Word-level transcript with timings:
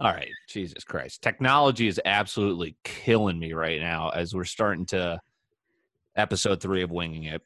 All 0.00 0.12
right, 0.12 0.30
Jesus 0.48 0.82
Christ. 0.82 1.22
Technology 1.22 1.86
is 1.86 2.00
absolutely 2.04 2.76
killing 2.82 3.38
me 3.38 3.52
right 3.52 3.80
now 3.80 4.10
as 4.10 4.34
we're 4.34 4.44
starting 4.44 4.86
to 4.86 5.20
episode 6.16 6.60
three 6.60 6.82
of 6.82 6.90
Winging 6.90 7.24
It. 7.24 7.42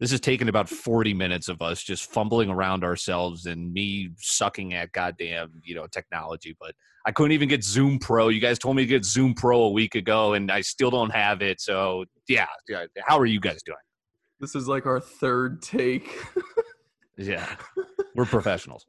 This 0.00 0.10
has 0.10 0.18
taken 0.18 0.48
about 0.48 0.68
40 0.68 1.14
minutes 1.14 1.48
of 1.48 1.62
us 1.62 1.84
just 1.84 2.10
fumbling 2.10 2.50
around 2.50 2.82
ourselves 2.82 3.46
and 3.46 3.72
me 3.72 4.10
sucking 4.18 4.74
at 4.74 4.90
goddamn, 4.90 5.52
you 5.62 5.76
know, 5.76 5.86
technology. 5.86 6.56
But 6.58 6.74
I 7.06 7.12
couldn't 7.12 7.32
even 7.32 7.48
get 7.48 7.62
Zoom 7.62 8.00
Pro. 8.00 8.28
You 8.28 8.40
guys 8.40 8.58
told 8.58 8.74
me 8.74 8.82
to 8.82 8.88
get 8.88 9.04
Zoom 9.04 9.32
Pro 9.32 9.62
a 9.62 9.70
week 9.70 9.94
ago, 9.94 10.32
and 10.34 10.50
I 10.50 10.62
still 10.62 10.90
don't 10.90 11.10
have 11.10 11.42
it. 11.42 11.60
So, 11.60 12.06
yeah. 12.28 12.46
How 13.06 13.18
are 13.18 13.26
you 13.26 13.38
guys 13.38 13.62
doing? 13.64 13.78
This 14.40 14.56
is 14.56 14.66
like 14.66 14.84
our 14.84 14.98
third 14.98 15.62
take. 15.62 16.10
Yeah. 17.16 17.46
We're 18.14 18.26
professionals. 18.26 18.86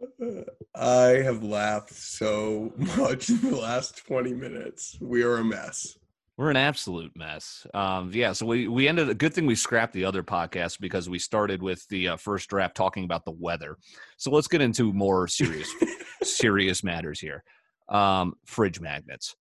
I 0.75 1.21
have 1.23 1.43
laughed 1.43 1.93
so 1.93 2.73
much 2.97 3.29
in 3.29 3.41
the 3.41 3.55
last 3.55 4.05
20 4.05 4.33
minutes. 4.33 4.97
We 5.01 5.23
are 5.23 5.37
a 5.37 5.43
mess. 5.43 5.97
We're 6.37 6.51
an 6.51 6.57
absolute 6.57 7.13
mess. 7.15 7.65
Um, 7.73 8.11
yeah, 8.13 8.33
so 8.33 8.45
we 8.45 8.67
we 8.67 8.89
ended. 8.89 9.09
A 9.09 9.13
good 9.13 9.33
thing 9.33 9.45
we 9.45 9.55
scrapped 9.55 9.93
the 9.93 10.03
other 10.03 10.21
podcast 10.21 10.81
because 10.81 11.07
we 11.07 11.17
started 11.17 11.61
with 11.61 11.87
the 11.87 12.09
uh, 12.09 12.17
first 12.17 12.49
draft 12.49 12.75
talking 12.75 13.05
about 13.05 13.23
the 13.23 13.31
weather. 13.31 13.77
So 14.17 14.31
let's 14.31 14.49
get 14.49 14.59
into 14.59 14.91
more 14.91 15.29
serious 15.29 15.73
serious 16.23 16.83
matters 16.83 17.21
here. 17.21 17.41
Um, 17.87 18.33
fridge 18.45 18.81
magnets. 18.81 19.33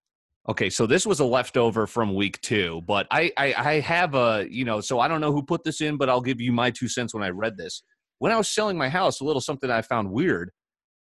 Okay, 0.48 0.70
so 0.70 0.86
this 0.86 1.04
was 1.04 1.18
a 1.18 1.24
leftover 1.24 1.88
from 1.88 2.14
week 2.14 2.40
two, 2.42 2.80
but 2.86 3.08
I, 3.10 3.32
I 3.36 3.54
I 3.54 3.80
have 3.80 4.14
a 4.14 4.46
you 4.48 4.64
know 4.64 4.80
so 4.80 5.00
I 5.00 5.08
don't 5.08 5.20
know 5.20 5.32
who 5.32 5.42
put 5.42 5.64
this 5.64 5.80
in, 5.80 5.96
but 5.96 6.08
I'll 6.08 6.20
give 6.20 6.40
you 6.40 6.52
my 6.52 6.70
two 6.70 6.86
cents 6.86 7.12
when 7.12 7.24
I 7.24 7.30
read 7.30 7.56
this. 7.56 7.82
When 8.24 8.32
I 8.32 8.38
was 8.38 8.48
selling 8.48 8.78
my 8.78 8.88
house, 8.88 9.20
a 9.20 9.24
little 9.24 9.42
something 9.42 9.70
I 9.70 9.82
found 9.82 10.10
weird 10.10 10.50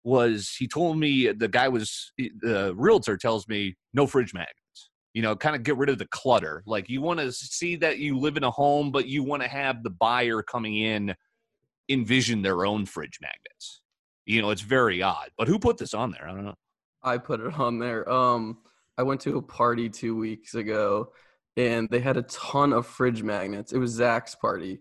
was 0.05 0.55
he 0.57 0.69
told 0.69 0.97
me 0.97 1.29
the 1.33 1.49
guy 1.49 1.67
was 1.67 2.13
the 2.17 2.73
realtor 2.77 3.17
tells 3.17 3.45
me 3.49 3.75
no 3.93 4.07
fridge 4.07 4.33
magnets. 4.33 4.89
You 5.13 5.23
know 5.23 5.35
kind 5.35 5.53
of 5.53 5.63
get 5.63 5.75
rid 5.75 5.89
of 5.89 5.97
the 5.97 6.07
clutter. 6.07 6.63
Like 6.65 6.87
you 6.87 7.01
want 7.01 7.19
to 7.19 7.33
see 7.33 7.75
that 7.75 7.97
you 7.99 8.17
live 8.17 8.37
in 8.37 8.45
a 8.45 8.51
home 8.51 8.93
but 8.93 9.05
you 9.05 9.21
want 9.21 9.43
to 9.43 9.49
have 9.49 9.83
the 9.83 9.89
buyer 9.89 10.41
coming 10.41 10.77
in 10.77 11.13
envision 11.89 12.41
their 12.41 12.65
own 12.65 12.85
fridge 12.85 13.19
magnets. 13.21 13.81
You 14.25 14.41
know 14.41 14.51
it's 14.51 14.61
very 14.61 15.01
odd 15.01 15.29
but 15.37 15.49
who 15.49 15.59
put 15.59 15.77
this 15.77 15.93
on 15.93 16.11
there? 16.11 16.25
I 16.25 16.31
don't 16.31 16.45
know. 16.45 16.55
I 17.03 17.17
put 17.17 17.41
it 17.41 17.59
on 17.59 17.79
there. 17.79 18.09
Um, 18.09 18.59
I 18.97 19.03
went 19.03 19.19
to 19.21 19.35
a 19.35 19.41
party 19.41 19.89
two 19.89 20.15
weeks 20.15 20.55
ago, 20.55 21.11
and 21.57 21.89
they 21.89 21.99
had 21.99 22.15
a 22.15 22.21
ton 22.21 22.71
of 22.71 22.87
fridge 22.87 23.23
magnets. 23.23 23.73
It 23.73 23.77
was 23.77 23.91
Zach's 23.91 24.35
party, 24.35 24.79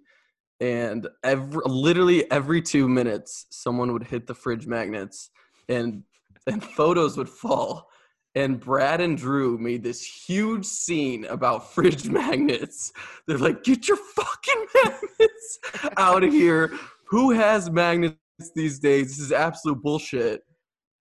and 0.60 1.06
every 1.22 1.62
literally 1.66 2.30
every 2.30 2.62
two 2.62 2.88
minutes, 2.88 3.46
someone 3.50 3.92
would 3.92 4.04
hit 4.04 4.26
the 4.26 4.34
fridge 4.34 4.66
magnets, 4.66 5.30
and 5.68 6.02
and 6.46 6.62
photos 6.62 7.16
would 7.16 7.28
fall. 7.28 7.88
And 8.34 8.60
Brad 8.60 9.00
and 9.00 9.16
Drew 9.16 9.58
made 9.58 9.82
this 9.82 10.02
huge 10.04 10.64
scene 10.64 11.24
about 11.26 11.72
fridge 11.74 12.08
magnets. 12.08 12.92
They're 13.26 13.38
like, 13.38 13.62
"Get 13.64 13.88
your 13.88 13.96
fucking 13.96 14.66
magnets 14.84 15.58
out 15.96 16.24
of 16.24 16.32
here! 16.32 16.72
Who 17.08 17.30
has 17.30 17.70
magnets 17.70 18.16
these 18.54 18.78
days? 18.78 19.08
This 19.08 19.20
is 19.20 19.32
absolute 19.32 19.82
bullshit." 19.82 20.42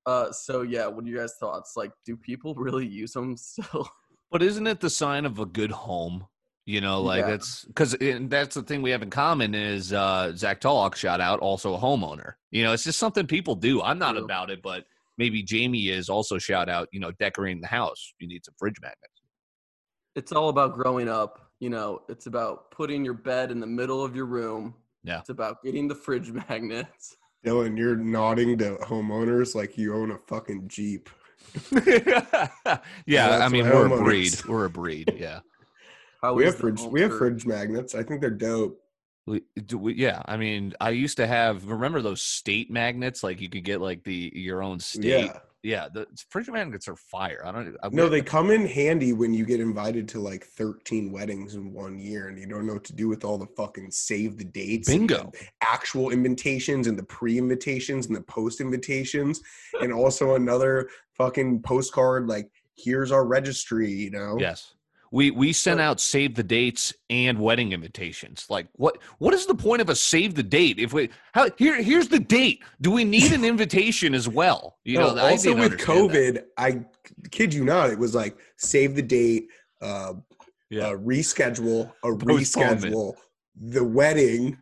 Uh, 0.05 0.31
so 0.31 0.61
yeah, 0.61 0.87
what 0.87 1.03
are 1.03 1.07
you 1.07 1.17
guys' 1.17 1.35
thoughts? 1.39 1.73
Like, 1.75 1.91
do 2.05 2.15
people 2.15 2.55
really 2.55 2.87
use 2.87 3.11
them 3.11 3.35
still? 3.35 3.89
but 4.31 4.41
isn't 4.41 4.67
it 4.67 4.79
the 4.79 4.89
sign 4.89 5.25
of 5.25 5.39
a 5.39 5.45
good 5.45 5.71
home 5.71 6.25
you 6.67 6.81
know 6.81 7.01
like 7.01 7.25
Yeah. 7.25 7.33
it's 7.33 7.65
because 7.65 7.95
that's 8.29 8.53
the 8.53 8.61
thing 8.61 8.83
we 8.83 8.91
have 8.91 9.01
in 9.01 9.09
common 9.09 9.55
is 9.55 9.91
uh 9.93 10.33
zach 10.35 10.59
Tullock, 10.61 10.95
shout 10.95 11.19
out 11.21 11.39
also 11.39 11.73
a 11.73 11.79
homeowner 11.79 12.33
you 12.51 12.63
know 12.63 12.73
it's 12.73 12.83
just 12.83 12.99
something 12.99 13.25
people 13.25 13.55
do 13.55 13.81
i'm 13.81 13.97
not 13.97 14.13
True. 14.15 14.23
about 14.25 14.51
it 14.51 14.61
but 14.61 14.83
maybe 15.17 15.41
jamie 15.41 15.87
is 15.89 16.09
also 16.09 16.37
shout 16.37 16.69
out 16.69 16.87
you 16.91 16.99
know 16.99 17.11
decorating 17.19 17.61
the 17.61 17.67
house 17.67 18.13
you 18.19 18.27
need 18.27 18.43
some 18.45 18.53
fridge 18.59 18.79
magnets 18.81 19.21
It's 20.15 20.31
all 20.31 20.49
about 20.49 20.73
growing 20.73 21.07
up. 21.09 21.33
You 21.59 21.69
know, 21.69 22.01
it's 22.09 22.25
about 22.27 22.69
putting 22.71 23.03
your 23.05 23.13
bed 23.15 23.51
in 23.51 23.59
the 23.59 23.67
middle 23.67 24.03
of 24.03 24.15
your 24.15 24.25
room. 24.25 24.73
Yeah. 25.03 25.19
It's 25.19 25.29
about 25.29 25.63
getting 25.63 25.87
the 25.87 25.95
fridge 25.95 26.31
magnets. 26.49 27.15
Dylan, 27.45 27.77
you're 27.77 27.95
nodding 27.95 28.57
to 28.59 28.77
homeowners 28.81 29.53
like 29.55 29.77
you 29.77 29.95
own 29.95 30.09
a 30.11 30.17
fucking 30.27 30.67
Jeep. 30.67 31.09
yeah, 33.05 33.39
I 33.45 33.49
mean 33.49 33.65
we're 33.65 33.85
a 33.85 34.03
breed. 34.03 34.33
We're 34.47 34.65
a 34.65 34.69
breed. 34.69 35.13
Yeah, 35.17 35.39
How 36.21 36.33
we 36.33 36.45
have 36.45 36.55
fridge 36.55 36.79
home 36.79 36.91
we 36.91 37.01
have 37.01 37.17
fridge 37.17 37.45
magnets. 37.45 37.95
I 37.95 38.03
think 38.03 38.21
they're 38.21 38.29
dope. 38.29 38.79
we, 39.25 39.43
do 39.65 39.77
we, 39.77 39.93
yeah. 39.95 40.21
I 40.25 40.37
mean, 40.37 40.73
I 40.81 40.89
used 40.91 41.17
to 41.17 41.27
have. 41.27 41.65
Remember 41.67 42.01
those 42.01 42.21
state 42.21 42.71
magnets? 42.71 43.23
Like 43.23 43.39
you 43.39 43.49
could 43.49 43.63
get 43.63 43.81
like 43.81 44.03
the 44.03 44.31
your 44.33 44.63
own 44.63 44.79
state. 44.79 45.05
Yeah. 45.05 45.39
yeah. 45.61 45.87
The 45.93 46.07
fridge 46.29 46.49
magnets 46.49 46.87
are 46.87 46.95
fire. 46.95 47.43
I 47.45 47.51
don't. 47.51 47.77
I, 47.83 47.89
No, 47.89 48.09
they 48.09 48.21
come 48.21 48.49
in 48.49 48.65
handy 48.65 49.13
when 49.13 49.31
you 49.33 49.45
get 49.45 49.59
invited 49.59 50.07
to 50.09 50.19
like 50.19 50.43
13 50.43 51.11
weddings 51.11 51.53
in 51.53 51.71
one 51.71 51.99
year 51.99 52.29
and 52.29 52.39
you 52.39 52.47
don't 52.47 52.65
know 52.65 52.73
what 52.73 52.85
to 52.85 52.95
do 52.95 53.07
with 53.07 53.23
all 53.23 53.37
the 53.37 53.47
fucking 53.55 53.91
save 53.91 54.37
the 54.37 54.45
dates. 54.45 54.89
bingo. 54.89 55.31
the 55.31 55.47
actual 55.61 56.09
invitations 56.09 56.87
and 56.87 56.97
the 56.97 57.03
pre-invitations 57.03 58.07
and 58.07 58.15
the 58.15 58.21
post-invitations 58.21 59.41
and 59.81 59.93
also 59.93 60.33
another 60.33 60.89
fucking 61.13 61.61
postcard 61.61 62.27
like 62.27 62.49
here's 62.77 63.11
our 63.11 63.25
registry, 63.25 63.91
you 63.91 64.11
know. 64.11 64.37
Yes. 64.39 64.75
We 65.11 65.31
we 65.31 65.53
sent 65.53 65.79
out 65.79 65.99
save 65.99 66.35
the 66.35 66.43
dates 66.43 66.93
and 67.09 67.39
wedding 67.39 67.71
invitations. 67.71 68.45
Like 68.49 68.67
what 68.73 68.97
what 69.19 69.33
is 69.33 69.45
the 69.45 69.55
point 69.55 69.81
of 69.81 69.89
a 69.89 69.95
save 69.95 70.35
the 70.35 70.43
date 70.43 70.79
if 70.79 70.93
we 70.93 71.09
how 71.33 71.49
here 71.57 71.81
here's 71.81 72.07
the 72.09 72.19
date. 72.19 72.63
Do 72.81 72.91
we 72.91 73.03
need 73.03 73.31
an 73.31 73.45
invitation 73.53 74.13
as 74.13 74.27
well? 74.27 74.77
You 74.83 74.99
No, 74.99 75.13
know, 75.15 75.21
also 75.27 75.53
with 75.53 75.63
understand 75.63 76.09
that. 76.11 76.13
COVID, 76.13 76.43
I 76.57 76.85
kid 77.31 77.53
you 77.53 77.63
not, 77.63 77.89
it 77.89 77.99
was 77.99 78.13
like 78.15 78.37
save 78.57 78.95
the 78.95 79.01
date, 79.01 79.47
uh, 79.81 80.13
Yeah. 80.69 80.87
uh 80.87 80.97
reschedule, 80.97 81.91
a 82.03 82.07
reschedule, 82.09 83.13
the 83.55 83.83
wedding, 83.83 84.57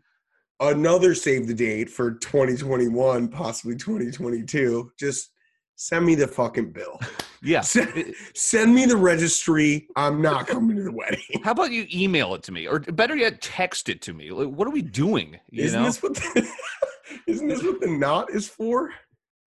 another 0.59 1.15
save 1.15 1.47
the 1.47 1.53
date 1.53 1.89
for 1.89 2.11
2021, 2.13 3.27
possibly 3.29 3.75
2022. 3.75 4.91
Just 4.99 5.31
send 5.75 6.05
me 6.05 6.15
the 6.15 6.27
fucking 6.27 6.71
bill. 6.71 6.99
Yeah. 7.45 7.61
Send, 7.75 8.13
send 8.33 8.73
me 8.73 8.85
the 8.85 8.97
registry. 8.97 9.87
I'm 9.95 10.21
not 10.21 10.47
coming 10.47 10.77
to 10.77 10.83
the 10.83 10.91
wedding. 10.91 11.21
How 11.43 11.51
about 11.51 11.71
you 11.71 11.85
email 11.93 12.33
it 12.35 12.43
to 12.43 12.51
me, 12.51 12.67
or 12.67 12.79
better 12.79 13.15
yet, 13.15 13.41
text 13.41 13.87
it 13.89 14.01
to 14.03 14.13
me? 14.13 14.31
Like, 14.31 14.47
what 14.47 14.67
are 14.67 14.71
we 14.71 14.81
doing? 14.81 15.39
You 15.51 15.63
Isn't 15.63 15.81
know? 15.81 15.85
this 15.85 16.01
what 16.01 16.15
the, 16.15 16.47
isn't 17.27 17.47
this 17.47 17.63
what 17.63 17.79
the 17.79 17.87
knot 17.87 18.31
is 18.31 18.47
for? 18.47 18.91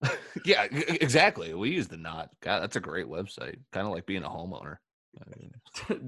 yeah, 0.44 0.64
exactly. 0.70 1.52
We 1.54 1.70
use 1.70 1.88
the 1.88 1.96
knot. 1.96 2.30
God, 2.40 2.60
that's 2.60 2.76
a 2.76 2.80
great 2.80 3.06
website. 3.06 3.56
Kind 3.72 3.86
of 3.86 3.92
like 3.92 4.06
being 4.06 4.22
a 4.22 4.28
homeowner. 4.28 4.76
I 5.20 5.36
mean, 5.36 5.52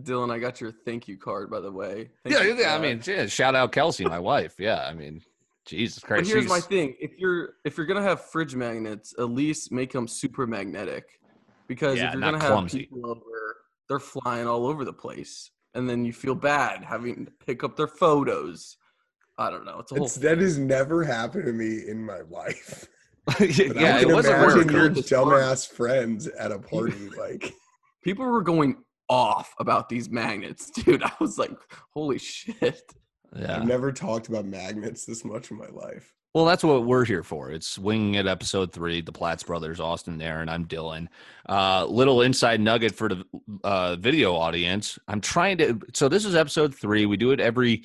Dylan, 0.05 0.31
I 0.31 0.39
got 0.39 0.61
your 0.61 0.71
thank 0.71 1.09
you 1.09 1.17
card, 1.17 1.51
by 1.51 1.61
the 1.61 1.72
way. 1.72 2.11
Thank 2.22 2.37
yeah, 2.37 2.55
yeah. 2.57 2.75
I 2.75 2.78
mean, 2.78 3.03
yeah, 3.05 3.27
shout 3.27 3.57
out 3.57 3.72
Kelsey, 3.72 4.05
my 4.05 4.21
wife. 4.21 4.55
Yeah, 4.59 4.87
I 4.87 4.95
mean, 4.95 5.21
Jesus 5.67 5.99
Christ. 5.99 6.09
But 6.09 6.15
Christ. 6.15 6.31
here's 6.33 6.49
my 6.49 6.61
thing: 6.61 6.95
if 7.01 7.19
you're 7.19 7.55
if 7.65 7.77
you're 7.77 7.87
gonna 7.87 8.03
have 8.03 8.25
fridge 8.27 8.55
magnets, 8.55 9.15
at 9.19 9.31
least 9.31 9.72
make 9.72 9.93
them 9.93 10.07
super 10.07 10.47
magnetic, 10.47 11.19
because 11.70 11.98
Yeah, 11.98 12.08
if 12.08 12.14
you're 12.14 12.20
gonna 12.22 12.42
have 12.42 12.66
people 12.66 13.08
over, 13.08 13.56
they're 13.88 14.00
flying 14.00 14.48
all 14.48 14.66
over 14.66 14.84
the 14.84 14.92
place, 14.92 15.53
and 15.75 15.88
then 15.88 16.04
you 16.04 16.12
feel 16.12 16.34
bad 16.34 16.82
having 16.82 17.26
to 17.26 17.32
pick 17.47 17.62
up 17.62 17.76
their 17.76 17.86
photos. 17.86 18.76
I 19.38 19.50
don't 19.50 19.64
know. 19.64 19.78
It's 19.78 19.92
a 19.92 19.94
whole. 19.94 20.04
It's, 20.06 20.16
that 20.16 20.38
has 20.38 20.59
never 20.59 21.04
happened 21.04 21.47
to 21.47 21.53
me 21.53 21.88
in 21.88 22.04
my 22.04 22.22
life. 22.28 22.86
Yeah, 23.38 23.97
I 23.97 24.00
it 24.00 24.06
can 24.06 24.12
wasn't 24.12 24.38
imagine 24.38 24.56
working. 24.59 24.72
your 24.72 24.88
This 24.88 25.10
dumbass 25.10 25.69
friends 25.69 26.26
at 26.26 26.50
a 26.50 26.59
party. 26.59 27.09
Like, 27.16 27.53
people 28.03 28.25
were 28.25 28.42
going 28.42 28.82
off 29.09 29.54
about 29.60 29.88
these 29.88 30.10
magnets, 30.10 30.70
dude. 30.75 31.04
I 31.04 31.12
was 31.20 31.38
like, 31.38 31.53
holy 31.94 32.19
shit. 32.19 32.82
Yeah. 33.36 33.56
I've 33.59 33.66
never 33.66 33.92
talked 33.92 34.26
about 34.28 34.47
magnets 34.47 35.04
this 35.04 35.25
much 35.25 35.53
in 35.53 35.59
my 35.59 35.69
life. 35.69 36.12
Well, 36.32 36.44
that's 36.44 36.62
what 36.62 36.86
we're 36.86 37.04
here 37.04 37.24
for. 37.24 37.50
It's 37.50 37.76
Winging 37.76 38.14
It 38.14 38.28
episode 38.28 38.72
three, 38.72 39.00
the 39.00 39.10
Platts 39.10 39.42
brothers, 39.42 39.80
Austin, 39.80 40.16
there, 40.16 40.41
and 40.41 40.48
I'm 40.48 40.64
Dylan. 40.64 41.08
Uh, 41.48 41.84
little 41.86 42.22
inside 42.22 42.60
nugget 42.60 42.94
for 42.94 43.09
the 43.09 43.24
uh, 43.65 43.97
video 43.97 44.36
audience. 44.36 44.97
I'm 45.09 45.21
trying 45.21 45.59
to. 45.59 45.80
So 45.92 46.09
this 46.09 46.24
is 46.24 46.36
episode 46.36 46.72
three. 46.72 47.04
We 47.04 47.16
do 47.16 47.32
it 47.32 47.41
every 47.41 47.82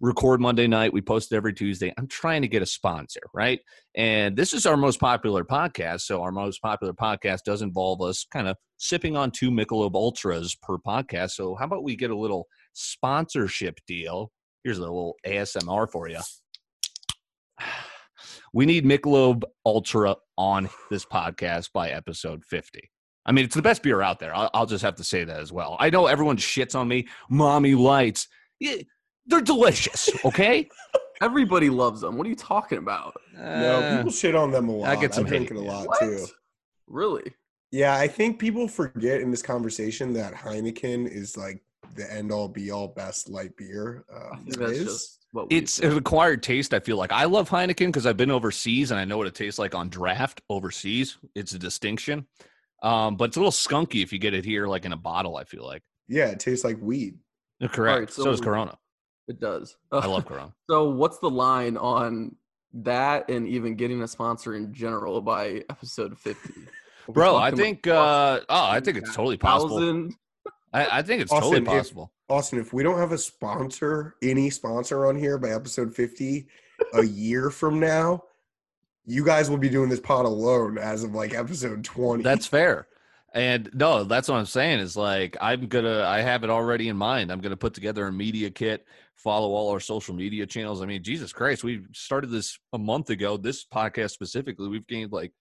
record 0.00 0.40
Monday 0.40 0.66
night. 0.66 0.92
We 0.92 1.00
post 1.00 1.30
it 1.30 1.36
every 1.36 1.52
Tuesday. 1.52 1.94
I'm 1.96 2.08
trying 2.08 2.42
to 2.42 2.48
get 2.48 2.60
a 2.60 2.66
sponsor, 2.66 3.20
right? 3.32 3.60
And 3.94 4.36
this 4.36 4.52
is 4.52 4.66
our 4.66 4.76
most 4.76 4.98
popular 4.98 5.44
podcast. 5.44 6.00
So 6.00 6.22
our 6.22 6.32
most 6.32 6.60
popular 6.60 6.92
podcast 6.92 7.44
does 7.44 7.62
involve 7.62 8.02
us 8.02 8.26
kind 8.32 8.48
of 8.48 8.56
sipping 8.78 9.16
on 9.16 9.30
two 9.30 9.52
Michelob 9.52 9.94
Ultras 9.94 10.56
per 10.60 10.76
podcast. 10.78 11.30
So 11.30 11.54
how 11.54 11.66
about 11.66 11.84
we 11.84 11.94
get 11.94 12.10
a 12.10 12.18
little 12.18 12.48
sponsorship 12.72 13.78
deal? 13.86 14.32
Here's 14.64 14.78
a 14.78 14.82
little 14.82 15.14
ASMR 15.24 15.88
for 15.88 16.08
you. 16.08 16.18
We 18.52 18.64
need 18.66 18.84
Michelob 18.84 19.42
Ultra 19.64 20.16
on 20.38 20.68
this 20.90 21.04
podcast 21.04 21.72
by 21.72 21.90
episode 21.90 22.44
50. 22.44 22.90
I 23.26 23.32
mean, 23.32 23.44
it's 23.44 23.54
the 23.56 23.62
best 23.62 23.82
beer 23.82 24.00
out 24.02 24.18
there. 24.18 24.34
I'll, 24.34 24.50
I'll 24.54 24.66
just 24.66 24.82
have 24.84 24.94
to 24.96 25.04
say 25.04 25.24
that 25.24 25.40
as 25.40 25.52
well. 25.52 25.76
I 25.80 25.90
know 25.90 26.06
everyone 26.06 26.36
shits 26.36 26.74
on 26.74 26.88
me. 26.88 27.06
Mommy 27.28 27.74
lights. 27.74 28.28
Yeah, 28.60 28.76
they're 29.26 29.40
delicious, 29.40 30.08
okay? 30.24 30.68
Everybody 31.22 31.68
loves 31.70 32.02
them. 32.02 32.16
What 32.16 32.26
are 32.26 32.30
you 32.30 32.36
talking 32.36 32.78
about? 32.78 33.14
No, 33.34 33.42
Uh, 33.80 33.96
people 33.96 34.12
shit 34.12 34.34
on 34.34 34.50
them 34.52 34.68
a 34.68 34.72
lot. 34.76 34.88
I 34.88 35.00
get 35.00 35.12
some 35.14 35.24
drink 35.24 35.48
hate, 35.48 35.56
it 35.56 35.60
a 35.60 35.62
lot 35.62 35.88
What? 35.88 36.00
too. 36.00 36.26
Really? 36.86 37.24
Yeah, 37.72 37.96
I 37.96 38.06
think 38.06 38.38
people 38.38 38.68
forget 38.68 39.20
in 39.20 39.30
this 39.30 39.42
conversation 39.42 40.12
that 40.14 40.32
Heineken 40.34 41.10
is 41.10 41.36
like 41.36 41.60
the 41.96 42.10
end 42.12 42.30
all 42.30 42.48
be 42.48 42.70
all 42.70 42.88
best 42.88 43.28
light 43.28 43.56
beer. 43.56 44.04
I 44.14 44.34
Um, 44.34 44.44
think 44.44 44.56
that's 44.58 44.72
is. 44.72 44.84
just 44.84 45.25
what 45.36 45.46
It's 45.50 45.78
an 45.78 45.96
acquired 45.96 46.42
taste. 46.42 46.74
I 46.74 46.80
feel 46.80 46.96
like 46.96 47.12
I 47.12 47.24
love 47.24 47.48
Heineken 47.48 47.86
because 47.86 48.06
I've 48.06 48.16
been 48.16 48.30
overseas 48.30 48.90
and 48.90 48.98
I 48.98 49.04
know 49.04 49.18
what 49.18 49.26
it 49.26 49.34
tastes 49.34 49.58
like 49.58 49.74
on 49.74 49.88
draft 49.88 50.40
overseas. 50.48 51.18
It's 51.34 51.52
a 51.52 51.58
distinction, 51.58 52.26
um, 52.82 53.16
but 53.16 53.26
it's 53.26 53.36
a 53.36 53.40
little 53.40 53.52
skunky 53.52 54.02
if 54.02 54.12
you 54.12 54.18
get 54.18 54.34
it 54.34 54.44
here, 54.44 54.66
like 54.66 54.84
in 54.84 54.92
a 54.92 54.96
bottle. 54.96 55.36
I 55.36 55.44
feel 55.44 55.64
like 55.64 55.82
yeah, 56.08 56.26
it 56.26 56.40
tastes 56.40 56.64
like 56.64 56.78
weed. 56.80 57.18
correct. 57.60 57.78
Alright, 57.78 58.10
so, 58.10 58.24
does 58.24 58.40
Corona. 58.40 58.76
it 59.28 59.40
does. 59.40 59.76
I 59.92 60.06
love 60.06 60.26
Corona. 60.26 60.52
So 60.70 60.90
what's 60.90 61.18
the 61.18 61.30
line 61.30 61.76
on 61.76 62.34
that 62.72 63.30
and 63.30 63.46
even 63.46 63.76
getting 63.76 64.02
a 64.02 64.08
sponsor 64.08 64.54
in 64.54 64.72
general 64.72 65.20
by 65.20 65.64
episode 65.70 66.18
50? 66.18 66.50
Bro, 67.08 67.36
I 67.36 67.50
think 67.52 67.86
uh 67.86 68.40
oh, 68.48 68.66
I 68.66 68.80
think 68.80 68.96
it's 68.96 69.14
totally 69.14 69.36
possible. 69.36 69.76
1,000. 69.76 70.14
I, 70.72 70.98
I 70.98 71.02
think 71.02 71.22
it's 71.22 71.30
totally 71.30 71.58
Austin, 71.58 71.66
if- 71.66 71.68
possible. 71.68 72.12
Austin, 72.28 72.58
if 72.58 72.72
we 72.72 72.82
don't 72.82 72.98
have 72.98 73.12
a 73.12 73.18
sponsor, 73.18 74.16
any 74.20 74.50
sponsor 74.50 75.06
on 75.06 75.16
here 75.16 75.38
by 75.38 75.50
episode 75.50 75.94
50 75.94 76.48
a 76.94 77.04
year 77.04 77.50
from 77.50 77.78
now, 77.78 78.24
you 79.04 79.24
guys 79.24 79.48
will 79.48 79.58
be 79.58 79.68
doing 79.68 79.88
this 79.88 80.00
pod 80.00 80.26
alone 80.26 80.76
as 80.76 81.04
of 81.04 81.14
like 81.14 81.34
episode 81.34 81.84
20. 81.84 82.24
That's 82.24 82.46
fair. 82.46 82.88
And 83.32 83.70
no, 83.74 84.02
that's 84.02 84.28
what 84.28 84.38
I'm 84.38 84.46
saying 84.46 84.80
is 84.80 84.96
like 84.96 85.36
I'm 85.40 85.66
gonna 85.66 86.02
I 86.02 86.22
have 86.22 86.42
it 86.42 86.50
already 86.50 86.88
in 86.88 86.96
mind. 86.96 87.30
I'm 87.30 87.40
gonna 87.40 87.56
put 87.56 87.74
together 87.74 88.06
a 88.06 88.12
media 88.12 88.50
kit, 88.50 88.84
follow 89.14 89.52
all 89.52 89.70
our 89.70 89.80
social 89.80 90.14
media 90.14 90.46
channels. 90.46 90.80
I 90.82 90.86
mean, 90.86 91.02
Jesus 91.02 91.32
Christ, 91.32 91.62
we 91.62 91.82
started 91.92 92.30
this 92.30 92.58
a 92.72 92.78
month 92.78 93.10
ago. 93.10 93.36
This 93.36 93.64
podcast 93.64 94.12
specifically, 94.12 94.68
we've 94.68 94.86
gained 94.86 95.12
like 95.12 95.32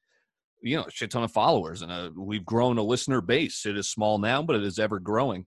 you 0.65 0.75
know 0.75 0.83
a 0.83 0.91
shit 0.91 1.12
ton 1.12 1.23
of 1.23 1.31
followers 1.31 1.83
and 1.83 1.91
uh 1.91 2.09
we've 2.17 2.45
grown 2.45 2.77
a 2.77 2.83
listener 2.83 3.21
base. 3.21 3.65
It 3.65 3.77
is 3.77 3.89
small 3.89 4.17
now, 4.17 4.41
but 4.41 4.56
it 4.56 4.63
is 4.63 4.79
ever 4.79 5.00
growing. 5.00 5.45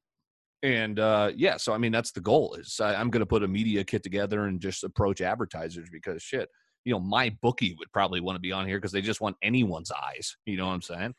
And 0.62 0.98
uh 0.98 1.32
yeah, 1.36 1.56
so 1.56 1.72
I 1.72 1.78
mean 1.78 1.92
that's 1.92 2.12
the 2.12 2.20
goal 2.20 2.54
is 2.54 2.78
I, 2.80 2.94
I'm 2.94 3.10
gonna 3.10 3.26
put 3.26 3.42
a 3.42 3.48
media 3.48 3.84
kit 3.84 4.02
together 4.02 4.44
and 4.44 4.60
just 4.60 4.84
approach 4.84 5.20
advertisers 5.20 5.88
because 5.90 6.22
shit, 6.22 6.48
you 6.84 6.92
know, 6.92 7.00
my 7.00 7.36
bookie 7.42 7.74
would 7.78 7.92
probably 7.92 8.20
want 8.20 8.36
to 8.36 8.40
be 8.40 8.52
on 8.52 8.66
here 8.66 8.78
because 8.78 8.92
they 8.92 9.02
just 9.02 9.20
want 9.20 9.36
anyone's 9.42 9.90
eyes. 9.90 10.36
You 10.46 10.56
know 10.56 10.68
what 10.68 10.74
I'm 10.74 10.82
saying? 10.82 11.14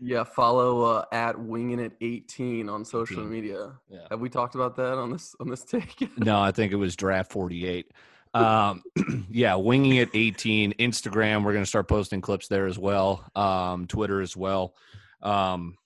Yeah, 0.00 0.24
follow 0.24 0.82
uh, 0.84 1.04
at 1.12 1.38
winging 1.38 1.80
it 1.80 1.92
18 2.00 2.68
on 2.68 2.84
social 2.84 3.20
18. 3.20 3.30
media. 3.30 3.72
Yeah. 3.90 4.06
Have 4.10 4.20
we 4.20 4.28
talked 4.28 4.54
about 4.54 4.76
that 4.76 4.94
on 4.94 5.10
this 5.10 5.34
on 5.40 5.50
this 5.50 5.64
take? 5.64 5.96
no, 6.18 6.40
I 6.40 6.52
think 6.52 6.72
it 6.72 6.76
was 6.76 6.96
draft 6.96 7.32
48. 7.32 7.90
Um, 8.34 8.82
yeah, 9.30 9.54
winging 9.54 9.96
it 9.96 10.10
18, 10.14 10.74
Instagram. 10.74 11.44
We're 11.44 11.52
going 11.52 11.64
to 11.64 11.68
start 11.68 11.88
posting 11.88 12.20
clips 12.20 12.48
there 12.48 12.66
as 12.66 12.78
well. 12.78 13.28
Um, 13.34 13.86
Twitter 13.86 14.20
as 14.20 14.36
well. 14.36 14.74
Um, 15.22 15.76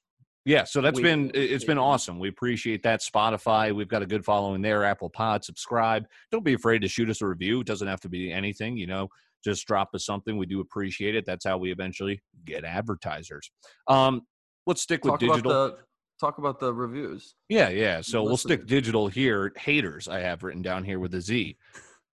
yeah, 0.44 0.64
so 0.64 0.80
that's 0.80 1.00
Winging 1.00 1.28
been 1.28 1.42
it 1.42 1.44
it- 1.44 1.52
it's 1.52 1.64
been 1.64 1.78
awesome. 1.78 2.18
We 2.18 2.28
appreciate 2.28 2.82
that. 2.82 3.00
Spotify, 3.00 3.72
we've 3.72 3.88
got 3.88 4.02
a 4.02 4.06
good 4.06 4.24
following 4.24 4.60
there. 4.60 4.84
Apple 4.84 5.08
Pod, 5.08 5.44
subscribe. 5.44 6.04
Don't 6.32 6.44
be 6.44 6.54
afraid 6.54 6.80
to 6.82 6.88
shoot 6.88 7.08
us 7.08 7.22
a 7.22 7.26
review. 7.26 7.60
It 7.60 7.66
doesn't 7.66 7.86
have 7.86 8.00
to 8.00 8.08
be 8.08 8.32
anything, 8.32 8.76
you 8.76 8.86
know. 8.88 9.08
Just 9.44 9.66
drop 9.66 9.90
us 9.94 10.04
something. 10.04 10.36
We 10.36 10.46
do 10.46 10.60
appreciate 10.60 11.14
it. 11.14 11.24
That's 11.26 11.44
how 11.44 11.58
we 11.58 11.70
eventually 11.70 12.20
get 12.44 12.64
advertisers. 12.64 13.50
Um, 13.86 14.22
let's 14.66 14.82
stick 14.82 15.04
with 15.04 15.12
talk 15.12 15.20
digital. 15.20 15.52
about 15.52 15.76
the 15.78 15.84
talk 16.20 16.38
about 16.38 16.60
the 16.60 16.72
reviews. 16.72 17.34
Yeah, 17.48 17.68
yeah. 17.68 18.00
So 18.00 18.22
we'll 18.22 18.36
stick 18.36 18.66
digital 18.66 19.08
here. 19.08 19.52
Haters, 19.56 20.08
I 20.08 20.20
have 20.20 20.42
written 20.42 20.62
down 20.62 20.84
here 20.84 20.98
with 20.98 21.14
a 21.14 21.20
Z. 21.20 21.56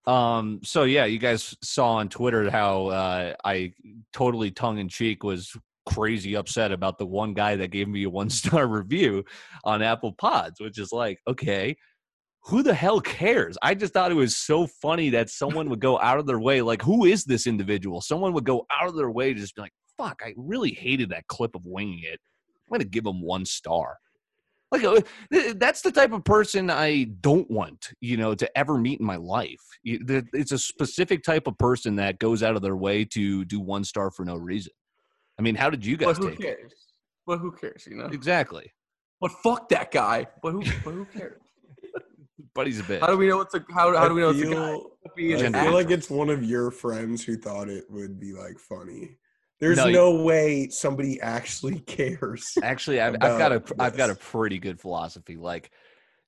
Um, 0.05 0.61
so 0.63 0.83
yeah, 0.83 1.05
you 1.05 1.19
guys 1.19 1.55
saw 1.61 1.93
on 1.95 2.09
Twitter 2.09 2.49
how 2.49 2.87
uh, 2.87 3.33
I 3.43 3.73
totally 4.13 4.51
tongue 4.51 4.79
in 4.79 4.89
cheek 4.89 5.23
was 5.23 5.55
crazy 5.85 6.35
upset 6.35 6.71
about 6.71 6.97
the 6.97 7.05
one 7.05 7.33
guy 7.33 7.55
that 7.55 7.71
gave 7.71 7.87
me 7.87 8.03
a 8.03 8.09
one 8.09 8.29
star 8.29 8.67
review 8.67 9.23
on 9.63 9.81
Apple 9.81 10.13
Pods, 10.13 10.59
which 10.59 10.79
is 10.79 10.91
like, 10.91 11.19
okay, 11.27 11.75
who 12.43 12.63
the 12.63 12.73
hell 12.73 13.01
cares? 13.01 13.57
I 13.61 13.75
just 13.75 13.93
thought 13.93 14.11
it 14.11 14.15
was 14.15 14.37
so 14.37 14.67
funny 14.67 15.09
that 15.11 15.29
someone 15.29 15.69
would 15.69 15.81
go 15.81 15.99
out 15.99 16.19
of 16.19 16.25
their 16.25 16.39
way. 16.39 16.61
Like, 16.61 16.81
who 16.81 17.05
is 17.05 17.25
this 17.25 17.45
individual? 17.45 18.01
Someone 18.01 18.33
would 18.33 18.45
go 18.45 18.65
out 18.71 18.87
of 18.87 18.95
their 18.95 19.11
way 19.11 19.33
to 19.33 19.39
just 19.39 19.55
be 19.55 19.61
like, 19.61 19.73
fuck, 19.97 20.21
I 20.23 20.33
really 20.37 20.71
hated 20.71 21.09
that 21.09 21.27
clip 21.27 21.55
of 21.55 21.65
winging 21.65 22.01
it. 22.03 22.19
I'm 22.71 22.79
to 22.79 22.85
give 22.85 23.05
him 23.05 23.21
one 23.21 23.45
star. 23.45 23.97
Like, 24.71 24.83
uh, 24.83 25.01
that's 25.55 25.81
the 25.81 25.91
type 25.91 26.11
of 26.11 26.23
person 26.23 26.69
I 26.69 27.05
don't 27.21 27.49
want, 27.49 27.91
you 28.01 28.17
know, 28.17 28.35
to 28.35 28.57
ever 28.57 28.77
meet 28.77 28.99
in 28.99 29.05
my 29.05 29.15
life. 29.15 29.61
It's 29.83 30.51
a 30.51 30.59
specific 30.59 31.23
type 31.23 31.47
of 31.47 31.57
person 31.57 31.95
that 31.95 32.19
goes 32.19 32.43
out 32.43 32.55
of 32.55 32.61
their 32.61 32.75
way 32.75 33.03
to 33.05 33.45
do 33.45 33.59
one 33.59 33.83
star 33.83 34.11
for 34.11 34.25
no 34.25 34.35
reason. 34.35 34.71
I 35.39 35.41
mean, 35.41 35.55
how 35.55 35.69
did 35.69 35.85
you 35.85 35.97
guys 35.97 36.17
But 36.19 36.23
who 36.23 36.29
take 36.31 36.39
it? 36.41 36.73
But 37.25 37.39
who 37.39 37.51
cares? 37.51 37.87
You 37.89 37.97
know. 37.97 38.05
Exactly. 38.05 38.71
But 39.21 39.31
fuck 39.43 39.69
that 39.69 39.91
guy. 39.91 40.27
But 40.43 40.51
who? 40.51 40.63
But 40.83 40.93
who 40.93 41.05
cares? 41.05 41.41
Buddy's 42.55 42.79
a 42.79 42.83
bitch. 42.83 42.99
How 42.99 43.07
do 43.07 43.17
we 43.17 43.27
know 43.27 43.41
it's 43.41 43.53
a 43.53 43.63
how, 43.71 43.95
how 43.95 44.07
do 44.07 44.13
we 44.15 44.21
know 44.21 44.29
it's 44.29 44.39
a 44.41 44.45
guy? 44.45 44.49
feel- 44.49 44.81
Could 45.03 45.15
be 45.15 45.33
an 45.33 45.55
I 45.55 45.63
feel 45.63 45.73
like 45.73 45.91
it's 45.91 46.09
one 46.09 46.29
of 46.29 46.43
your 46.43 46.71
friends 46.71 47.23
who 47.23 47.37
thought 47.37 47.69
it 47.69 47.85
would 47.89 48.19
be 48.19 48.33
like 48.33 48.59
funny. 48.59 49.17
There's 49.59 49.77
No, 49.77 49.89
no, 49.89 50.17
you- 50.17 50.23
way 50.23 50.69
somebody 50.69 51.19
actually 51.21 51.79
cares. 51.87 52.53
Actually, 52.63 53.01
I've, 53.01 53.15
I've 53.15 53.37
got 53.37 53.51
a 53.51 53.55
about 53.55 53.73
I've 53.79 53.97
got 53.97 54.09
a 54.09 54.15
pretty 54.15 54.57
good 54.59 54.79
philosophy. 54.79 55.35
Like, 55.35 55.71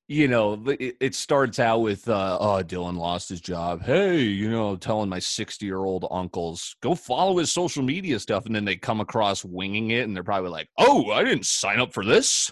you 0.07 0.27
know, 0.27 0.61
it, 0.67 0.97
it 0.99 1.15
starts 1.15 1.57
out 1.57 1.79
with, 1.79 2.09
uh, 2.09 2.37
"Oh, 2.41 2.61
Dylan 2.63 2.97
lost 2.97 3.29
his 3.29 3.39
job." 3.39 3.83
Hey, 3.83 4.19
you 4.21 4.49
know, 4.51 4.75
telling 4.75 5.07
my 5.07 5.19
sixty-year-old 5.19 6.05
uncles 6.11 6.75
go 6.81 6.93
follow 6.95 7.37
his 7.37 7.51
social 7.53 7.83
media 7.83 8.19
stuff, 8.19 8.45
and 8.45 8.53
then 8.53 8.65
they 8.65 8.75
come 8.75 8.99
across 8.99 9.45
winging 9.45 9.91
it, 9.91 10.01
and 10.01 10.13
they're 10.15 10.23
probably 10.23 10.49
like, 10.49 10.67
"Oh, 10.77 11.11
I 11.11 11.23
didn't 11.23 11.45
sign 11.45 11.79
up 11.79 11.93
for 11.93 12.03
this." 12.03 12.51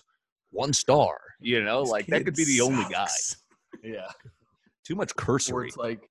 One 0.52 0.74
star, 0.74 1.18
you 1.42 1.62
know, 1.64 1.82
This 1.82 1.92
like 1.92 2.08
that 2.08 2.26
could 2.26 2.34
be 2.36 2.46
the 2.46 2.62
only 2.62 2.84
guy. 2.90 3.08
Yeah, 3.84 4.08
too 4.84 4.96
much 4.96 5.12
or 5.12 5.16
cursory. 5.16 5.68
it's 5.68 5.78
like, 5.78 6.10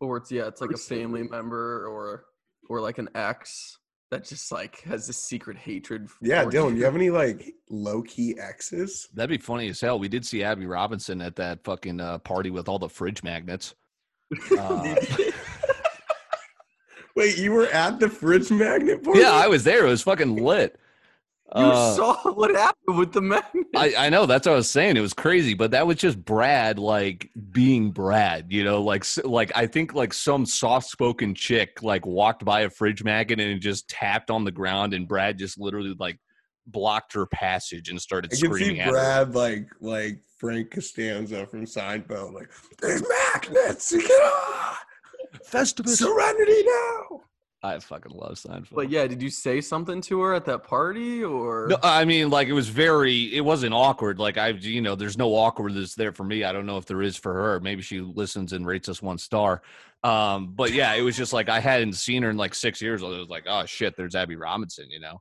or 0.00 0.18
it's 0.18 0.30
yeah, 0.32 0.46
it's 0.48 0.60
like 0.60 0.72
a 0.72 0.76
family 0.76 1.22
member 1.22 1.86
or 1.86 2.24
or 2.68 2.80
like 2.80 2.98
an 2.98 3.08
ex 3.14 3.78
that 4.12 4.24
just 4.24 4.52
like 4.52 4.82
has 4.82 5.06
this 5.06 5.16
secret 5.16 5.56
hatred. 5.56 6.06
Yeah, 6.20 6.44
for 6.44 6.50
Dylan, 6.50 6.76
you 6.76 6.84
have 6.84 6.94
any 6.94 7.08
like 7.08 7.54
low 7.70 8.02
key 8.02 8.38
exes? 8.38 9.08
That'd 9.14 9.30
be 9.30 9.42
funny 9.42 9.68
as 9.68 9.80
hell. 9.80 9.98
We 9.98 10.08
did 10.08 10.26
see 10.26 10.44
Abby 10.44 10.66
Robinson 10.66 11.22
at 11.22 11.34
that 11.36 11.64
fucking 11.64 11.98
uh, 11.98 12.18
party 12.18 12.50
with 12.50 12.68
all 12.68 12.78
the 12.78 12.90
fridge 12.90 13.22
magnets. 13.22 13.74
Uh, 14.56 14.94
Wait, 17.16 17.38
you 17.38 17.52
were 17.52 17.68
at 17.68 18.00
the 18.00 18.08
fridge 18.08 18.50
magnet 18.50 19.02
party? 19.02 19.20
yeah, 19.20 19.32
I 19.32 19.48
was 19.48 19.64
there. 19.64 19.86
It 19.86 19.90
was 19.90 20.02
fucking 20.02 20.36
lit. 20.36 20.78
You 21.54 21.62
Uh, 21.64 21.94
saw 21.94 22.16
what 22.32 22.50
happened 22.54 22.96
with 22.96 23.12
the 23.12 23.20
magnet. 23.20 23.66
I, 23.76 23.94
I 23.98 24.08
know 24.08 24.26
that's 24.26 24.46
what 24.46 24.54
I 24.54 24.56
was 24.56 24.70
saying. 24.70 24.96
It 24.96 25.00
was 25.00 25.12
crazy, 25.12 25.54
but 25.54 25.72
that 25.72 25.86
was 25.86 25.96
just 25.96 26.22
Brad, 26.24 26.78
like 26.78 27.30
being 27.50 27.90
Brad. 27.90 28.46
You 28.50 28.64
know, 28.64 28.82
like 28.82 29.04
like 29.24 29.52
I 29.54 29.66
think 29.66 29.94
like 29.94 30.12
some 30.14 30.46
soft 30.46 30.88
spoken 30.88 31.34
chick 31.34 31.82
like 31.82 32.06
walked 32.06 32.44
by 32.44 32.62
a 32.62 32.70
fridge 32.70 33.04
magnet 33.04 33.40
and 33.40 33.60
just 33.60 33.88
tapped 33.88 34.30
on 34.30 34.44
the 34.44 34.52
ground, 34.52 34.94
and 34.94 35.06
Brad 35.06 35.38
just 35.38 35.58
literally 35.60 35.94
like 35.98 36.18
blocked 36.66 37.12
her 37.12 37.26
passage 37.26 37.88
and 37.90 38.00
started 38.00 38.32
I 38.32 38.36
can 38.36 38.50
screaming 38.52 38.76
see 38.76 38.80
at 38.80 38.86
her. 38.86 38.92
Brad 38.92 39.34
like 39.34 39.68
like 39.80 40.22
Frank 40.38 40.70
Costanza 40.70 41.46
from 41.46 41.66
Seinfeld, 41.66 42.32
like 42.32 42.50
there's 42.80 43.02
magnets. 43.34 43.92
Get 43.92 44.10
on! 44.10 44.74
Festivus. 45.50 45.96
Serenity 45.98 46.62
now. 46.64 47.20
I 47.64 47.78
fucking 47.78 48.12
love 48.12 48.32
Seinfeld. 48.32 48.74
But 48.74 48.90
yeah, 48.90 49.06
did 49.06 49.22
you 49.22 49.30
say 49.30 49.60
something 49.60 50.00
to 50.02 50.20
her 50.20 50.34
at 50.34 50.44
that 50.46 50.64
party 50.64 51.22
or? 51.22 51.68
No, 51.70 51.76
I 51.82 52.04
mean, 52.04 52.28
like 52.28 52.48
it 52.48 52.52
was 52.54 52.68
very. 52.68 53.34
It 53.34 53.44
wasn't 53.44 53.72
awkward. 53.72 54.18
Like 54.18 54.36
I, 54.36 54.48
you 54.48 54.80
know, 54.80 54.96
there's 54.96 55.16
no 55.16 55.32
awkwardness 55.34 55.94
there 55.94 56.12
for 56.12 56.24
me. 56.24 56.42
I 56.42 56.52
don't 56.52 56.66
know 56.66 56.76
if 56.76 56.86
there 56.86 57.02
is 57.02 57.16
for 57.16 57.32
her. 57.32 57.60
Maybe 57.60 57.80
she 57.80 58.00
listens 58.00 58.52
and 58.52 58.66
rates 58.66 58.88
us 58.88 59.00
one 59.00 59.18
star. 59.18 59.62
Um, 60.02 60.54
but 60.54 60.72
yeah, 60.72 60.94
it 60.94 61.02
was 61.02 61.16
just 61.16 61.32
like 61.32 61.48
I 61.48 61.60
hadn't 61.60 61.92
seen 61.92 62.24
her 62.24 62.30
in 62.30 62.36
like 62.36 62.54
six 62.54 62.82
years. 62.82 63.02
I 63.02 63.06
was 63.06 63.28
like, 63.28 63.44
oh 63.46 63.64
shit, 63.64 63.96
there's 63.96 64.16
Abby 64.16 64.34
Robinson, 64.34 64.90
you 64.90 64.98
know. 64.98 65.20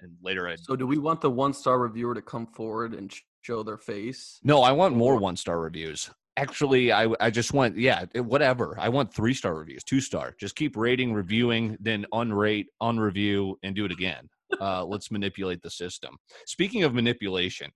And 0.00 0.12
later, 0.22 0.46
I 0.46 0.56
So 0.56 0.76
do 0.76 0.86
we 0.86 0.98
want 0.98 1.22
the 1.22 1.30
one 1.30 1.54
star 1.54 1.78
reviewer 1.78 2.14
to 2.14 2.22
come 2.22 2.46
forward 2.46 2.92
and 2.92 3.12
show 3.40 3.62
their 3.62 3.78
face? 3.78 4.38
no, 4.42 4.60
I 4.62 4.72
want 4.72 4.94
more 4.94 5.16
one 5.16 5.36
star 5.36 5.58
reviews. 5.58 6.10
Actually, 6.38 6.92
I 6.92 7.08
I 7.20 7.30
just 7.30 7.52
want 7.52 7.76
yeah, 7.76 8.04
whatever. 8.14 8.76
I 8.78 8.88
want 8.88 9.12
three 9.12 9.34
star 9.34 9.54
reviews, 9.54 9.82
two 9.82 10.00
star. 10.00 10.34
Just 10.38 10.54
keep 10.54 10.76
rating, 10.76 11.12
reviewing, 11.12 11.76
then 11.80 12.06
unrate, 12.14 12.66
unreview, 12.80 13.54
and 13.64 13.74
do 13.74 13.84
it 13.84 13.90
again. 13.90 14.28
Uh, 14.60 14.84
let's 14.84 15.10
manipulate 15.10 15.60
the 15.62 15.70
system. 15.70 16.16
Speaking 16.46 16.84
of 16.84 16.94
manipulation, 16.94 17.70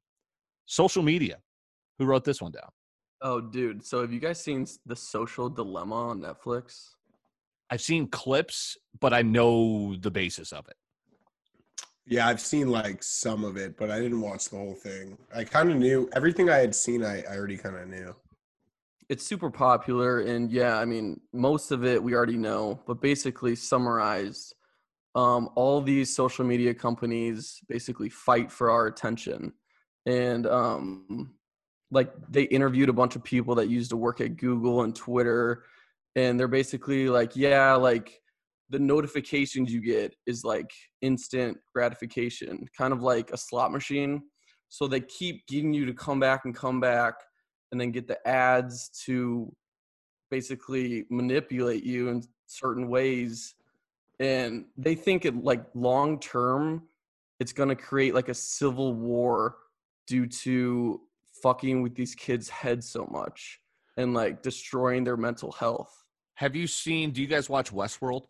social 0.67 1.03
media. 1.03 1.39
Who 1.99 2.07
wrote 2.07 2.25
this 2.25 2.41
one 2.41 2.53
down? 2.53 2.71
Oh, 3.21 3.41
dude. 3.41 3.85
So 3.85 4.01
have 4.01 4.13
you 4.13 4.21
guys 4.21 4.43
seen 4.43 4.67
the 4.87 4.97
Social 4.97 5.49
Dilemma 5.49 6.09
on 6.09 6.21
Netflix? 6.21 6.95
I've 7.71 7.81
seen 7.81 8.09
clips, 8.09 8.77
but 9.01 9.13
I 9.13 9.23
know 9.23 9.95
the 9.97 10.11
basis 10.11 10.53
of 10.53 10.67
it. 10.69 10.75
Yeah, 12.05 12.27
I've 12.27 12.41
seen 12.41 12.69
like 12.69 13.03
some 13.03 13.45
of 13.45 13.57
it, 13.57 13.77
but 13.77 13.91
I 13.91 14.01
didn't 14.01 14.21
watch 14.21 14.49
the 14.51 14.57
whole 14.57 14.75
thing. 14.75 15.17
I 15.35 15.45
kind 15.45 15.71
of 15.71 15.77
knew 15.77 16.11
everything 16.15 16.51
I 16.51 16.59
had 16.59 16.75
seen. 16.75 17.05
I, 17.05 17.23
I 17.23 17.37
already 17.37 17.57
kind 17.57 17.77
of 17.77 17.89
knew. 17.89 18.15
It's 19.09 19.27
super 19.27 19.51
popular, 19.51 20.21
and 20.21 20.51
yeah, 20.51 20.79
I 20.79 20.85
mean, 20.85 21.21
most 21.33 21.71
of 21.71 21.85
it 21.85 22.03
we 22.03 22.15
already 22.15 22.37
know, 22.37 22.81
but 22.87 23.01
basically 23.01 23.55
summarized, 23.57 24.55
um, 25.15 25.51
all 25.55 25.81
these 25.81 26.15
social 26.15 26.45
media 26.45 26.73
companies 26.73 27.61
basically 27.69 28.09
fight 28.09 28.51
for 28.51 28.71
our 28.71 28.87
attention. 28.87 29.53
And 30.07 30.47
um, 30.47 31.35
like 31.91 32.13
they 32.29 32.45
interviewed 32.45 32.89
a 32.89 32.95
bunch 32.95 33.17
of 33.17 33.23
people 33.23 33.55
that 33.57 33.69
used 33.69 33.91
to 33.91 33.97
work 33.97 34.21
at 34.21 34.37
google 34.37 34.83
and 34.83 34.97
twitter 34.97 35.63
and 36.17 36.41
they're 36.41 36.49
basically 36.49 37.09
like 37.09 37.37
yeah 37.37 37.75
like 37.75 38.23
the 38.73 38.79
notifications 38.79 39.71
you 39.71 39.83
get 39.83 40.15
is 40.27 40.45
like 40.45 40.71
instant 41.03 41.59
gratification 41.75 42.67
kind 42.77 42.93
of 42.93 43.03
like 43.03 43.31
a 43.31 43.37
slot 43.37 43.71
machine. 43.71 44.23
So 44.71 44.89
they 44.89 45.01
keep 45.01 45.47
getting 45.47 45.75
you 45.75 45.85
to 45.85 45.93
come 45.93 46.19
back 46.19 46.47
and 46.47 46.57
come 46.57 46.81
back 46.81 47.15
and 47.73 47.81
then 47.81 47.91
get 47.91 48.07
the 48.07 48.27
ads 48.29 48.89
to 49.07 49.53
basically 50.31 51.05
manipulate 51.11 51.83
you 51.83 52.09
in 52.09 52.23
certain 52.47 52.89
ways 52.89 53.55
and 54.21 54.67
they 54.77 54.95
think 54.95 55.25
it 55.25 55.43
like 55.43 55.65
long 55.75 56.21
term 56.21 56.83
it's 57.41 57.53
going 57.53 57.69
to 57.69 57.75
create 57.75 58.15
like 58.15 58.29
a 58.29 58.35
civil 58.35 58.95
war 58.95 59.57
due 60.07 60.27
to 60.27 61.01
fucking 61.43 61.83
with 61.83 61.95
these 61.95 62.15
kids 62.15 62.49
heads 62.49 62.89
so 62.89 63.09
much 63.11 63.61
and 63.97 64.15
like 64.15 64.43
destroying 64.43 65.03
their 65.03 65.17
mental 65.17 65.51
health 65.53 66.05
Have 66.35 66.55
you 66.55 66.67
seen? 66.67 67.11
Do 67.11 67.21
you 67.21 67.27
guys 67.27 67.49
watch 67.51 67.73
Westworld? 67.73 68.27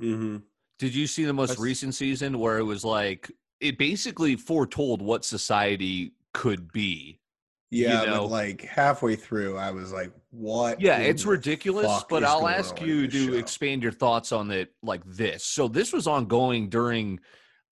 Mm-hmm. 0.00 0.38
Did 0.78 0.94
you 0.94 1.06
see 1.06 1.24
the 1.24 1.32
most 1.32 1.50
I've 1.50 1.56
s- 1.56 1.62
recent 1.62 1.94
season 1.94 2.38
where 2.38 2.58
it 2.58 2.64
was 2.64 2.84
like 2.84 3.30
it 3.60 3.78
basically 3.78 4.36
foretold 4.36 5.00
what 5.00 5.24
society 5.24 6.12
could 6.32 6.72
be? 6.72 7.20
Yeah, 7.74 8.02
You 8.02 8.06
know- 8.06 8.20
but 8.22 8.30
like 8.30 8.62
halfway 8.62 9.16
through, 9.16 9.56
I 9.58 9.70
was 9.70 9.92
like, 9.92 10.12
"What?" 10.30 10.80
Yeah, 10.80 10.98
it's 10.98 11.24
ridiculous, 11.26 12.04
but 12.08 12.24
I'll 12.24 12.48
ask 12.48 12.80
you 12.80 13.08
to 13.08 13.26
show? 13.26 13.32
expand 13.34 13.82
your 13.82 13.92
thoughts 13.92 14.32
on 14.32 14.50
it 14.50 14.72
like 14.82 15.02
this. 15.04 15.44
So 15.44 15.68
this 15.68 15.92
was 15.92 16.06
ongoing 16.06 16.68
during 16.68 17.20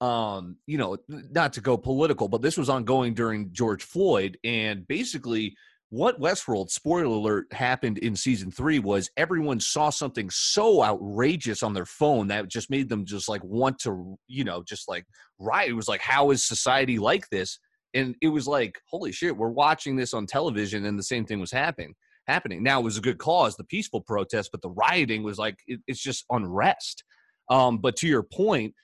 um, 0.00 0.56
you 0.66 0.78
know, 0.78 0.97
not 1.09 1.52
to 1.52 1.61
go 1.61 1.76
political, 1.76 2.26
but 2.26 2.42
this 2.42 2.56
was 2.56 2.68
ongoing 2.68 3.14
during 3.14 3.52
George 3.52 3.85
Floyd 3.85 4.37
and 4.42 4.85
basically 4.88 5.54
what 5.90 6.18
Westworld 6.18 6.71
spoiler 6.71 7.04
alert 7.04 7.52
happened 7.52 7.99
in 7.99 8.16
season 8.16 8.50
3 8.50 8.80
was 8.80 9.11
everyone 9.16 9.61
saw 9.61 9.90
something 9.90 10.28
so 10.30 10.82
outrageous 10.82 11.62
on 11.62 11.73
their 11.75 11.87
phone 11.87 12.28
that 12.28 12.49
just 12.49 12.68
made 12.68 12.88
them 12.88 13.04
just 13.04 13.28
like 13.28 13.44
want 13.44 13.78
to, 13.80 14.18
you 14.26 14.42
know, 14.42 14.62
just 14.64 14.88
like 14.88 15.04
riot. 15.38 15.68
It 15.71 15.75
was 15.75 15.87
like 15.88 16.00
how 16.00 16.30
is 16.30 16.42
society 16.42 16.99
like 16.99 17.28
this? 17.28 17.61
And 17.94 18.16
it 18.22 18.28
was 18.28 18.46
like, 18.46 18.80
holy 18.90 19.12
shit, 19.12 19.37
we're 19.37 19.49
watching 19.49 19.96
this 19.96 20.14
on 20.14 20.26
television 20.26 20.87
and 20.87 20.99
the 20.99 21.02
same 21.02 21.25
thing 21.25 21.40
was 21.40 21.52
happening 21.52 21.94
happening. 22.26 22.62
Now 22.62 22.80
it 22.80 22.84
was 22.84 22.99
a 22.99 23.02
good 23.02 23.18
cause, 23.18 23.56
the 23.56 23.64
peaceful 23.64 24.00
protest, 24.00 24.50
but 24.52 24.62
the 24.62 24.70
rioting 24.70 25.22
was 25.22 25.38
like 25.38 25.58
it, 25.66 25.80
it's 25.87 26.00
just 26.00 26.25
unrest. 26.30 27.04
Um, 27.49 27.78
but 27.78 27.96
to 27.96 28.08
your 28.08 28.22
point 28.22 28.75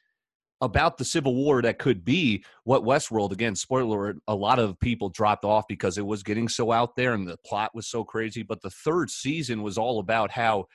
about 0.60 0.98
the 0.98 1.04
civil 1.04 1.34
war 1.36 1.62
that 1.62 1.78
could 1.78 2.04
be, 2.04 2.44
what 2.64 2.82
Westworld 2.82 3.32
again, 3.32 3.54
spoiler 3.54 3.84
alert, 3.84 4.16
a 4.26 4.34
lot 4.34 4.58
of 4.58 4.78
people 4.80 5.08
dropped 5.08 5.44
off 5.44 5.64
because 5.68 5.98
it 5.98 6.06
was 6.06 6.22
getting 6.22 6.48
so 6.48 6.72
out 6.72 6.96
there 6.96 7.14
and 7.14 7.28
the 7.28 7.36
plot 7.46 7.70
was 7.74 7.86
so 7.86 8.02
crazy. 8.02 8.42
But 8.42 8.60
the 8.60 8.70
third 8.70 9.08
season 9.10 9.62
was 9.62 9.78
all 9.78 10.00
about 10.00 10.32
how 10.32 10.66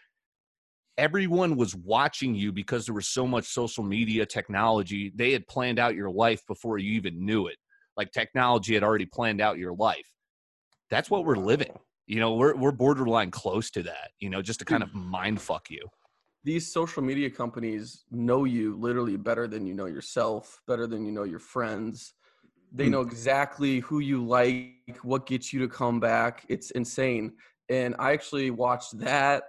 everyone 0.97 1.57
was 1.57 1.75
watching 1.75 2.33
you 2.33 2.53
because 2.53 2.85
there 2.85 2.95
was 2.95 3.09
so 3.09 3.27
much 3.27 3.45
social 3.45 3.83
media 3.83 4.25
technology. 4.25 5.11
They 5.13 5.33
had 5.33 5.47
planned 5.47 5.79
out 5.79 5.95
your 5.95 6.11
life 6.11 6.41
before 6.47 6.77
you 6.77 6.93
even 6.93 7.25
knew 7.25 7.47
it. 7.47 7.57
Like 7.97 8.11
technology 8.11 8.73
had 8.73 8.83
already 8.83 9.05
planned 9.05 9.41
out 9.41 9.57
your 9.57 9.73
life. 9.73 10.09
That's 10.89 11.09
what 11.09 11.25
we're 11.25 11.37
living 11.37 11.77
you 12.05 12.19
know 12.19 12.35
we're 12.35 12.53
we're 12.57 12.73
borderline 12.73 13.31
close 13.31 13.71
to 13.71 13.81
that 13.81 14.11
you 14.19 14.29
know 14.29 14.41
just 14.41 14.59
to 14.59 14.65
kind 14.65 14.83
of 14.83 14.93
mind 14.93 15.39
fuck 15.39 15.69
you 15.69 15.87
these 16.43 16.71
social 16.71 17.01
media 17.01 17.29
companies 17.29 18.03
know 18.11 18.43
you 18.43 18.75
literally 18.75 19.15
better 19.15 19.47
than 19.47 19.65
you 19.65 19.73
know 19.73 19.85
yourself, 19.85 20.61
better 20.67 20.87
than 20.87 21.05
you 21.05 21.11
know 21.11 21.23
your 21.23 21.39
friends. 21.39 22.13
They 22.71 22.85
Hmm. 22.85 22.91
know 22.91 23.01
exactly 23.01 23.79
who 23.79 23.99
you 23.99 24.25
like, 24.25 24.99
what 25.03 25.25
gets 25.25 25.53
you 25.53 25.59
to 25.61 25.67
come 25.67 25.99
back. 25.99 26.45
It's 26.49 26.71
insane. 26.71 27.33
And 27.69 27.95
I 27.97 28.11
actually 28.11 28.51
watched 28.51 28.99
that, 28.99 29.43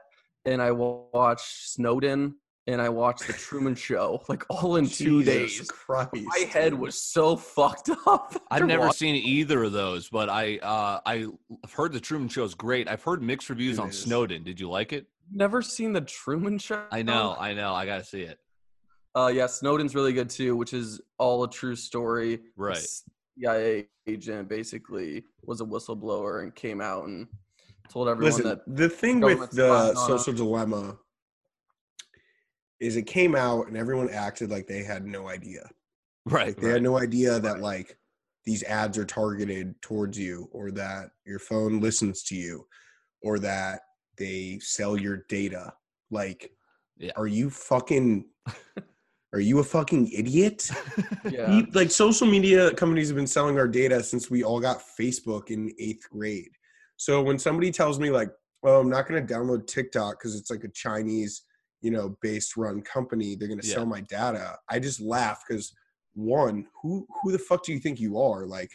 and 0.45 0.63
I 0.63 0.71
watched 0.71 1.71
Snowden, 1.73 2.37
and 2.67 2.81
I 2.81 2.89
watched 2.89 3.27
The 3.27 3.33
Truman 3.35 3.75
Show, 3.75 4.23
like 4.29 4.45
all 4.49 4.77
in 4.77 4.87
two 4.87 5.23
Jesus 5.23 5.59
days. 5.59 5.71
Christ, 5.71 6.11
My 6.15 6.39
head 6.51 6.73
was 6.75 7.01
so 7.01 7.37
fucked 7.55 7.91
up. 8.07 8.35
i've 8.51 8.67
never 8.67 8.87
watching- 8.87 9.15
seen 9.15 9.17
either 9.17 9.65
of 9.65 9.73
those 9.73 10.09
but 10.09 10.29
i 10.31 10.57
uh 10.59 11.01
i've 11.07 11.73
heard 11.73 11.93
the 11.93 12.01
truman 12.01 12.29
show 12.29 12.45
is 12.45 12.55
great 12.55 12.89
i've 12.89 13.03
heard 13.03 13.23
mixed 13.23 13.49
reviews 13.51 13.79
It 13.79 13.83
on 13.83 13.89
is. 13.91 14.01
snowden 14.01 14.43
did 14.45 14.59
you 14.61 14.69
like 14.71 14.93
it 14.93 15.07
Never 15.33 15.63
seen 15.63 15.93
The 15.95 16.03
Truman 16.03 16.59
Show. 16.59 16.83
i 16.93 17.03
know 17.03 17.35
i 17.39 17.53
know 17.55 17.75
i 17.75 17.87
gotta 17.87 18.05
see 18.05 18.23
it 18.23 18.39
Uh, 19.17 19.31
yeah, 19.33 19.47
Snowden's 19.47 19.95
really 19.95 20.13
good 20.13 20.29
too, 20.29 20.57
which 20.57 20.73
is 20.75 21.01
all 21.19 21.45
a 21.45 21.49
true 21.51 21.77
story. 21.77 22.41
Right. 22.57 22.75
This 22.75 23.05
CIA 23.39 23.87
agent 24.09 24.49
basically 24.49 25.25
was 25.45 25.61
a 25.61 25.65
whistleblower 25.65 26.43
and 26.43 26.53
came 26.53 26.81
out 26.81 27.05
and 27.07 27.29
told 27.89 28.09
everyone 28.09 28.33
Listen, 28.33 28.49
that 28.49 28.61
the 28.67 28.89
thing 28.89 29.21
with 29.21 29.39
government's 29.55 29.55
the 29.55 30.09
social 30.09 30.33
dilemma 30.33 30.99
is 32.81 32.97
it 32.97 33.03
came 33.07 33.35
out 33.35 33.67
and 33.69 33.77
everyone 33.77 34.11
acted 34.11 34.51
like 34.51 34.67
they 34.67 34.83
had 34.83 35.05
no 35.07 35.29
idea. 35.29 35.69
right, 36.27 36.57
they 36.57 36.67
right. 36.69 36.73
had 36.75 36.83
no 36.83 36.99
idea 36.99 37.39
that 37.41 37.55
Right. 37.55 37.63
like 37.63 37.99
these 38.45 38.63
ads 38.65 38.99
are 38.99 39.05
targeted 39.07 39.81
towards 39.81 40.19
you 40.19 40.49
or 40.53 40.71
that 40.73 41.11
your 41.25 41.39
phone 41.39 41.81
listens 41.81 42.23
to 42.25 42.35
you 42.37 42.67
or 43.23 43.39
that 43.39 43.81
they 44.19 44.59
sell 44.61 44.99
your 44.99 45.25
data. 45.29 45.73
Like 46.11 46.51
Yeah. 46.99 47.13
are 47.17 47.27
you 47.27 47.49
fucking 47.51 48.27
are 49.33 49.41
you 49.41 49.59
a 49.61 49.65
fucking 49.65 50.11
idiot? 50.13 50.71
yeah, 51.31 51.63
like 51.73 51.91
social 51.91 52.27
media 52.27 52.73
companies 52.75 53.09
have 53.09 53.17
been 53.17 53.27
selling 53.27 53.59
our 53.59 53.67
data 53.69 54.03
since 54.03 54.31
we 54.31 54.45
all 54.45 54.61
got 54.61 54.83
Facebook 55.01 55.51
in 55.51 55.73
eighth 55.79 56.09
grade. 56.11 56.51
So 56.97 57.21
when 57.23 57.39
somebody 57.39 57.73
tells 57.73 57.99
me 57.99 58.11
like, 58.11 58.31
"Oh, 58.63 58.81
I'm 58.81 58.89
not 58.91 59.09
going 59.09 59.27
to 59.27 59.35
download 59.35 59.67
TikTok 59.67 60.19
because 60.21 60.37
it's 60.39 60.51
like 60.51 60.63
a 60.65 60.69
Chinese, 60.69 61.43
you 61.85 61.91
know, 61.91 62.17
based 62.23 62.57
run 62.57 62.81
company, 62.81 63.35
they're 63.37 63.47
going 63.49 63.61
to 63.61 63.67
Yeah. 63.67 63.75
sell 63.75 63.87
my 63.87 64.01
data," 64.01 64.59
I 64.71 64.79
just 64.79 65.01
laugh 65.01 65.45
because 65.47 65.73
one, 66.15 66.67
who 66.81 67.07
who 67.23 67.31
the 67.33 67.39
fuck 67.39 67.63
do 67.65 67.73
you 67.73 67.79
think 67.79 68.01
you 68.01 68.19
are? 68.19 68.47
Like 68.47 68.71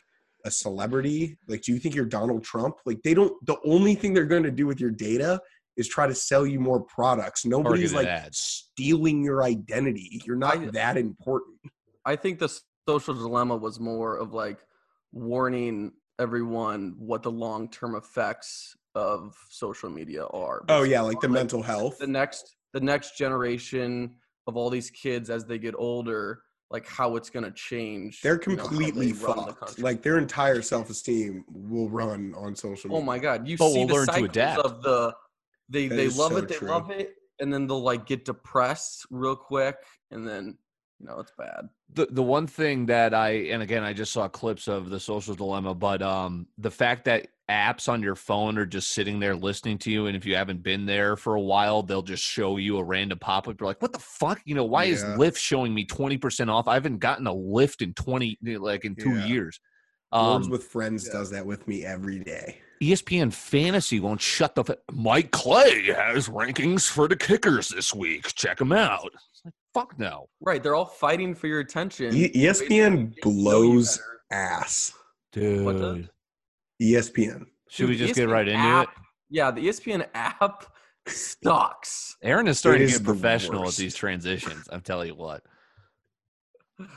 a 0.46 0.52
celebrity? 0.52 1.38
Like, 1.48 1.62
do 1.64 1.74
you 1.74 1.80
think 1.80 1.96
you're 1.96 2.06
Donald 2.06 2.44
Trump? 2.44 2.76
Like, 2.86 3.02
they 3.04 3.14
don't. 3.14 3.34
The 3.46 3.58
only 3.66 3.96
thing 3.96 4.14
they're 4.14 4.26
going 4.36 4.44
to 4.44 4.52
do 4.52 4.68
with 4.68 4.80
your 4.80 4.92
data 4.92 5.42
is 5.76 5.88
try 5.88 6.06
to 6.08 6.16
sell 6.16 6.46
you 6.46 6.60
more 6.60 6.82
products. 6.82 7.46
Nobody's 7.46 7.92
Targeted 7.94 8.14
like 8.16 8.26
ads. 8.26 8.40
stealing 8.40 9.24
your 9.24 9.44
identity. 9.44 10.22
You're 10.26 10.36
not 10.48 10.58
I- 10.60 10.66
that 10.72 10.98
important. 10.98 11.58
I 12.06 12.16
think 12.16 12.40
the 12.40 12.50
social 12.88 13.14
dilemma 13.16 13.56
was 13.58 13.80
more 13.80 14.18
of 14.18 14.34
like 14.34 14.60
warning 15.12 15.92
everyone 16.20 16.96
what 16.98 17.24
the 17.24 17.32
long 17.32 17.70
term 17.70 17.96
effects 17.96 18.76
of 18.96 19.36
social 19.50 19.90
media 19.90 20.26
are. 20.28 20.64
Oh 20.70 20.84
yeah, 20.84 21.02
like 21.02 21.20
the 21.22 21.28
Like, 21.28 21.34
mental 21.34 21.62
health. 21.62 22.00
the 22.00 22.08
next 22.08 22.56
the 22.74 22.80
next 22.80 23.18
generation 23.18 24.16
of 24.48 24.56
all 24.58 24.70
these 24.70 24.90
kids 24.90 25.30
as 25.30 25.46
they 25.46 25.58
get 25.58 25.76
older, 25.78 26.42
like 26.72 26.88
how 26.88 27.16
it's 27.16 27.30
gonna 27.30 27.52
change. 27.52 28.22
They're 28.22 28.40
you 28.48 28.56
know, 28.56 28.64
completely 28.64 29.12
they 29.12 29.26
run 29.26 29.46
the 29.46 29.54
fucked. 29.54 29.80
Like 29.80 30.02
their 30.02 30.18
entire 30.18 30.62
self-esteem 30.62 31.46
will 31.52 31.90
run 31.90 32.34
on 32.36 32.56
social 32.56 32.90
media. 32.90 33.02
Oh 33.02 33.06
my 33.06 33.20
god, 33.20 33.48
you 33.48 33.58
But 33.58 33.70
see 33.70 33.78
we'll 33.80 33.88
the 33.88 33.94
learn 33.94 34.08
to 34.08 34.14
cycles 34.14 34.30
adapt. 34.30 34.60
of 34.66 34.82
the 34.84 35.16
they 35.68 35.88
That 35.88 35.96
they 35.96 36.10
love 36.10 36.32
so 36.32 36.38
it, 36.38 36.48
they 36.48 36.56
true. 36.56 36.70
love 36.70 36.90
it, 36.92 37.16
and 37.40 37.54
then 37.54 37.68
they'll 37.68 37.82
like 37.82 38.06
get 38.06 38.26
depressed 38.26 39.06
real 39.10 39.36
quick, 39.36 39.78
and 40.12 40.28
then 40.28 40.58
you 41.00 41.08
know 41.08 41.20
it's 41.20 41.32
bad. 41.38 41.70
the 41.94 42.08
the 42.12 42.24
one 42.24 42.46
thing 42.48 42.86
that 42.88 43.14
I 43.14 43.30
and 43.52 43.62
again 43.64 43.84
I 43.84 43.94
just 43.94 44.12
saw 44.12 44.28
clips 44.28 44.68
of 44.68 44.90
the 44.90 45.00
social 45.00 45.36
dilemma, 45.36 45.74
but 45.74 46.02
um 46.02 46.48
the 46.58 46.72
fact 46.72 47.06
that 47.06 47.28
apps 47.50 47.90
on 47.90 48.04
your 48.04 48.16
phone 48.16 48.58
are 48.60 48.66
just 48.66 48.92
sitting 48.92 49.20
there 49.20 49.36
listening 49.36 49.78
to 49.80 49.90
you, 49.92 50.06
and 50.06 50.16
if 50.16 50.24
you 50.26 50.36
haven't 50.36 50.62
been 50.62 50.86
there 50.86 51.16
for 51.16 51.34
a 51.36 51.42
while, 51.42 51.82
they'll 51.82 52.04
just 52.04 52.24
show 52.24 52.58
you 52.58 52.78
a 52.78 52.84
random 52.84 53.18
pop 53.18 53.48
up. 53.48 53.60
You're 53.60 53.68
like, 53.68 53.82
what 53.82 53.92
the 53.94 53.98
fuck? 54.00 54.40
You 54.46 54.54
know, 54.54 54.66
why 54.66 54.84
is 54.86 55.04
Lyft 55.04 55.38
showing 55.38 55.74
me 55.74 55.86
twenty 55.86 56.18
percent 56.18 56.50
off? 56.50 56.68
I 56.68 56.76
haven't 56.76 57.00
gotten 57.00 57.26
a 57.28 57.34
lift 57.34 57.82
in 57.82 57.94
twenty 57.94 58.38
like 58.44 58.86
in 58.86 58.96
two 58.96 59.16
Yeah. 59.16 59.26
years. 59.26 59.60
Words 60.12 60.46
Um, 60.48 60.52
with 60.52 60.64
Friends 60.64 61.06
yeah. 61.08 61.14
does 61.14 61.30
that 61.32 61.46
with 61.46 61.68
me 61.68 61.86
every 61.86 62.20
day. 62.20 62.58
ESPN 62.82 63.32
Fantasy 63.34 64.00
won't 64.00 64.22
shut 64.22 64.56
the. 64.56 64.64
F- 64.68 64.78
Mike 64.94 65.32
Clay 65.32 65.84
has 65.92 66.30
rankings 66.30 66.90
for 66.90 67.08
the 67.08 67.16
kickers 67.16 67.68
this 67.70 67.94
week. 67.94 68.34
Check 68.36 68.58
them 68.58 68.72
out. 68.72 69.12
It's 69.70 69.76
like, 69.76 69.88
fuck 69.90 70.00
no, 70.00 70.30
Right, 70.42 70.62
they're 70.64 70.76
all 70.76 70.86
fighting 70.86 71.36
for 71.36 71.48
your 71.48 71.60
attention. 71.60 72.16
E- 72.16 72.32
ESPN 72.34 72.70
they 72.70 72.80
know 72.80 72.94
you 72.96 73.14
blows 73.22 74.02
ass. 74.32 74.94
dude. 75.32 75.66
The- 75.78 76.10
ESPN. 76.82 77.46
Should 77.70 77.90
we 77.90 77.96
Dude, 77.98 78.02
the 78.04 78.08
just 78.08 78.16
get 78.16 78.28
ESPN 78.28 78.32
right 78.32 78.48
into 78.48 78.82
it? 78.82 78.90
Yeah, 79.30 79.52
the 79.52 79.68
ESPN 79.68 80.08
app 80.14 80.66
sucks. 81.08 82.16
Aaron 82.24 82.48
is 82.48 82.58
starting 82.58 82.88
to 82.88 82.94
is 82.94 82.98
get 83.00 83.06
professional 83.06 83.60
with 83.62 83.68
worst. 83.68 83.78
these 83.78 83.96
transitions. 83.96 84.68
I'm 84.72 84.82
telling 84.82 85.08
you 85.10 85.16
what. 85.16 85.44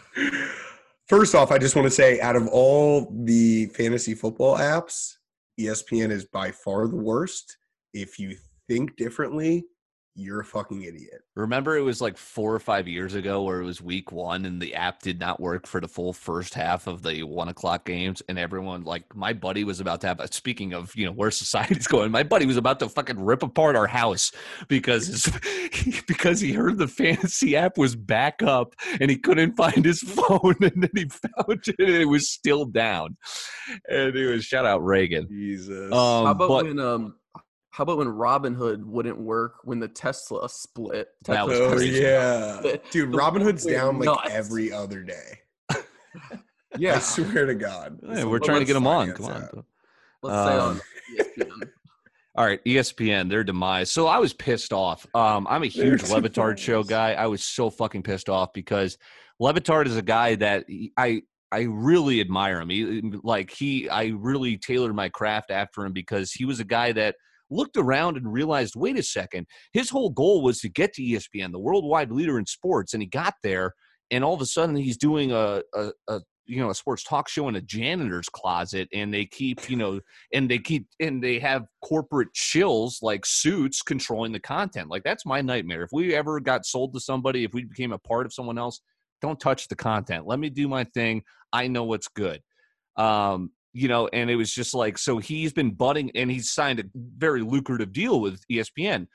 First 1.08 1.34
off, 1.34 1.50
I 1.50 1.58
just 1.58 1.76
want 1.76 1.86
to 1.86 1.90
say 1.90 2.20
out 2.20 2.36
of 2.36 2.48
all 2.48 3.12
the 3.24 3.66
fantasy 3.66 4.14
football 4.14 4.56
apps, 4.56 5.16
ESPN 5.60 6.10
is 6.10 6.24
by 6.24 6.50
far 6.52 6.86
the 6.88 6.96
worst. 6.96 7.58
If 7.92 8.18
you 8.18 8.36
think 8.68 8.96
differently, 8.96 9.64
you're 10.14 10.40
a 10.40 10.44
fucking 10.44 10.82
idiot. 10.82 11.22
Remember, 11.34 11.76
it 11.76 11.80
was 11.82 12.02
like 12.02 12.18
four 12.18 12.54
or 12.54 12.58
five 12.58 12.86
years 12.86 13.14
ago 13.14 13.42
where 13.42 13.60
it 13.60 13.64
was 13.64 13.80
week 13.80 14.12
one 14.12 14.44
and 14.44 14.60
the 14.60 14.74
app 14.74 15.00
did 15.00 15.18
not 15.18 15.40
work 15.40 15.66
for 15.66 15.80
the 15.80 15.88
full 15.88 16.12
first 16.12 16.52
half 16.52 16.86
of 16.86 17.02
the 17.02 17.22
one 17.22 17.48
o'clock 17.48 17.86
games. 17.86 18.22
And 18.28 18.38
everyone, 18.38 18.84
like, 18.84 19.16
my 19.16 19.32
buddy 19.32 19.64
was 19.64 19.80
about 19.80 20.02
to 20.02 20.08
have, 20.08 20.20
speaking 20.30 20.74
of, 20.74 20.94
you 20.94 21.06
know, 21.06 21.12
where 21.12 21.30
society's 21.30 21.86
going, 21.88 22.10
my 22.10 22.22
buddy 22.22 22.44
was 22.44 22.58
about 22.58 22.78
to 22.80 22.88
fucking 22.90 23.18
rip 23.24 23.42
apart 23.42 23.74
our 23.74 23.86
house 23.86 24.32
because 24.68 25.06
his, 25.06 26.02
because 26.06 26.40
he 26.40 26.52
heard 26.52 26.76
the 26.76 26.88
fantasy 26.88 27.56
app 27.56 27.78
was 27.78 27.96
back 27.96 28.42
up 28.42 28.74
and 29.00 29.10
he 29.10 29.16
couldn't 29.16 29.52
find 29.56 29.84
his 29.84 30.00
phone. 30.02 30.56
And 30.60 30.82
then 30.82 30.90
he 30.94 31.08
found 31.08 31.62
it 31.66 31.74
and 31.78 31.88
it 31.88 32.04
was 32.08 32.28
still 32.28 32.66
down. 32.66 33.16
And 33.88 34.14
it 34.14 34.26
was 34.30 34.44
shout 34.44 34.66
out 34.66 34.84
Reagan. 34.84 35.26
Jesus. 35.30 35.90
Um, 35.90 36.26
How 36.26 36.30
about 36.32 36.48
but- 36.48 36.64
when 36.66 36.78
um 36.78 37.14
how 37.72 37.82
about 37.82 37.96
when 37.98 38.06
Robinhood 38.08 38.84
wouldn't 38.84 39.18
work 39.18 39.56
when 39.64 39.80
the 39.80 39.88
Tesla 39.88 40.48
split? 40.48 41.08
That 41.24 41.46
was 41.46 41.58
oh 41.58 41.72
crazy. 41.72 42.02
yeah, 42.02 42.60
dude. 42.90 43.10
The 43.12 43.16
Robinhood's 43.16 43.64
went 43.64 43.76
down 43.76 43.98
like 43.98 44.04
nuts. 44.06 44.28
every 44.30 44.72
other 44.72 45.02
day. 45.02 45.40
yeah. 45.72 45.76
I 45.80 46.38
Yeah. 46.78 46.98
swear 47.00 47.46
to 47.46 47.54
God. 47.54 47.98
Yeah, 48.06 48.24
we're 48.24 48.38
trying 48.40 48.60
to 48.60 48.66
get 48.66 48.76
him 48.76 48.86
on. 48.86 49.12
Come 49.12 49.26
on. 49.26 49.64
Let's 50.22 50.48
say 50.48 50.58
on 50.58 50.70
Um, 50.70 50.80
ESPN. 51.18 51.68
All 52.34 52.46
right, 52.46 52.64
ESPN, 52.64 53.28
their 53.28 53.44
demise. 53.44 53.90
So 53.90 54.06
I 54.06 54.16
was 54.18 54.32
pissed 54.32 54.72
off. 54.72 55.06
Um, 55.14 55.46
I'm 55.50 55.62
a 55.64 55.66
huge 55.66 56.02
Their 56.02 56.20
Le 56.20 56.28
Batard 56.28 56.56
show 56.56 56.82
guy. 56.82 57.12
I 57.12 57.26
was 57.26 57.44
so 57.44 57.68
fucking 57.68 58.02
pissed 58.04 58.30
off 58.30 58.54
because 58.54 58.96
Le 59.38 59.52
Batard 59.52 59.86
is 59.86 59.96
a 59.98 60.02
guy 60.02 60.34
that 60.36 60.64
he- 60.68 60.92
I 60.96 61.22
I 61.50 61.62
really 61.68 62.22
admire 62.22 62.60
him. 62.62 62.70
He, 62.70 63.02
like 63.22 63.50
he, 63.50 63.86
I 63.90 64.06
really 64.16 64.56
tailored 64.56 64.94
my 64.94 65.10
craft 65.10 65.50
after 65.50 65.84
him 65.84 65.92
because 65.92 66.32
he 66.32 66.46
was 66.46 66.60
a 66.60 66.64
guy 66.64 66.92
that 66.92 67.16
looked 67.52 67.76
around 67.76 68.16
and 68.16 68.32
realized, 68.32 68.74
wait 68.76 68.98
a 68.98 69.02
second, 69.02 69.46
his 69.72 69.90
whole 69.90 70.10
goal 70.10 70.42
was 70.42 70.60
to 70.60 70.68
get 70.68 70.92
to 70.94 71.02
ESPN, 71.02 71.52
the 71.52 71.58
worldwide 71.58 72.10
leader 72.10 72.38
in 72.38 72.46
sports, 72.46 72.94
and 72.94 73.02
he 73.02 73.08
got 73.08 73.34
there, 73.42 73.74
and 74.10 74.24
all 74.24 74.34
of 74.34 74.40
a 74.40 74.46
sudden 74.46 74.76
he's 74.76 74.96
doing 74.96 75.32
a 75.32 75.62
a, 75.74 75.90
a 76.08 76.20
you 76.46 76.58
know 76.58 76.70
a 76.70 76.74
sports 76.74 77.02
talk 77.02 77.28
show 77.28 77.48
in 77.48 77.56
a 77.56 77.60
janitor's 77.60 78.28
closet, 78.28 78.88
and 78.92 79.12
they 79.12 79.24
keep 79.24 79.70
you 79.70 79.76
know 79.76 80.00
and 80.32 80.50
they 80.50 80.58
keep 80.58 80.86
and 81.00 81.22
they 81.22 81.38
have 81.38 81.64
corporate 81.82 82.32
shills 82.34 82.96
like 83.02 83.24
suits 83.24 83.82
controlling 83.82 84.32
the 84.32 84.40
content. 84.40 84.88
Like 84.88 85.04
that's 85.04 85.26
my 85.26 85.40
nightmare. 85.40 85.82
If 85.82 85.90
we 85.92 86.14
ever 86.14 86.40
got 86.40 86.66
sold 86.66 86.94
to 86.94 87.00
somebody 87.00 87.44
if 87.44 87.54
we 87.54 87.64
became 87.64 87.92
a 87.92 87.98
part 87.98 88.26
of 88.26 88.32
someone 88.32 88.58
else 88.58 88.80
don't 89.20 89.38
touch 89.38 89.68
the 89.68 89.76
content. 89.76 90.26
Let 90.26 90.40
me 90.40 90.50
do 90.50 90.66
my 90.66 90.84
thing. 90.84 91.22
I 91.52 91.68
know 91.68 91.84
what's 91.84 92.08
good. 92.08 92.40
Um 92.96 93.52
you 93.72 93.88
know 93.88 94.08
and 94.12 94.30
it 94.30 94.36
was 94.36 94.52
just 94.52 94.74
like 94.74 94.98
so 94.98 95.18
he's 95.18 95.52
been 95.52 95.70
budding 95.72 96.10
and 96.14 96.30
he's 96.30 96.50
signed 96.50 96.78
a 96.78 96.84
very 96.94 97.42
lucrative 97.42 97.92
deal 97.92 98.20
with 98.20 98.40
espn 98.50 99.06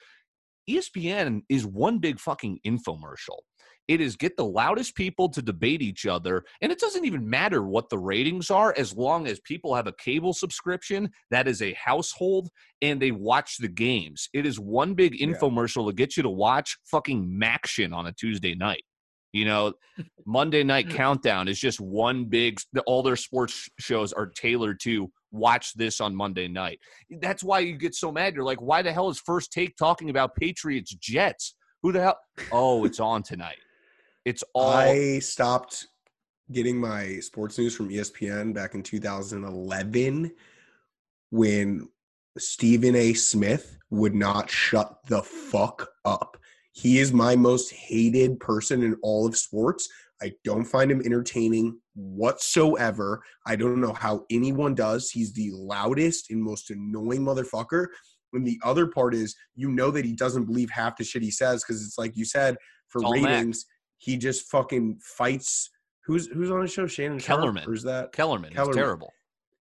espn 0.70 1.42
is 1.50 1.66
one 1.66 2.00
big 2.00 2.20
fucking 2.20 2.60
infomercial. 2.66 3.40
It 3.88 4.02
is 4.02 4.18
get 4.18 4.36
the 4.36 4.44
loudest 4.44 4.96
people 4.96 5.30
to 5.30 5.42
debate 5.42 5.82
each 5.82 6.06
other 6.06 6.44
and 6.62 6.74
it 6.74 6.80
doesn't 6.80 7.06
even 7.06 7.30
matter 7.30 7.64
what 7.64 7.90
the 7.90 7.98
ratings 7.98 8.52
are 8.52 8.76
as 8.78 8.94
long 8.94 9.28
as 9.28 9.40
people 9.40 9.74
have 9.74 9.88
a 9.88 9.94
cable 9.94 10.34
subscription 10.34 11.10
that 11.32 11.48
is 11.48 11.62
a 11.62 11.72
household 11.74 12.50
and 12.82 13.02
they 13.02 13.12
watch 13.12 13.56
the 13.58 13.70
games. 13.70 14.28
It 14.34 14.46
is 14.46 14.60
one 14.60 14.94
big 14.94 15.18
Yeah. 15.18 15.28
infomercial 15.28 15.88
to 15.88 15.94
get 15.94 16.18
you 16.18 16.24
to 16.24 16.30
watch 16.30 16.78
fucking 16.84 17.40
MACtion 17.42 17.94
on 17.94 18.08
a 18.08 18.12
tuesday 18.12 18.56
night 18.56 18.84
you 19.38 19.46
know 19.46 19.74
monday 20.26 20.64
night 20.64 20.90
countdown 20.90 21.48
is 21.48 21.60
just 21.60 21.80
one 21.80 22.26
big 22.26 22.60
all 22.86 23.04
their 23.04 23.16
sports 23.16 23.70
shows 23.80 24.12
are 24.14 24.28
tailored 24.28 24.80
to 24.82 25.12
watch 25.32 25.74
this 25.76 26.00
on 26.02 26.16
monday 26.16 26.48
night. 26.48 26.80
That's 27.22 27.44
why 27.44 27.60
you 27.60 27.78
get 27.78 27.96
so 27.96 28.12
mad. 28.12 28.36
You're 28.36 28.44
like 28.44 28.62
why 28.62 28.82
the 28.82 28.92
hell 28.92 29.10
is 29.10 29.20
first 29.20 29.52
take 29.52 29.76
talking 29.78 30.10
about 30.10 30.36
patriots 30.36 30.94
jets? 30.96 31.56
Who 31.84 31.92
the 31.92 32.02
hell 32.02 32.20
oh 32.52 32.86
it's 32.86 33.00
on 33.00 33.24
tonight. 33.24 33.58
It's 34.26 34.44
all 34.54 34.72
I 34.72 35.20
stopped 35.20 35.88
getting 36.52 36.80
my 36.80 37.20
sports 37.20 37.58
news 37.58 37.76
from 37.76 37.90
ESPN 37.90 38.54
back 38.54 38.74
in 38.74 38.84
2011 38.84 40.32
when 41.30 41.90
Stephen 42.38 42.96
A. 42.96 43.14
Smith 43.14 43.78
would 43.90 44.16
not 44.16 44.50
shut 44.50 44.98
the 45.08 45.22
fuck 45.22 45.90
up. 46.06 46.38
He 46.78 47.00
is 47.00 47.12
my 47.12 47.36
most 47.36 47.74
hated 47.74 48.40
person 48.40 48.84
in 48.84 48.96
all 49.02 49.26
of 49.26 49.36
sports. 49.36 49.90
I 50.22 50.34
don't 50.44 50.64
find 50.64 50.92
him 50.92 51.02
entertaining 51.04 51.80
whatsoever. 51.96 53.24
I 53.48 53.56
don't 53.56 53.82
know 53.82 53.94
how 53.94 54.26
anyone 54.30 54.76
does. 54.76 55.10
He's 55.10 55.34
the 55.34 55.50
loudest 55.54 56.30
and 56.30 56.40
most 56.42 56.70
annoying 56.70 57.22
motherfucker. 57.22 57.88
And 58.34 58.46
the 58.46 58.60
other 58.64 58.86
part 58.86 59.16
is, 59.16 59.36
you 59.56 59.72
know 59.72 59.90
that 59.90 60.06
he 60.06 60.14
doesn't 60.14 60.46
believe 60.46 60.70
half 60.70 60.98
the 60.98 61.04
shit 61.04 61.24
he 61.24 61.32
says 61.32 61.64
because 61.64 61.84
it's 61.84 61.98
like 61.98 62.16
you 62.16 62.26
said 62.26 62.56
for 62.90 63.04
all 63.04 63.14
Mac. 63.16 63.24
ratings, 63.24 63.66
he 63.98 64.16
just 64.16 64.48
fucking 64.52 65.00
fights. 65.02 65.72
Who's 66.06 66.28
who's 66.28 66.52
on 66.52 66.62
the 66.62 66.68
show? 66.68 66.86
Shannon 66.86 67.18
Sharpe? 67.18 67.40
Kellerman. 67.40 67.68
or 67.68 67.74
is 67.74 67.84
that 67.84 68.12
kellerman, 68.12 68.54
Kellerman. 68.54 68.78
terrible 68.78 69.12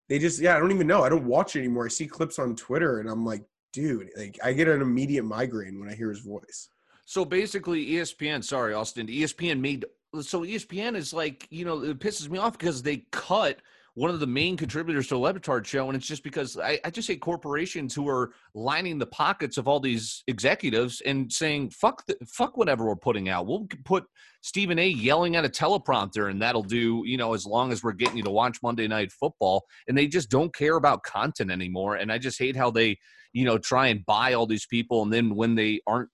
they 0.08 0.18
just 0.18 0.40
yeah 0.40 0.54
i 0.54 0.58
don't 0.60 0.70
even 0.70 0.86
know 0.86 1.02
i 1.02 1.08
don't 1.08 1.24
watch 1.24 1.56
it 1.56 1.60
anymore 1.60 1.86
i 1.86 1.88
see 1.88 2.06
clips 2.06 2.38
on 2.38 2.54
twitter 2.54 3.00
and 3.00 3.08
i'm 3.08 3.24
like 3.24 3.42
dude 3.72 4.08
like 4.16 4.38
i 4.44 4.52
get 4.52 4.68
an 4.68 4.80
immediate 4.80 5.24
migraine 5.24 5.80
when 5.80 5.88
i 5.88 5.94
hear 5.94 6.08
his 6.08 6.20
voice 6.20 6.68
So 7.06 7.24
basically, 7.24 7.86
ESPN. 7.86 8.44
Sorry, 8.44 8.74
Austin. 8.74 9.06
ESPN 9.06 9.60
made 9.60 9.86
so 10.20 10.42
ESPN 10.42 10.96
is 10.96 11.12
like 11.12 11.46
you 11.50 11.64
know 11.64 11.82
it 11.82 11.98
pisses 11.98 12.28
me 12.28 12.38
off 12.38 12.58
because 12.58 12.82
they 12.82 13.06
cut 13.12 13.58
one 13.94 14.10
of 14.10 14.20
the 14.20 14.26
main 14.26 14.58
contributors 14.58 15.06
to 15.08 15.14
the 15.14 15.18
Le 15.18 15.32
Batard 15.32 15.64
show, 15.64 15.86
and 15.88 15.96
it's 15.96 16.06
just 16.06 16.22
because 16.22 16.58
I, 16.58 16.78
I 16.84 16.90
just 16.90 17.08
hate 17.08 17.22
corporations 17.22 17.94
who 17.94 18.08
are 18.08 18.32
lining 18.54 18.98
the 18.98 19.06
pockets 19.06 19.56
of 19.56 19.66
all 19.66 19.80
these 19.80 20.22
executives 20.26 21.00
and 21.06 21.32
saying 21.32 21.70
fuck 21.70 22.04
the, 22.06 22.16
fuck 22.26 22.56
whatever 22.56 22.84
we're 22.84 22.96
putting 22.96 23.28
out. 23.30 23.46
We'll 23.46 23.66
put 23.84 24.04
Stephen 24.42 24.78
A. 24.78 24.86
yelling 24.86 25.36
at 25.36 25.46
a 25.46 25.48
teleprompter, 25.48 26.30
and 26.30 26.42
that'll 26.42 26.62
do 26.62 27.02
you 27.06 27.16
know 27.16 27.34
as 27.34 27.46
long 27.46 27.70
as 27.70 27.84
we're 27.84 27.92
getting 27.92 28.16
you 28.16 28.24
to 28.24 28.30
watch 28.30 28.58
Monday 28.64 28.88
Night 28.88 29.12
Football, 29.12 29.64
and 29.86 29.96
they 29.96 30.08
just 30.08 30.28
don't 30.28 30.54
care 30.54 30.76
about 30.76 31.04
content 31.04 31.52
anymore. 31.52 31.96
And 31.96 32.10
I 32.10 32.18
just 32.18 32.38
hate 32.38 32.56
how 32.56 32.72
they 32.72 32.98
you 33.32 33.44
know 33.44 33.58
try 33.58 33.86
and 33.86 34.04
buy 34.04 34.32
all 34.32 34.46
these 34.46 34.66
people, 34.66 35.02
and 35.02 35.12
then 35.12 35.36
when 35.36 35.54
they 35.54 35.80
aren't 35.86 36.10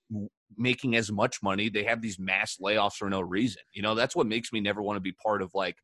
making 0.56 0.96
as 0.96 1.10
much 1.10 1.42
money 1.42 1.68
they 1.68 1.84
have 1.84 2.00
these 2.00 2.18
mass 2.18 2.58
layoffs 2.60 2.94
for 2.94 3.08
no 3.08 3.20
reason 3.20 3.62
you 3.72 3.82
know 3.82 3.94
that's 3.94 4.16
what 4.16 4.26
makes 4.26 4.52
me 4.52 4.60
never 4.60 4.82
want 4.82 4.96
to 4.96 5.00
be 5.00 5.12
part 5.12 5.42
of 5.42 5.50
like 5.54 5.76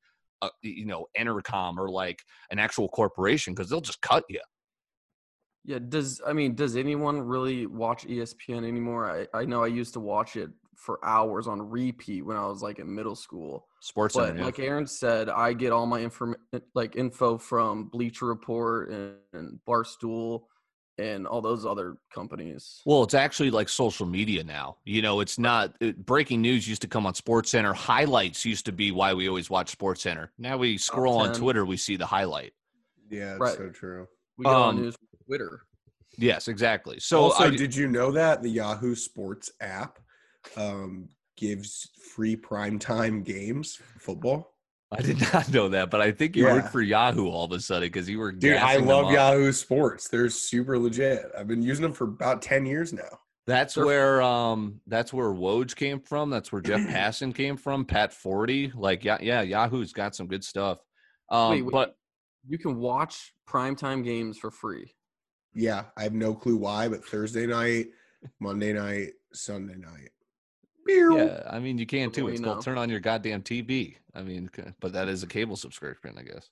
a, 0.43 0.49
you 0.63 0.87
know 0.87 1.07
entercom 1.19 1.77
or 1.79 1.89
like 1.89 2.23
an 2.51 2.59
actual 2.59 2.89
corporation 2.89 3.55
because 3.55 3.69
they'll 3.69 3.81
just 3.81 4.01
cut 4.01 4.25
you 4.29 4.41
Yeah, 5.65 5.79
does 5.89 6.21
I 6.27 6.33
mean 6.33 6.55
does 6.55 6.77
anyone 6.77 7.21
really 7.21 7.67
watch 7.67 8.07
ESPN 8.07 8.67
anymore? 8.67 9.11
I, 9.11 9.39
I 9.39 9.45
know 9.45 9.63
I 9.63 9.67
used 9.67 9.93
to 9.95 10.01
watch 10.01 10.37
it 10.37 10.51
for 10.77 11.05
hours 11.05 11.49
on 11.49 11.61
repeat 11.61 12.25
when 12.25 12.37
I 12.37 12.47
was 12.47 12.63
like 12.63 12.79
in 12.79 12.95
middle 12.95 13.17
school. 13.17 13.67
sports 13.81 14.15
But 14.15 14.29
Center, 14.29 14.39
yeah. 14.39 14.45
like 14.47 14.59
Aaron 14.61 14.87
said, 14.87 15.29
I 15.29 15.53
get 15.53 15.73
all 15.73 15.87
my 15.87 16.01
inform 16.01 16.37
like 16.75 16.97
info 16.97 17.37
from 17.37 17.89
Bleacher 17.89 18.27
Report 18.27 18.91
and, 18.91 19.17
and 19.33 19.59
Barstool 19.69 20.45
and 20.99 21.27
all 21.27 21.41
those 21.41 21.65
other 21.65 21.97
companies. 22.13 22.81
well 22.85 23.03
it's 23.03 23.15
actually 23.15 23.51
like 23.51 23.69
social 23.69 24.05
media 24.07 24.43
now 24.43 24.77
you 24.85 25.01
know 25.01 25.21
it's 25.21 25.39
not 25.39 25.75
it, 25.81 26.05
breaking 26.05 26.43
news 26.43 26.69
used 26.69 26.83
to 26.83 26.89
come 26.89 27.07
on 27.07 27.15
sports 27.15 27.51
center 27.51 27.73
highlights 27.73 28.45
used 28.45 28.67
to 28.67 28.73
be 28.73 28.91
why 28.91 29.15
we 29.15 29.29
always 29.29 29.49
watch 29.49 29.71
sports 29.71 30.03
center 30.03 30.33
now 30.39 30.57
we 30.57 30.77
scroll 30.77 31.17
on 31.19 31.33
twitter 31.33 31.65
we 31.65 31.77
see 31.77 31.97
the 31.97 32.07
highlight 32.07 32.53
yeah 33.11 33.33
it's 33.33 33.41
Right. 33.41 33.57
so 33.57 33.69
true 33.71 34.07
We 34.37 34.45
get 34.45 34.53
all 34.55 34.71
Um, 34.71 34.77
news 34.83 34.97
from 34.97 35.09
Twitter. 35.27 35.63
yes 36.19 36.49
exactly 36.49 36.99
so 37.01 37.23
also 37.25 37.45
I, 37.45 37.51
did 37.51 37.75
you 37.75 37.89
know 37.89 38.11
that 38.13 38.43
the 38.43 38.51
yahoo 38.51 38.95
sports 38.95 39.51
app 39.61 39.99
um, 40.57 41.09
gives 41.37 41.91
free 42.15 42.37
primetime 42.37 43.25
games 43.25 43.79
football 43.99 44.55
I 44.91 45.03
did 45.03 45.21
not 45.33 45.53
know 45.53 45.69
that 45.71 45.91
but 45.91 46.01
i 46.01 46.11
think 46.13 46.35
you 46.37 46.45
work 46.45 46.65
Yeah. 46.65 46.69
for 46.71 46.81
yahoo 46.81 47.29
all 47.29 47.45
of 47.45 47.53
a 47.53 47.61
sudden 47.61 47.87
because 47.89 48.09
you 48.09 48.19
were 48.19 48.33
dude 48.33 48.57
i 48.57 48.77
love 48.77 49.13
yahoo 49.13 49.53
sports 49.53 50.09
they're 50.09 50.31
super 50.31 50.79
legit 50.79 51.25
i've 51.39 51.47
been 51.49 51.63
using 51.63 51.83
them 51.83 51.93
for 51.93 52.05
about 52.05 52.41
10 52.43 52.65
years 52.67 52.93
now 52.93 53.19
That's 53.47 53.75
They're- 53.75 53.85
where 53.87 54.23
um 54.23 54.81
that's 54.87 55.13
where 55.13 55.29
Woj 55.31 55.75
came 55.77 56.01
from. 56.01 56.29
That's 56.31 56.53
where 56.53 56.61
Jeff 56.63 56.81
Passan 56.95 57.35
came 57.35 57.57
from. 57.57 57.85
Pat 57.87 58.13
Forde, 58.13 58.73
like 58.75 59.05
yeah, 59.05 59.19
yeah, 59.23 59.41
Yahoo's 59.43 59.93
got 59.95 60.15
some 60.15 60.27
good 60.27 60.45
stuff. 60.45 60.79
Um, 61.31 61.51
Wait, 61.53 61.63
wait. 61.63 61.73
but 61.73 61.97
You 62.47 62.59
can 62.59 62.77
watch 62.79 63.33
primetime 63.49 64.05
games 64.05 64.37
for 64.39 64.51
free. 64.51 64.95
yeah 65.55 65.85
i 65.97 66.03
have 66.03 66.13
no 66.13 66.35
clue 66.35 66.57
why 66.59 66.89
but 66.89 67.03
thursday 67.05 67.47
night 67.47 67.87
monday 68.39 68.73
night 68.75 69.13
sunday 69.33 69.77
night 69.77 70.11
yeah, 70.89 71.43
I 71.49 71.59
mean 71.59 71.79
you 71.79 71.87
can 71.87 72.11
too. 72.11 72.23
do 72.23 72.29
It's 72.29 72.41
called 72.41 72.65
turn 72.65 72.79
on 72.79 72.89
your 72.89 73.01
goddamn 73.01 73.43
TV. 73.43 73.97
I 74.15 74.23
mean, 74.23 74.51
but 74.81 74.93
that 74.93 75.09
is 75.09 75.23
a 75.23 75.27
cable 75.27 75.57
subscription, 75.57 76.15
I 76.19 76.23
guess. 76.23 76.49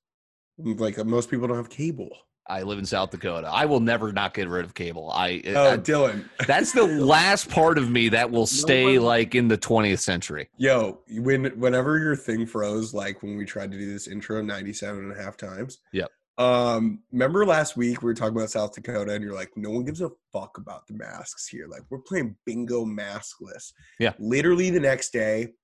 Mm, 0.60 0.78
like 0.78 0.98
uh, 0.98 1.04
most 1.04 1.30
people 1.30 1.48
don't 1.48 1.56
have 1.56 1.70
cable 1.70 2.10
I 2.48 2.62
live 2.62 2.78
in 2.78 2.86
South 2.86 3.10
Dakota. 3.10 3.48
I 3.48 3.64
will 3.66 3.80
never 3.80 4.12
not 4.12 4.32
get 4.32 4.48
rid 4.48 4.64
of 4.64 4.74
cable. 4.74 5.10
I, 5.10 5.42
oh 5.48 5.72
I- 5.72 5.76
dylan 5.78 6.28
that's 6.46 6.72
the 6.72 6.84
last 6.86 7.50
part 7.50 7.78
of 7.78 7.90
me 7.90 8.08
that 8.10 8.30
will 8.30 8.46
stay 8.46 8.98
one- 8.98 9.06
like 9.06 9.34
in 9.34 9.48
the 9.48 9.58
20th 9.58 9.98
century. 9.98 10.48
Yo, 10.56 11.00
when 11.10 11.46
whenever 11.58 11.98
your 11.98 12.16
thing 12.16 12.46
froze, 12.46 12.94
like 12.94 13.22
when 13.22 13.36
we 13.36 13.44
tried 13.44 13.72
to 13.72 13.78
do 13.78 13.92
this 13.92 14.06
intro 14.06 14.42
97 14.42 14.98
and 15.10 15.12
a 15.18 15.22
half 15.22 15.36
times, 15.36 15.78
Yep. 15.92 16.10
Um, 16.38 17.02
remember 17.12 17.46
last 17.46 17.76
week 17.76 18.02
we 18.02 18.06
were 18.06 18.14
talking 18.14 18.36
about 18.36 18.50
South 18.50 18.74
Dakota, 18.74 19.12
and 19.12 19.24
you're 19.24 19.34
like, 19.34 19.50
no 19.56 19.70
one 19.70 19.84
gives 19.84 20.00
a 20.02 20.10
fuck 20.32 20.58
about 20.58 20.86
the 20.86 20.94
masks 20.94 21.46
here. 21.48 21.66
Like, 21.66 21.82
we're 21.90 21.98
playing 21.98 22.36
bingo 22.44 22.84
maskless. 22.84 23.72
Yeah. 23.98 24.12
Literally 24.18 24.70
the 24.70 24.80
next 24.80 25.12
day, 25.12 25.54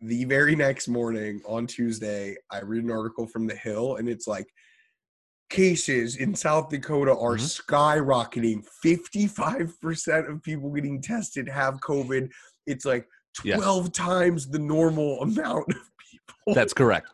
the 0.00 0.24
very 0.24 0.54
next 0.54 0.86
morning 0.88 1.40
on 1.46 1.66
Tuesday, 1.66 2.36
I 2.50 2.60
read 2.60 2.84
an 2.84 2.90
article 2.90 3.26
from 3.26 3.46
The 3.46 3.56
Hill, 3.56 3.96
and 3.96 4.08
it's 4.08 4.26
like, 4.26 4.46
cases 5.50 6.16
in 6.16 6.34
South 6.34 6.70
Dakota 6.70 7.10
are 7.12 7.36
Mhm. 7.36 7.60
skyrocketing. 7.66 8.64
55% 8.82 10.26
of 10.30 10.42
people 10.42 10.70
getting 10.70 11.02
tested 11.02 11.46
have 11.46 11.74
COVID. 11.80 12.30
It's 12.66 12.86
like 12.86 13.06
Yes. 13.44 13.58
12 13.58 13.92
times 13.92 14.48
the 14.48 14.58
normal 14.58 15.20
amount 15.20 15.68
of 15.74 15.90
people. 16.10 16.54
That's 16.54 16.72
correct. 16.72 17.08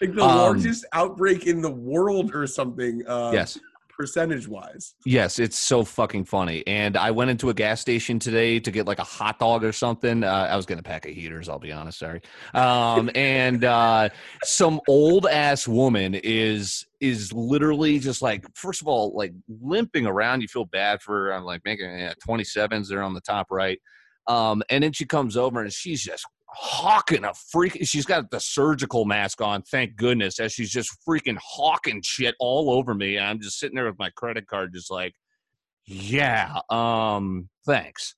Like 0.00 0.14
the 0.14 0.22
um, 0.22 0.36
largest 0.36 0.84
outbreak 0.92 1.46
in 1.46 1.60
the 1.60 1.70
world 1.70 2.34
or 2.34 2.46
something. 2.46 3.06
Uh, 3.06 3.30
Yes. 3.32 3.58
Percentage 3.96 4.48
wise. 4.48 4.94
Yes, 5.04 5.38
it's 5.38 5.58
so 5.58 5.84
fucking 5.84 6.24
funny. 6.24 6.66
And 6.66 6.96
I 6.96 7.10
went 7.10 7.30
into 7.30 7.50
a 7.50 7.54
gas 7.54 7.82
station 7.82 8.18
today 8.18 8.58
to 8.58 8.70
get 8.70 8.86
like 8.86 8.98
a 8.98 9.04
hot 9.04 9.38
dog 9.38 9.62
or 9.62 9.72
something. 9.72 10.24
Uh, 10.24 10.48
I 10.50 10.56
was 10.56 10.64
getting 10.64 10.80
a 10.80 10.82
pack 10.82 11.04
of 11.04 11.12
heaters, 11.12 11.50
I'll 11.50 11.58
be 11.58 11.70
honest. 11.70 11.98
Sorry. 11.98 12.22
Um, 12.54 13.10
and 13.14 13.62
uh, 13.62 14.08
some 14.42 14.80
old 14.88 15.26
ass 15.26 15.68
woman 15.68 16.14
is 16.14 16.86
is 17.00 17.30
literally 17.34 17.98
just 17.98 18.22
like, 18.22 18.46
first 18.56 18.80
of 18.80 18.88
all, 18.88 19.12
like 19.14 19.34
limping 19.60 20.06
around. 20.06 20.40
You 20.40 20.48
feel 20.48 20.64
bad 20.64 21.02
for 21.02 21.26
her. 21.26 21.34
I'm 21.34 21.44
like 21.44 21.60
making 21.66 21.90
yeah, 21.90 22.14
27s. 22.26 22.88
They're 22.88 23.02
on 23.02 23.12
the 23.12 23.20
top 23.20 23.48
right. 23.50 23.78
Um, 24.26 24.62
and 24.70 24.82
then 24.82 24.92
she 24.92 25.04
comes 25.04 25.36
over 25.36 25.60
and 25.60 25.70
she's 25.72 26.02
just 26.02 26.24
hawking 26.54 27.24
a 27.24 27.32
freak. 27.34 27.78
She's 27.82 28.04
got 28.04 28.30
the 28.30 28.40
surgical 28.40 29.04
mask 29.04 29.40
on, 29.40 29.62
thank 29.62 29.96
goodness, 29.96 30.40
as 30.40 30.52
she's 30.52 30.70
just 30.70 30.90
freaking 31.06 31.38
hawking 31.42 32.02
shit 32.04 32.34
all 32.40 32.70
over 32.70 32.94
me. 32.94 33.16
And 33.16 33.26
I'm 33.26 33.40
just 33.40 33.58
sitting 33.58 33.76
there 33.76 33.86
with 33.86 33.98
my 33.98 34.10
credit 34.10 34.46
card, 34.46 34.72
just 34.74 34.90
like, 34.90 35.14
yeah, 35.86 36.60
um, 36.70 37.48
thanks. 37.66 38.14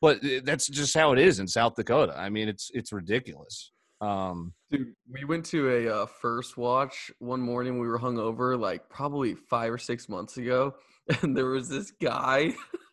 But 0.00 0.24
uh, 0.24 0.40
that's 0.44 0.68
just 0.68 0.96
how 0.96 1.12
it 1.12 1.18
is 1.18 1.40
in 1.40 1.48
South 1.48 1.74
Dakota. 1.74 2.14
I 2.16 2.30
mean, 2.30 2.48
it's 2.48 2.70
it's 2.72 2.92
ridiculous. 2.92 3.72
Um, 4.00 4.54
Dude, 4.70 4.94
we 5.12 5.24
went 5.24 5.44
to 5.46 5.70
a 5.70 6.02
uh, 6.02 6.06
first 6.06 6.56
watch 6.56 7.10
one 7.18 7.40
morning. 7.40 7.78
We 7.78 7.86
were 7.86 7.98
hungover, 7.98 8.58
like 8.58 8.88
probably 8.88 9.34
five 9.34 9.72
or 9.72 9.78
six 9.78 10.08
months 10.08 10.38
ago, 10.38 10.74
and 11.22 11.36
there 11.36 11.46
was 11.46 11.68
this 11.68 11.90
guy 11.90 12.54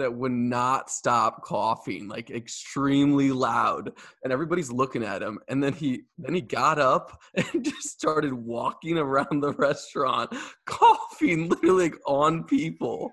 that 0.00 0.12
would 0.12 0.32
not 0.32 0.90
stop 0.90 1.42
coughing, 1.42 2.08
like 2.08 2.30
extremely 2.30 3.30
loud, 3.30 3.92
and 4.24 4.32
everybody's 4.32 4.72
looking 4.72 5.04
at 5.04 5.22
him. 5.22 5.38
And 5.48 5.62
then 5.62 5.72
he 5.72 6.02
then 6.18 6.34
he 6.34 6.40
got 6.40 6.78
up 6.78 7.20
and 7.34 7.64
just 7.64 7.88
started 7.88 8.32
walking 8.32 8.98
around 8.98 9.40
the 9.40 9.52
restaurant, 9.52 10.34
coughing 10.66 11.48
literally 11.48 11.90
like, 11.90 12.00
on 12.06 12.44
people. 12.44 13.12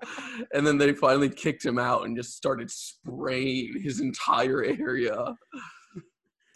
And 0.52 0.66
then 0.66 0.78
they 0.78 0.92
finally 0.92 1.28
kicked 1.28 1.64
him 1.64 1.78
out 1.78 2.04
and 2.04 2.16
just 2.16 2.36
started 2.36 2.70
spraying 2.70 3.80
his 3.82 4.00
entire 4.00 4.64
area. 4.64 5.36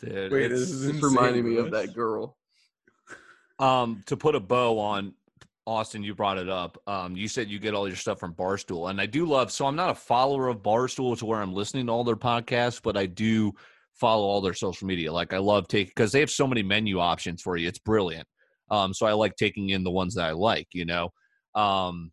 dude, 0.01 0.33
Wait, 0.33 0.49
this 0.49 0.71
is 0.71 1.03
reminding 1.03 1.49
me 1.49 1.59
of 1.59 1.71
that 1.73 1.95
girl. 1.95 2.37
um, 3.59 4.03
to 4.07 4.17
put 4.17 4.35
a 4.35 4.41
bow 4.41 4.79
on 4.79 5.15
Austin, 5.67 6.03
you 6.03 6.15
brought 6.15 6.39
it 6.39 6.49
up. 6.49 6.77
Um, 6.87 7.17
you 7.17 7.29
said 7.29 7.49
you 7.49 7.59
get 7.59 7.75
all 7.75 7.87
your 7.87 7.97
stuff 7.97 8.19
from 8.19 8.35
Barstool, 8.35 8.91
and 8.91 9.01
I 9.01 9.07
do 9.07 9.27
love. 9.27 9.53
So 9.53 9.67
I'm 9.67 9.77
not 9.77 9.91
a 9.91 9.95
follower 9.95 10.49
of 10.49 10.63
Barstool 10.63 11.17
to 11.19 11.27
where 11.27 11.41
I'm 11.41 11.55
listening 11.55 11.87
to 11.87 11.93
all 11.93 12.05
their 12.05 12.17
podcasts, 12.17 12.81
but 12.83 12.97
I 12.97 13.07
do 13.07 13.53
follow 13.95 14.25
all 14.25 14.41
their 14.41 14.55
social 14.55 14.87
media. 14.89 15.13
Like 15.13 15.33
I 15.33 15.39
love 15.39 15.69
taking 15.69 15.93
because 15.95 16.11
they 16.11 16.21
have 16.21 16.31
so 16.31 16.47
many 16.47 16.63
menu 16.63 16.99
options 16.99 17.43
for 17.43 17.57
you. 17.57 17.69
It's 17.69 17.79
brilliant. 17.79 18.27
Um, 18.71 18.93
so 18.93 19.07
I 19.07 19.13
like 19.13 19.37
taking 19.37 19.71
in 19.71 19.85
the 19.85 19.91
ones 19.91 20.15
that 20.15 20.25
I 20.25 20.33
like. 20.33 20.69
You 20.73 20.85
know. 20.85 21.13
Um, 21.55 22.11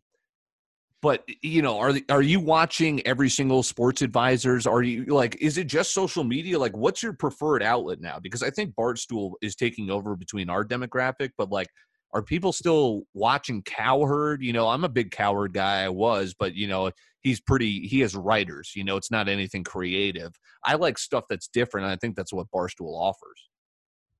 but 1.02 1.24
you 1.42 1.62
know, 1.62 1.78
are 1.78 1.94
the, 1.94 2.04
are 2.10 2.22
you 2.22 2.40
watching 2.40 3.04
every 3.06 3.30
single 3.30 3.62
sports 3.62 4.02
advisors? 4.02 4.66
Are 4.66 4.82
you 4.82 5.06
like, 5.06 5.36
is 5.40 5.56
it 5.58 5.66
just 5.66 5.94
social 5.94 6.24
media? 6.24 6.58
Like, 6.58 6.76
what's 6.76 7.02
your 7.02 7.14
preferred 7.14 7.62
outlet 7.62 8.00
now? 8.00 8.18
Because 8.20 8.42
I 8.42 8.50
think 8.50 8.74
Barstool 8.74 9.32
is 9.40 9.56
taking 9.56 9.90
over 9.90 10.14
between 10.14 10.50
our 10.50 10.64
demographic, 10.64 11.30
but 11.38 11.50
like, 11.50 11.68
are 12.12 12.22
people 12.22 12.52
still 12.52 13.02
watching 13.14 13.62
Cowherd? 13.62 14.42
You 14.42 14.52
know, 14.52 14.68
I'm 14.68 14.84
a 14.84 14.88
big 14.88 15.10
Cowherd 15.10 15.52
guy. 15.52 15.82
I 15.84 15.88
was, 15.88 16.34
but 16.38 16.54
you 16.54 16.66
know, 16.68 16.90
he's 17.22 17.40
pretty. 17.40 17.86
He 17.86 18.00
has 18.00 18.16
writers. 18.16 18.72
You 18.74 18.84
know, 18.84 18.96
it's 18.96 19.10
not 19.10 19.28
anything 19.28 19.64
creative. 19.64 20.32
I 20.64 20.74
like 20.74 20.98
stuff 20.98 21.24
that's 21.30 21.48
different, 21.48 21.86
and 21.86 21.92
I 21.92 21.96
think 21.96 22.16
that's 22.16 22.32
what 22.32 22.46
Barstool 22.54 22.92
offers. 22.94 23.48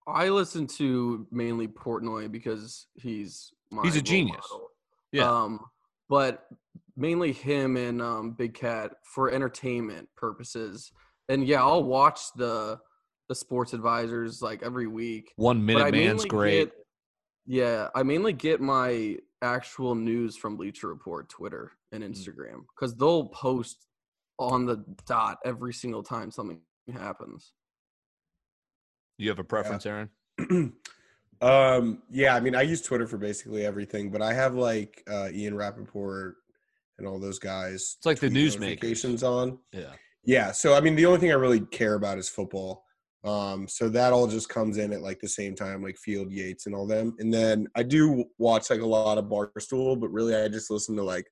I 0.06 0.28
listen 0.28 0.66
to 0.78 1.26
mainly 1.30 1.68
Portnoy 1.68 2.30
because 2.32 2.86
he's 2.94 3.52
my 3.70 3.82
He's 3.82 3.96
a 3.96 4.02
genius. 4.02 4.44
model. 4.50 4.68
Yeah. 5.12 5.30
Um, 5.30 5.60
but 6.08 6.46
mainly 6.96 7.32
him 7.32 7.76
and 7.76 8.00
um, 8.02 8.32
Big 8.32 8.54
Cat 8.54 8.92
for 9.04 9.30
entertainment 9.30 10.08
purposes. 10.16 10.90
And 11.28 11.46
yeah, 11.46 11.62
I'll 11.62 11.84
watch 11.84 12.20
the 12.36 12.78
the 13.28 13.34
sports 13.36 13.72
advisors 13.74 14.42
like 14.42 14.62
every 14.64 14.88
week. 14.88 15.32
One 15.36 15.64
minute 15.64 15.92
man's 15.92 16.24
great. 16.24 16.68
get- 16.70 16.74
yeah, 17.50 17.88
I 17.96 18.04
mainly 18.04 18.32
get 18.32 18.60
my 18.60 19.16
actual 19.42 19.96
news 19.96 20.36
from 20.36 20.56
Bleacher 20.56 20.86
Report, 20.86 21.28
Twitter, 21.28 21.72
and 21.90 22.04
Mm. 22.04 22.10
Instagram 22.10 22.64
because 22.68 22.94
they'll 22.94 23.26
post 23.30 23.86
on 24.38 24.66
the 24.66 24.76
dot 25.04 25.38
every 25.44 25.72
single 25.72 26.04
time 26.04 26.30
something 26.30 26.60
happens. 26.92 27.52
you 29.18 29.28
have 29.28 29.40
a 29.40 29.44
preference, 29.44 29.84
Aaron? 29.84 30.08
um, 31.42 32.02
yeah, 32.10 32.34
I 32.36 32.40
mean, 32.40 32.54
I 32.54 32.62
use 32.62 32.80
Twitter 32.82 33.06
for 33.06 33.18
basically 33.18 33.66
everything, 33.66 34.10
but 34.10 34.22
I 34.22 34.32
have 34.32 34.54
like 34.54 35.02
uh, 35.10 35.28
Ian 35.32 35.56
Rapoport 35.56 36.36
and 36.98 37.06
all 37.06 37.18
those 37.18 37.38
guys. 37.40 37.96
It's 37.98 38.06
like 38.06 38.18
the 38.20 38.30
tweet 38.30 38.46
newsmakers. 38.46 38.60
notifications 38.60 39.22
on. 39.24 39.58
Yeah. 39.72 39.92
Yeah, 40.24 40.52
so 40.52 40.74
I 40.74 40.80
mean, 40.80 40.94
the 40.94 41.04
only 41.06 41.18
thing 41.18 41.32
I 41.32 41.34
really 41.34 41.60
care 41.60 41.94
about 41.94 42.16
is 42.16 42.28
football. 42.28 42.84
Um, 43.22 43.68
so 43.68 43.88
that 43.90 44.12
all 44.12 44.26
just 44.26 44.48
comes 44.48 44.78
in 44.78 44.92
at 44.92 45.02
like 45.02 45.20
the 45.20 45.28
same 45.28 45.54
time, 45.54 45.82
like 45.82 45.98
Field 45.98 46.32
Yates 46.32 46.66
and 46.66 46.74
all 46.74 46.86
them. 46.86 47.14
And 47.18 47.32
then 47.32 47.66
I 47.74 47.82
do 47.82 48.24
watch 48.38 48.70
like 48.70 48.80
a 48.80 48.86
lot 48.86 49.18
of 49.18 49.26
Barstool, 49.26 50.00
but 50.00 50.08
really 50.08 50.34
I 50.34 50.48
just 50.48 50.70
listen 50.70 50.96
to 50.96 51.02
like 51.02 51.26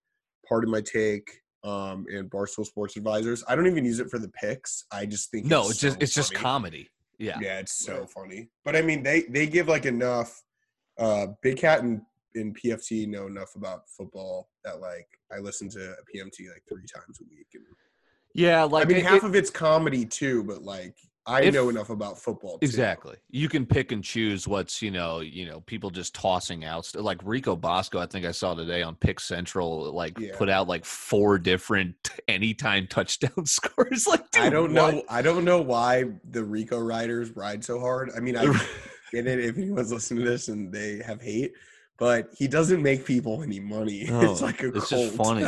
Pardon 0.47 0.71
My 0.71 0.83
Take 0.83 1.31
um, 1.65 2.05
and 2.15 2.31
Barstool 2.31 2.67
Sports 2.67 2.97
Advisors. 2.97 3.43
I 3.49 3.57
don't 3.57 3.67
even 3.67 3.85
use 3.87 4.01
it 4.01 4.11
for 4.11 4.19
the 4.19 4.29
picks. 4.29 4.85
I 4.93 5.07
just 5.07 5.31
think 5.31 5.47
No, 5.47 5.63
it's, 5.63 5.71
it's 5.71 5.81
just 5.81 5.95
so 5.95 6.03
it's 6.03 6.15
just 6.15 6.35
comedy. 6.35 6.89
Yeah. 7.19 7.39
Yeah, 7.41 7.59
it's 7.61 7.85
so 7.85 8.01
Right. 8.01 8.11
funny. 8.11 8.49
But 8.65 8.77
I 8.77 8.83
mean, 8.83 9.03
they 9.03 9.23
they 9.23 9.47
give 9.47 9.67
like 9.69 9.87
enough. 9.87 10.43
Uh, 10.99 11.29
Big 11.43 11.57
Cat 11.59 11.83
and, 11.85 12.03
and 12.35 12.57
PFT 12.59 13.07
know 13.09 13.27
enough 13.29 13.55
about 13.55 13.89
football 13.89 14.51
that 14.65 14.81
like 14.81 15.07
I 15.33 15.39
listen 15.39 15.69
to 15.71 15.79
PMT 16.15 16.49
like 16.53 16.63
three 16.69 16.85
times 16.95 17.19
a 17.21 17.25
week. 17.31 17.47
And, 17.55 17.65
Yeah, 18.35 18.65
like 18.65 18.85
I 18.85 18.89
mean, 18.89 18.99
it- 18.99 19.05
half 19.07 19.23
it- 19.23 19.27
of 19.27 19.35
it's 19.35 19.49
comedy 19.51 20.05
too, 20.05 20.45
but 20.45 20.63
like 20.63 20.95
I 21.29 21.43
If- 21.43 21.55
know 21.55 21.69
enough 21.69 21.91
about 21.91 22.19
football. 22.19 22.53
Too. 22.59 22.65
Exactly. 22.65 23.17
You 23.31 23.49
can 23.51 23.67
pick 23.67 23.93
and 23.93 24.03
choose 24.03 24.49
what's, 24.49 24.81
you 24.81 24.91
know, 24.91 25.21
you 25.21 25.45
know, 25.47 25.61
people 25.61 25.91
just 25.91 26.15
tossing 26.15 26.65
out 26.65 26.91
like 26.95 27.19
Rico 27.23 27.55
Bosco, 27.55 27.99
I 27.99 28.07
think 28.07 28.25
I 28.25 28.33
saw 28.33 28.55
today 28.55 28.83
on 28.83 28.95
Pick 28.97 29.21
Central, 29.21 29.93
like 29.93 30.19
Yeah. 30.19 30.35
put 30.37 30.49
out 30.49 30.67
like 30.69 30.85
four 30.87 31.39
different 31.39 31.95
anytime 32.27 32.87
touchdown 32.87 33.31
scores. 33.45 34.07
Like, 34.07 34.31
dude, 34.31 34.43
I 34.45 34.51
don't 34.51 34.73
what? 34.73 34.95
know. 34.95 35.03
I 35.11 35.21
don't 35.23 35.45
know 35.45 35.61
why 35.61 36.05
the 36.31 36.43
Rico 36.43 36.79
riders 36.81 37.37
ride 37.37 37.63
so 37.63 37.79
hard. 37.79 38.11
I 38.17 38.21
mean, 38.21 38.37
I 38.37 38.45
get 39.13 39.27
it 39.27 39.39
if 39.39 39.57
anyone's 39.59 39.93
listening 39.93 40.25
to 40.25 40.31
this 40.31 40.49
and 40.49 40.73
they 40.73 41.03
have 41.05 41.21
hate, 41.21 41.53
but 41.99 42.31
he 42.37 42.49
doesn't 42.49 42.83
make 42.83 43.05
people 43.05 43.43
any 43.43 43.61
money. 43.61 44.05
No, 44.09 44.21
oh, 44.29 44.33
it's 44.33 44.41
like 44.43 44.63
a 44.63 44.69
it's 44.69 44.89
cult. 44.89 45.03
just 45.05 45.17
funny. 45.17 45.45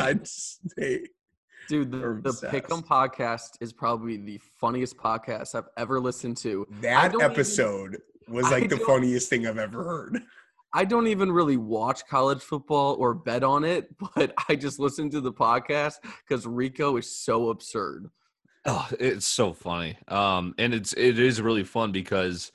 I 1.69 1.73
just, 1.73 1.91
they, 1.91 1.97
Dude, 1.97 2.23
the, 2.23 2.31
the. 2.31 2.47
Pick'em 2.47 2.85
podcast 2.85 3.57
is 3.61 3.73
probably 3.73 4.17
the 4.17 4.39
funniest 4.59 4.97
podcast 4.97 5.55
I've 5.55 5.69
ever 5.77 5.99
listened 5.99 6.37
to. 6.37 6.67
that 6.81 7.11
don't 7.11 7.21
even- 7.21 7.31
episode 7.31 7.97
was 8.27 8.45
I 8.47 8.59
like 8.59 8.69
the 8.69 8.77
funniest 8.77 9.29
thing 9.29 9.47
I've 9.47 9.57
ever 9.57 9.83
heard. 9.83 10.21
I 10.73 10.85
don't 10.85 11.07
even 11.07 11.31
really 11.31 11.57
watch 11.57 12.07
college 12.07 12.41
football 12.41 12.95
or 12.95 13.13
bet 13.13 13.43
on 13.43 13.65
it, 13.65 13.89
but 14.15 14.33
I 14.47 14.55
just 14.55 14.79
listen 14.79 15.09
to 15.11 15.19
the 15.21 15.33
podcast 15.33 15.95
because 16.27 16.45
Rico 16.47 16.95
is 16.97 17.09
so 17.13 17.49
absurd. 17.49 18.09
Oh, 18.65 18.87
it's 18.99 19.25
so 19.27 19.53
funny. 19.53 19.97
Um, 20.07 20.53
and 20.57 20.73
it's 20.73 20.93
it 20.93 21.19
is 21.19 21.41
really 21.41 21.63
fun 21.63 21.91
because 21.91 22.51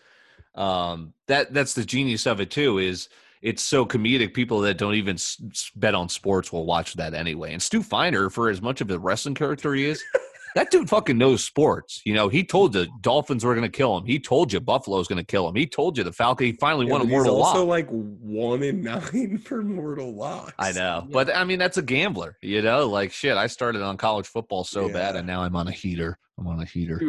um 0.55 1.13
that 1.27 1.53
that's 1.53 1.75
the 1.75 1.85
genius 1.85 2.27
of 2.27 2.41
it 2.41 2.51
too 2.51 2.79
is 2.79 3.09
it's 3.43 3.63
so 3.63 3.85
comedic. 3.87 4.35
People 4.35 4.61
that 4.61 4.79
don't 4.79 4.95
even 4.95 5.15
s- 5.15 5.37
s- 5.51 5.71
bet 5.77 5.95
on 5.95 6.09
sports 6.09 6.53
will 6.53 6.67
watch 6.67 6.95
that 6.95 7.15
anyway. 7.15 7.53
And 7.53 7.63
Stu 7.63 7.83
Feiner, 7.83 8.31
for 8.31 8.49
as 8.51 8.61
much 8.63 8.81
of 8.81 8.91
a 8.91 8.99
wrestling 8.99 9.35
character 9.35 9.75
he 9.75 9.85
is, 9.87 10.03
that 10.55 10.71
dude 10.71 10.89
fucking 10.89 11.19
knows 11.19 11.45
sports. 11.45 12.01
You 12.07 12.15
know, 12.15 12.29
he 12.29 12.43
told 12.43 12.73
the 12.73 12.89
Dolphins 13.03 13.45
were 13.45 13.55
going 13.55 13.71
to 13.71 13.77
kill 13.77 13.97
him. 13.99 14.07
He 14.07 14.19
told 14.19 14.53
you 14.53 14.59
Buffalo's 14.61 15.07
going 15.07 15.19
to 15.19 15.25
kill 15.25 15.47
him. 15.49 15.55
He 15.55 15.67
told 15.67 15.99
you 15.99 16.05
the 16.05 16.13
Falcon. 16.13 16.47
He 16.47 16.53
finally 16.55 16.87
Yeah, 16.87 16.93
won 16.93 17.01
a 17.03 17.05
but 17.05 17.09
he's 17.09 17.13
mortal 17.19 17.43
also 17.43 17.59
lock. 17.61 17.69
like 17.69 17.89
one 17.91 18.63
in 18.63 18.83
nine 18.83 19.39
for 19.45 19.63
mortal 19.63 20.15
locks. 20.15 20.55
I 20.59 20.73
know, 20.73 21.03
Yeah. 21.07 21.13
but 21.13 21.35
I 21.37 21.45
mean 21.45 21.59
that's 21.59 21.77
a 21.77 21.83
gambler. 21.83 22.39
You 22.41 22.63
know, 22.63 22.89
like 22.89 23.13
shit. 23.13 23.37
I 23.37 23.47
started 23.49 23.83
on 23.83 23.97
college 23.99 24.27
football 24.27 24.65
so 24.65 24.89
bad, 24.89 25.15
and 25.17 25.27
now 25.27 25.43
I'm 25.43 25.57
on 25.57 25.69
a 25.69 25.73
heater. 25.73 26.19
I'm 26.39 26.47
on 26.49 26.61
a 26.61 26.65
heater. 26.67 27.01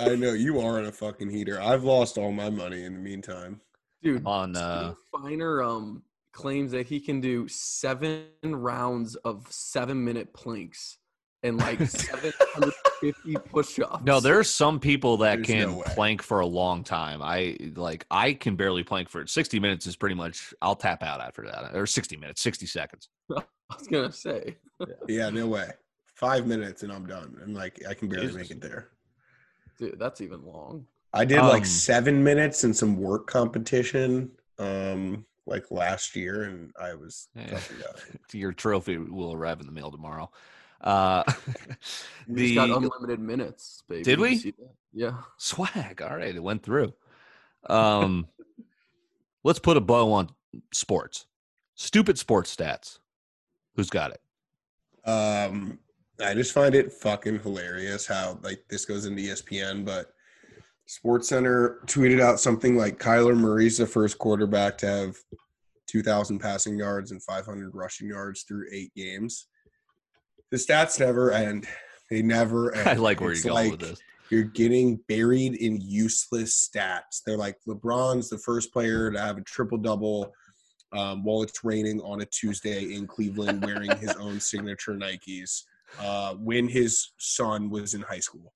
I 0.00 0.14
know 0.16 0.32
you 0.32 0.60
are 0.60 0.78
on 0.78 0.86
a 0.86 0.92
fucking 0.92 1.30
heater. 1.30 1.60
I've 1.60 1.84
lost 1.84 2.18
all 2.18 2.32
my 2.32 2.50
money 2.50 2.84
in 2.84 2.94
the 2.94 3.00
meantime. 3.00 3.60
Dude 4.02 4.26
On 4.26 4.54
Steve 4.54 4.64
uh, 4.64 4.94
Feiner, 5.12 5.62
um, 5.62 6.02
claims 6.32 6.72
that 6.72 6.86
he 6.86 7.00
can 7.00 7.20
do 7.20 7.46
seven 7.48 8.26
rounds 8.42 9.16
of 9.16 9.46
seven 9.50 10.02
minute 10.04 10.32
planks 10.32 10.98
and 11.42 11.58
like 11.58 11.80
750 11.86 13.34
push-ups. 13.50 14.04
No, 14.04 14.20
there's 14.20 14.48
some 14.48 14.78
people 14.78 15.16
that 15.18 15.36
There's 15.36 15.46
can 15.46 15.70
no 15.70 15.82
plank 15.82 16.22
for 16.22 16.40
a 16.40 16.46
long 16.46 16.84
time. 16.84 17.20
I 17.22 17.56
like 17.74 18.06
I 18.10 18.34
can 18.34 18.56
barely 18.56 18.82
plank 18.82 19.08
for 19.08 19.26
60 19.26 19.58
minutes 19.60 19.86
is 19.86 19.96
pretty 19.96 20.14
much 20.14 20.54
I'll 20.62 20.76
tap 20.76 21.02
out 21.02 21.20
after 21.20 21.42
that. 21.46 21.74
Or 21.74 21.86
60 21.86 22.16
minutes, 22.16 22.42
60 22.42 22.66
seconds. 22.66 23.08
I 23.36 23.42
was 23.76 23.86
gonna 23.88 24.12
say. 24.12 24.56
Yeah, 25.08 25.30
no 25.30 25.46
way. 25.46 25.70
Five 26.14 26.46
minutes 26.46 26.82
and 26.82 26.92
I'm 26.92 27.06
done. 27.06 27.36
And 27.42 27.54
like 27.54 27.82
I 27.88 27.94
can 27.94 28.08
barely 28.08 28.26
Jesus. 28.26 28.40
make 28.40 28.50
it 28.50 28.60
there. 28.60 28.90
Dude, 29.78 29.98
that's 29.98 30.20
even 30.20 30.44
long. 30.44 30.86
I 31.14 31.24
did 31.24 31.38
Um, 31.38 31.48
like 31.48 31.66
seven 31.66 32.22
minutes 32.24 32.64
in 32.64 32.72
some 32.72 32.96
work 32.96 33.26
competition, 33.26 34.30
um, 34.58 35.26
like 35.46 35.70
last 35.70 36.16
year, 36.16 36.44
and 36.44 36.72
I 36.80 36.94
was 36.94 37.28
Yeah. 37.34 37.46
tough 37.48 37.68
to 37.68 37.74
go. 38.32 38.38
Your 38.38 38.52
trophy 38.52 38.96
will 38.96 39.32
arrive 39.32 39.60
in 39.60 39.66
the 39.66 39.72
mail 39.72 39.90
tomorrow. 39.90 40.30
Uh 40.80 41.22
We 42.26 42.34
the 42.34 42.42
just 42.42 42.54
got 42.54 42.76
unlimited 42.76 43.20
minutes, 43.20 43.82
baby. 43.88 44.02
Did 44.04 44.18
we? 44.20 44.54
Yeah. 44.92 45.18
swag. 45.36 46.02
All 46.02 46.16
right, 46.16 46.34
it 46.34 46.42
went 46.42 46.62
through. 46.62 46.92
Um 47.68 48.26
let's 49.44 49.58
put 49.60 49.76
a 49.76 49.80
bow 49.80 50.12
on 50.12 50.30
sports. 50.72 51.26
Stupid 51.74 52.18
sports 52.18 52.54
stats. 52.54 52.98
Who's 53.76 53.90
got 53.90 54.10
it? 54.12 55.08
Um, 55.08 55.78
I 56.20 56.34
just 56.34 56.52
find 56.52 56.74
it 56.74 56.92
fucking 56.92 57.40
hilarious 57.40 58.06
how 58.06 58.38
like 58.42 58.64
this 58.68 58.84
goes 58.84 59.06
into 59.06 59.22
ESPN, 59.22 59.84
but 59.84 60.12
Sports 60.92 61.30
Center 61.30 61.78
tweeted 61.86 62.20
out 62.20 62.38
something 62.38 62.76
like 62.76 62.98
Kyler 62.98 63.34
Murray's 63.34 63.78
the 63.78 63.86
first 63.86 64.18
quarterback 64.18 64.76
to 64.78 64.86
have 64.86 65.16
2,000 65.86 66.38
passing 66.38 66.76
yards 66.76 67.12
and 67.12 67.22
500 67.22 67.74
rushing 67.74 68.08
yards 68.08 68.42
through 68.42 68.66
eight 68.70 68.92
games. 68.94 69.46
The 70.50 70.58
stats 70.58 71.00
never 71.00 71.32
end. 71.32 71.66
They 72.10 72.20
never 72.20 72.74
end. 72.74 72.86
I 72.86 72.92
like 72.92 73.22
where 73.22 73.32
It's 73.32 73.42
you're 73.42 73.54
going 73.54 73.70
like 73.70 73.80
with 73.80 73.88
this. 73.88 74.02
You're 74.28 74.42
getting 74.42 75.00
buried 75.08 75.54
in 75.54 75.80
useless 75.80 76.68
stats. 76.68 77.22
They're 77.24 77.38
like 77.38 77.56
LeBron's 77.66 78.28
the 78.28 78.36
first 78.36 78.70
player 78.70 79.10
to 79.10 79.18
have 79.18 79.38
a 79.38 79.42
triple 79.44 79.78
double 79.78 80.30
um, 80.92 81.24
while 81.24 81.42
it's 81.42 81.64
raining 81.64 82.02
on 82.02 82.20
a 82.20 82.26
Tuesday 82.26 82.94
in 82.94 83.06
Cleveland 83.06 83.64
wearing 83.64 83.96
his 83.96 84.14
own 84.20 84.40
signature 84.40 84.92
Nikes 84.92 85.62
uh, 85.98 86.34
when 86.34 86.68
his 86.68 87.12
son 87.16 87.70
was 87.70 87.94
in 87.94 88.02
high 88.02 88.20
school. 88.20 88.52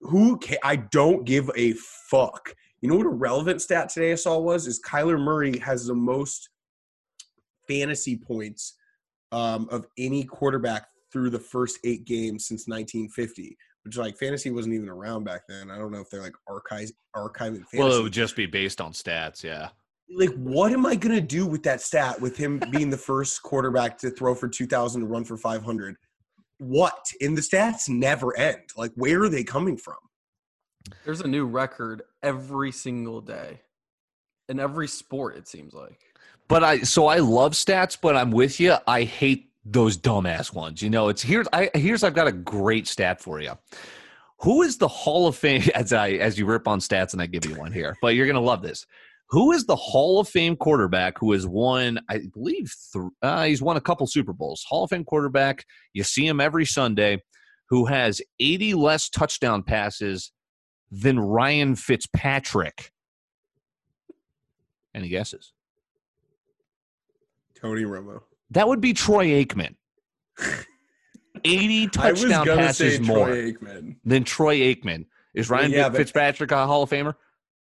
Who 0.00 0.38
ca- 0.38 0.58
I 0.62 0.76
don't 0.76 1.24
give 1.24 1.50
a 1.56 1.72
fuck. 2.10 2.54
You 2.80 2.90
know 2.90 2.96
what 2.96 3.06
a 3.06 3.10
relevant 3.10 3.62
stat 3.62 3.88
today 3.88 4.12
I 4.12 4.16
saw 4.16 4.38
was 4.38 4.66
is 4.66 4.80
Kyler 4.80 5.18
Murray 5.20 5.58
has 5.58 5.86
the 5.86 5.94
most 5.94 6.50
fantasy 7.66 8.16
points 8.16 8.74
um, 9.32 9.68
of 9.70 9.86
any 9.98 10.24
quarterback 10.24 10.86
through 11.12 11.30
the 11.30 11.38
first 11.38 11.78
eight 11.84 12.04
games 12.04 12.46
since 12.46 12.68
1950. 12.68 13.56
Which 13.84 13.96
like 13.96 14.18
fantasy 14.18 14.50
wasn't 14.50 14.74
even 14.74 14.88
around 14.88 15.24
back 15.24 15.42
then. 15.48 15.70
I 15.70 15.78
don't 15.78 15.92
know 15.92 16.00
if 16.00 16.10
they're 16.10 16.22
like 16.22 16.34
archives 16.48 16.92
archiving 17.14 17.64
fantasy 17.64 17.78
Well, 17.78 17.92
it 17.92 18.02
would 18.02 18.12
just 18.12 18.34
be 18.34 18.46
based 18.46 18.80
on 18.80 18.92
stats, 18.92 19.44
yeah. 19.44 19.68
like 20.14 20.34
what 20.34 20.72
am 20.72 20.84
I 20.84 20.96
gonna 20.96 21.20
do 21.20 21.46
with 21.46 21.62
that 21.62 21.80
stat 21.80 22.20
with 22.20 22.36
him 22.36 22.60
being 22.70 22.90
the 22.90 22.96
first 22.96 23.42
quarterback 23.42 23.96
to 23.98 24.10
throw 24.10 24.34
for 24.34 24.48
two 24.48 24.66
thousand 24.66 25.02
to 25.02 25.06
run 25.06 25.24
for 25.24 25.36
five 25.36 25.62
hundred? 25.62 25.96
What? 26.58 27.12
And 27.20 27.36
the 27.36 27.42
stats 27.42 27.88
never 27.88 28.36
end. 28.36 28.62
Like 28.76 28.92
where 28.94 29.22
are 29.22 29.28
they 29.28 29.44
coming 29.44 29.76
from? 29.76 29.96
There's 31.04 31.20
a 31.20 31.28
new 31.28 31.46
record 31.46 32.02
every 32.22 32.72
single 32.72 33.20
day. 33.20 33.60
In 34.48 34.60
every 34.60 34.86
sport, 34.86 35.36
it 35.36 35.48
seems 35.48 35.74
like. 35.74 36.00
But 36.48 36.62
I 36.62 36.80
so 36.80 37.06
I 37.06 37.18
love 37.18 37.52
stats, 37.52 37.98
but 38.00 38.16
I'm 38.16 38.30
with 38.30 38.60
you. 38.60 38.76
I 38.86 39.02
hate 39.02 39.50
those 39.64 39.98
dumbass 39.98 40.54
ones. 40.54 40.80
You 40.80 40.90
know, 40.90 41.08
it's 41.08 41.22
here's 41.22 41.48
I 41.52 41.70
here's 41.74 42.04
I've 42.04 42.14
got 42.14 42.28
a 42.28 42.32
great 42.32 42.86
stat 42.86 43.20
for 43.20 43.40
you. 43.40 43.52
Who 44.40 44.62
is 44.62 44.78
the 44.78 44.88
Hall 44.88 45.26
of 45.26 45.36
Fame 45.36 45.62
as 45.74 45.92
I 45.92 46.10
as 46.10 46.38
you 46.38 46.46
rip 46.46 46.68
on 46.68 46.78
stats 46.78 47.12
and 47.12 47.20
I 47.20 47.26
give 47.26 47.44
you 47.44 47.56
one 47.56 47.72
here, 47.72 47.96
but 48.00 48.14
you're 48.14 48.26
gonna 48.26 48.40
love 48.40 48.62
this. 48.62 48.86
Who 49.30 49.52
is 49.52 49.66
the 49.66 49.76
Hall 49.76 50.20
of 50.20 50.28
Fame 50.28 50.54
quarterback 50.56 51.18
who 51.18 51.32
has 51.32 51.46
won, 51.46 51.98
I 52.08 52.20
believe, 52.32 52.72
th- 52.92 53.04
uh, 53.22 53.44
he's 53.44 53.60
won 53.60 53.76
a 53.76 53.80
couple 53.80 54.06
Super 54.06 54.32
Bowls. 54.32 54.64
Hall 54.68 54.84
of 54.84 54.90
Fame 54.90 55.04
quarterback, 55.04 55.64
you 55.92 56.04
see 56.04 56.26
him 56.26 56.40
every 56.40 56.64
Sunday, 56.64 57.22
who 57.68 57.86
has 57.86 58.20
80 58.38 58.74
less 58.74 59.08
touchdown 59.08 59.64
passes 59.64 60.30
than 60.92 61.18
Ryan 61.18 61.74
Fitzpatrick. 61.74 62.92
Any 64.94 65.08
guesses? 65.08 65.52
Tony 67.60 67.82
Romo. 67.82 68.20
That 68.50 68.68
would 68.68 68.80
be 68.80 68.92
Troy 68.92 69.26
Aikman. 69.44 69.74
80 71.44 71.88
touchdown 71.92 72.46
passes 72.46 73.00
more 73.00 73.26
Troy 73.26 73.54
than 74.04 74.22
Troy 74.24 74.58
Aikman. 74.72 75.06
Is 75.34 75.50
Ryan 75.50 75.72
Yeah, 75.72 75.88
but- 75.88 75.98
Fitzpatrick 75.98 76.52
a 76.52 76.66
Hall 76.66 76.84
of 76.84 76.90
Famer? 76.90 77.14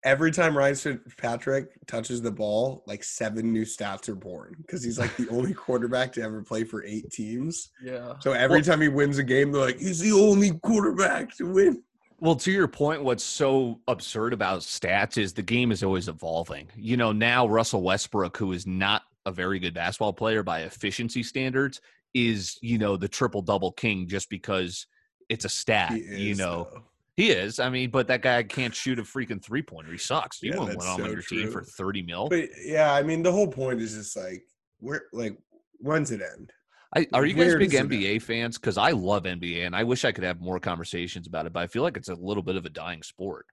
Every 0.05 0.31
time 0.31 0.57
Ryan 0.57 0.75
Fitzpatrick 0.75 1.85
touches 1.87 2.21
the 2.21 2.31
ball, 2.31 2.83
like 2.87 3.03
seven 3.03 3.51
new 3.51 3.63
stats 3.65 4.07
are 4.07 4.15
born 4.15 4.55
because 4.61 4.81
he's 4.83 4.97
like 4.97 5.15
the 5.17 5.27
only 5.31 5.53
quarterback 5.53 6.13
to 6.13 6.21
ever 6.21 6.41
play 6.41 6.63
for 6.63 6.83
eight 6.85 7.11
teams. 7.11 7.71
Yeah. 7.83 8.13
So 8.19 8.31
every 8.31 8.57
Well- 8.57 8.63
time 8.65 8.81
he 8.81 8.87
wins 8.87 9.17
a 9.17 9.23
game, 9.23 9.51
they're 9.51 9.61
like, 9.61 9.79
he's 9.79 9.99
the 9.99 10.13
only 10.13 10.51
quarterback 10.59 11.35
to 11.37 11.51
win. 11.51 11.83
Well, 12.21 12.35
to 12.35 12.51
your 12.51 12.67
point, 12.67 13.03
what's 13.03 13.23
so 13.23 13.79
absurd 13.87 14.33
about 14.33 14.59
stats 14.59 15.17
is 15.17 15.33
the 15.33 15.41
game 15.41 15.71
is 15.71 15.83
always 15.83 16.09
evolving. 16.09 16.67
You 16.75 16.97
know, 16.97 17.13
now 17.13 17.47
Russell 17.47 17.81
Westbrook, 17.81 18.35
who 18.35 18.51
is 18.51 18.67
not 18.67 19.03
a 19.25 19.31
very 19.31 19.57
good 19.59 19.73
basketball 19.73 20.11
player 20.13 20.43
by 20.43 20.61
efficiency 20.61 21.23
standards, 21.23 21.79
is, 22.13 22.57
you 22.61 22.77
know, 22.77 22.97
the 22.97 23.07
triple 23.07 23.41
double 23.41 23.71
king 23.71 24.07
just 24.07 24.29
because 24.29 24.85
it's 25.29 25.45
a 25.45 25.49
stat. 25.49 25.91
He 25.91 26.29
you 26.29 26.35
know, 26.35 26.67
though. 26.73 26.83
He 27.19 27.31
is. 27.31 27.59
I 27.59 27.69
mean, 27.69 27.89
but 27.89 28.07
that 28.07 28.21
guy 28.21 28.41
can't 28.43 28.73
shoot 28.73 28.97
a 28.97 29.03
freaking 29.03 29.43
three 29.43 29.61
pointer. 29.61 29.91
He 29.91 29.97
sucks. 29.97 30.41
You 30.41 30.51
Yeah, 30.51 30.59
wouldn't 30.59 30.77
that's 30.79 30.87
want 30.87 30.99
him 30.99 31.05
on 31.05 31.09
so 31.09 31.13
your 31.15 31.23
team 31.23 31.51
for 31.51 31.63
30 31.63 32.03
mil. 32.03 32.29
But 32.29 32.47
yeah, 32.63 32.93
I 32.93 33.03
mean, 33.03 33.23
the 33.23 33.31
whole 33.31 33.47
point 33.47 33.81
is 33.81 33.93
just 33.93 34.15
like, 34.15 34.43
where, 34.79 35.03
like, 35.11 35.37
when's 35.79 36.11
it 36.11 36.21
end? 36.21 36.53
I, 36.95 37.07
are 37.11 37.25
you 37.25 37.33
guys 37.33 37.47
Where 37.47 37.59
big 37.59 37.71
does 37.71 37.81
it 37.81 37.89
NBA 37.89 38.21
fans? 38.21 38.57
Because 38.57 38.77
I 38.77 38.91
love 38.91 39.23
NBA, 39.23 39.65
and 39.65 39.75
I 39.75 39.83
wish 39.83 40.05
I 40.05 40.13
could 40.13 40.23
have 40.23 40.39
more 40.39 40.61
conversations 40.61 41.27
about 41.27 41.45
it. 41.45 41.51
But 41.51 41.59
I 41.63 41.67
feel 41.67 41.83
like 41.83 41.97
it's 41.97 42.07
a 42.09 42.15
little 42.15 42.41
bit 42.41 42.55
of 42.55 42.65
a 42.65 42.69
dying 42.69 43.03
sport. 43.03 43.45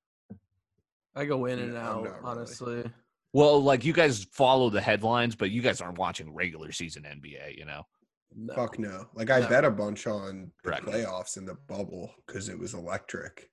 I 1.16 1.24
go 1.24 1.46
in 1.46 1.58
and 1.58 1.72
Yeah, 1.72 1.88
out, 1.88 2.04
not 2.04 2.22
really. 2.22 2.24
honestly. 2.24 2.84
Well, 3.32 3.60
like 3.60 3.84
you 3.84 3.92
guys 3.92 4.24
follow 4.32 4.70
the 4.70 4.80
headlines, 4.80 5.34
but 5.34 5.50
you 5.50 5.60
guys 5.60 5.80
aren't 5.80 5.98
watching 5.98 6.32
regular 6.32 6.70
season 6.70 7.02
NBA. 7.02 7.58
You 7.58 7.64
know, 7.64 7.82
No. 8.34 8.54
Fuck 8.54 8.78
no. 8.78 9.08
Like 9.14 9.30
I 9.30 9.40
No. 9.40 9.48
bet 9.48 9.64
a 9.64 9.70
bunch 9.70 10.06
on 10.06 10.52
the 10.62 10.70
Correct. 10.70 10.86
playoffs 10.86 11.36
in 11.36 11.44
the 11.44 11.54
bubble 11.66 12.14
because 12.26 12.48
it 12.48 12.58
was 12.58 12.74
electric. 12.74 13.50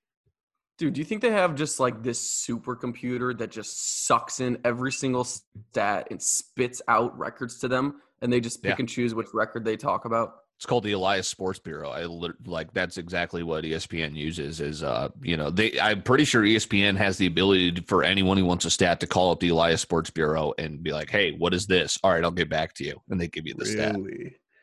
Dude, 0.76 0.94
do 0.94 1.00
you 1.00 1.04
think 1.04 1.22
they 1.22 1.30
have 1.30 1.54
just 1.54 1.78
like 1.78 2.02
this 2.02 2.20
supercomputer 2.48 3.36
that 3.38 3.50
just 3.50 4.04
sucks 4.06 4.40
in 4.40 4.58
every 4.64 4.90
single 4.92 5.24
stat 5.24 6.08
and 6.10 6.20
spits 6.20 6.82
out 6.88 7.16
records 7.18 7.58
to 7.60 7.68
them 7.68 8.00
and 8.20 8.32
they 8.32 8.40
just 8.40 8.62
pick 8.62 8.70
Yeah. 8.70 8.76
and 8.80 8.88
choose 8.88 9.14
which 9.14 9.28
record 9.32 9.64
they 9.64 9.76
talk 9.76 10.04
about? 10.04 10.36
it's 10.56 10.66
called 10.66 10.84
the 10.84 10.92
Elias 10.92 11.26
Sports 11.28 11.58
Bureau. 11.58 11.90
I 11.90 12.04
like 12.46 12.72
that's 12.72 12.96
exactly 12.96 13.42
what 13.42 13.64
ESPN 13.64 14.14
uses. 14.14 14.60
Is 14.60 14.82
uh, 14.84 15.08
you 15.20 15.36
know, 15.36 15.50
they 15.50 15.78
I'm 15.80 16.00
pretty 16.00 16.24
sure 16.24 16.42
ESPN 16.42 16.96
has 16.96 17.18
the 17.18 17.26
ability 17.26 17.72
to- 17.72 17.82
for 17.82 18.04
anyone 18.04 18.36
who 18.38 18.44
wants 18.44 18.64
a 18.64 18.70
stat 18.70 19.00
to 19.00 19.06
call 19.08 19.32
up 19.32 19.40
the 19.40 19.48
Elias 19.48 19.80
Sports 19.80 20.10
Bureau 20.10 20.54
and 20.56 20.80
be 20.82 20.92
like, 20.92 21.10
"Hey, 21.10 21.32
what 21.32 21.52
is 21.54 21.66
this?" 21.66 21.98
All 22.04 22.12
right, 22.12 22.22
I'll 22.22 22.30
get 22.30 22.48
back 22.48 22.72
to 22.74 22.84
you, 22.84 23.00
and 23.10 23.20
they 23.20 23.26
give 23.26 23.46
you 23.48 23.54
the 23.54 23.66
stat. 23.66 23.96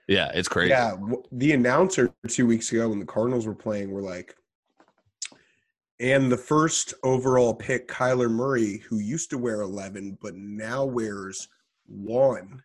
Yeah, 0.08 0.32
it's 0.34 0.48
crazy. 0.48 0.70
Yeah. 0.70 0.96
The 1.34 1.52
announcer 1.52 2.14
two 2.28 2.48
weeks 2.48 2.72
ago 2.72 2.88
when 2.90 3.00
the 3.00 3.06
Cardinals 3.06 3.46
were 3.46 3.54
playing 3.54 3.92
were 3.92 4.02
like, 4.02 4.34
and 6.02 6.32
the 6.32 6.38
first 6.38 6.96
overall 7.04 7.54
pick, 7.54 7.88
Kyler 7.88 8.30
Murray, 8.30 8.78
who 8.90 8.98
used 8.98 9.30
to 9.30 9.38
wear 9.38 9.62
11 9.62 10.18
but 10.22 10.36
now 10.36 10.84
wears 10.84 11.48
one, 11.86 12.64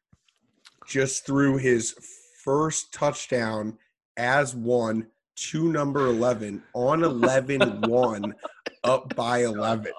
just 0.87 1.27
threw 1.27 1.59
his 1.59 1.95
first 2.43 2.93
touchdown 2.95 3.77
as 4.17 4.55
one 4.55 5.07
to 5.37 5.71
number 5.71 6.07
11 6.07 6.63
on 6.73 7.05
11 7.05 7.83
1 7.83 8.35
up 8.85 9.15
by 9.15 9.45
11. 9.45 9.93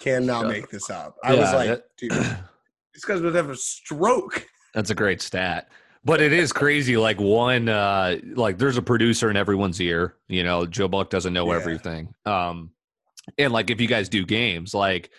Cannot 0.00 0.48
make 0.48 0.68
this 0.70 0.90
up. 0.90 1.16
I 1.22 1.34
was 1.36 1.52
like, 1.52 1.68
that- 1.68 1.84
dude, 1.96 2.10
this 2.92 3.04
guy's 3.06 3.20
gonna 3.20 3.36
have 3.36 3.50
a 3.50 3.56
stroke. 3.56 4.46
That's 4.74 4.90
a 4.90 4.94
great 4.94 5.22
stat. 5.22 5.68
But 6.04 6.20
it 6.20 6.32
is 6.32 6.52
crazy. 6.52 6.96
Like 6.96 7.18
one, 7.18 7.68
uh, 7.68 8.18
like 8.34 8.58
there's 8.58 8.76
a 8.76 8.82
producer 8.82 9.30
in 9.30 9.36
everyone's 9.36 9.80
ear. 9.80 10.16
You 10.28 10.42
know, 10.44 10.66
Joe 10.66 10.88
Buck 10.88 11.08
doesn't 11.08 11.32
know 11.32 11.50
Yeah. 11.50 11.58
everything. 11.58 12.14
Um, 12.26 12.70
and 13.38 13.52
like 13.52 13.70
if 13.70 13.80
you 13.80 13.88
guys 13.88 14.10
do 14.10 14.26
games, 14.26 14.74
like, 14.74 15.10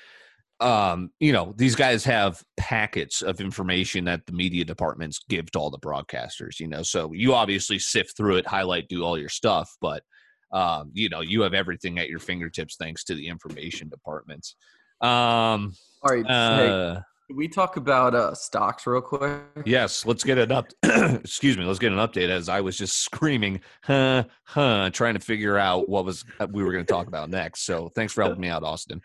um, 0.60 1.12
you 1.20 1.34
know, 1.34 1.54
these 1.58 1.76
guys 1.76 2.06
have 2.06 2.42
packets 2.56 3.24
of 3.24 3.42
information 3.42 4.06
that 4.06 4.26
the 4.28 4.32
media 4.32 4.64
departments 4.64 5.20
give 5.28 5.52
to 5.52 5.60
all 5.60 5.72
the 5.72 5.80
broadcasters. 5.80 6.60
You 6.60 6.68
know, 6.68 6.84
so 6.84 7.12
you 7.14 7.34
obviously 7.34 7.80
sift 7.80 8.16
through 8.16 8.38
it, 8.38 8.48
highlight, 8.48 8.88
do 8.88 9.04
all 9.04 9.18
your 9.18 9.30
stuff, 9.30 9.76
but 9.82 10.04
um, 10.52 10.92
you 10.94 11.10
know, 11.10 11.22
you 11.22 11.42
have 11.42 11.54
everything 11.54 11.98
at 11.98 12.08
your 12.08 12.20
fingertips 12.20 12.76
thanks 12.78 13.04
to 13.06 13.16
the 13.16 13.28
information 13.28 13.90
departments. 13.90 14.56
Um, 15.02 15.74
All 16.02 16.12
right, 16.12 16.26
uh, 16.26 17.02
we 17.34 17.48
talk 17.48 17.78
about 17.78 18.14
uh, 18.14 18.34
stocks 18.34 18.86
real 18.86 19.02
quick? 19.02 19.42
Yes, 19.66 20.06
let's 20.06 20.24
get 20.24 20.38
an 20.38 20.52
up. 20.52 20.68
excuse 20.84 21.58
me, 21.58 21.66
let's 21.66 21.80
get 21.80 21.92
an 21.92 21.98
update. 21.98 22.30
As 22.30 22.50
I 22.50 22.62
was 22.62 22.78
just 22.78 23.00
screaming, 23.00 23.62
huh, 23.84 24.26
huh, 24.44 24.90
trying 24.92 25.16
to 25.16 25.20
figure 25.20 25.58
out 25.58 25.90
what 25.90 26.06
was 26.06 26.24
uh, 26.40 26.48
we 26.52 26.64
were 26.64 26.72
going 26.72 26.86
to 26.86 26.92
talk 26.92 27.08
about 27.08 27.30
next. 27.30 27.62
So 27.62 27.90
thanks 27.96 28.14
for 28.14 28.24
helping 28.24 28.42
me 28.42 28.50
out, 28.50 28.64
Austin. 28.64 29.02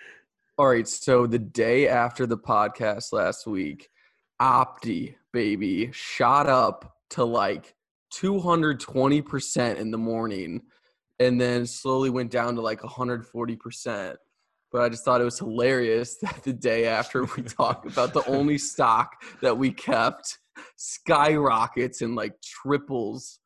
All 0.59 0.67
right. 0.67 0.87
So 0.87 1.27
the 1.27 1.39
day 1.39 1.89
after 1.89 2.27
the 2.27 2.37
podcast 2.37 3.13
last 3.13 3.47
week, 3.47 3.89
Opti 4.41 5.15
baby 5.33 5.91
shot 5.93 6.47
up 6.47 6.97
to 7.11 7.25
like 7.25 7.75
220% 8.15 9.77
in 9.77 9.91
the 9.91 9.99
morning 9.99 10.63
and 11.19 11.41
then 11.41 11.67
slowly 11.67 12.11
went 12.11 12.31
down 12.31 12.55
to 12.57 12.61
like 12.61 12.81
140%. 12.81 14.17
But 14.73 14.83
I 14.83 14.89
just 14.89 15.05
thought 15.05 15.21
it 15.21 15.25
was 15.25 15.39
hilarious 15.39 16.17
that 16.23 16.43
the 16.45 16.53
day 16.53 16.87
after 16.87 17.25
we 17.25 17.43
talked 17.59 17.87
about 17.87 18.13
the 18.15 18.25
only 18.29 18.59
stock 18.59 19.23
that 19.43 19.57
we 19.57 19.71
kept 19.73 20.39
skyrockets 20.77 22.03
and 22.03 22.15
like 22.15 22.41
triples. 22.43 23.39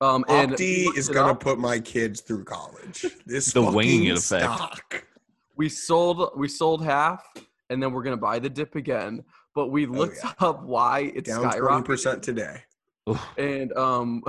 Um, 0.00 0.24
and 0.28 0.52
Opti 0.52 0.94
is 0.96 1.08
gonna 1.08 1.32
up. 1.32 1.40
put 1.40 1.58
my 1.58 1.78
kids 1.80 2.20
through 2.20 2.44
college. 2.44 3.06
This 3.26 3.52
The 3.52 3.62
fucking 3.62 3.74
winging 3.76 4.10
effect. 4.10 4.44
stock. 4.44 5.04
we 5.56 5.68
sold 5.70 6.30
we 6.36 6.48
sold 6.48 6.84
half 6.84 7.24
and 7.70 7.82
then 7.82 7.92
we're 7.92 8.02
gonna 8.02 8.16
buy 8.16 8.38
the 8.38 8.50
dip 8.50 8.74
again. 8.74 9.24
But 9.54 9.68
we 9.68 9.86
looked 9.86 10.18
yeah. 10.22 10.32
up 10.40 10.62
why 10.64 11.12
it's 11.14 11.30
Down 11.30 11.42
twenty 11.44 11.58
skyrocketed. 11.60 11.84
percent 11.86 12.22
today. 12.22 12.62
And 13.38 13.72
um 13.76 14.22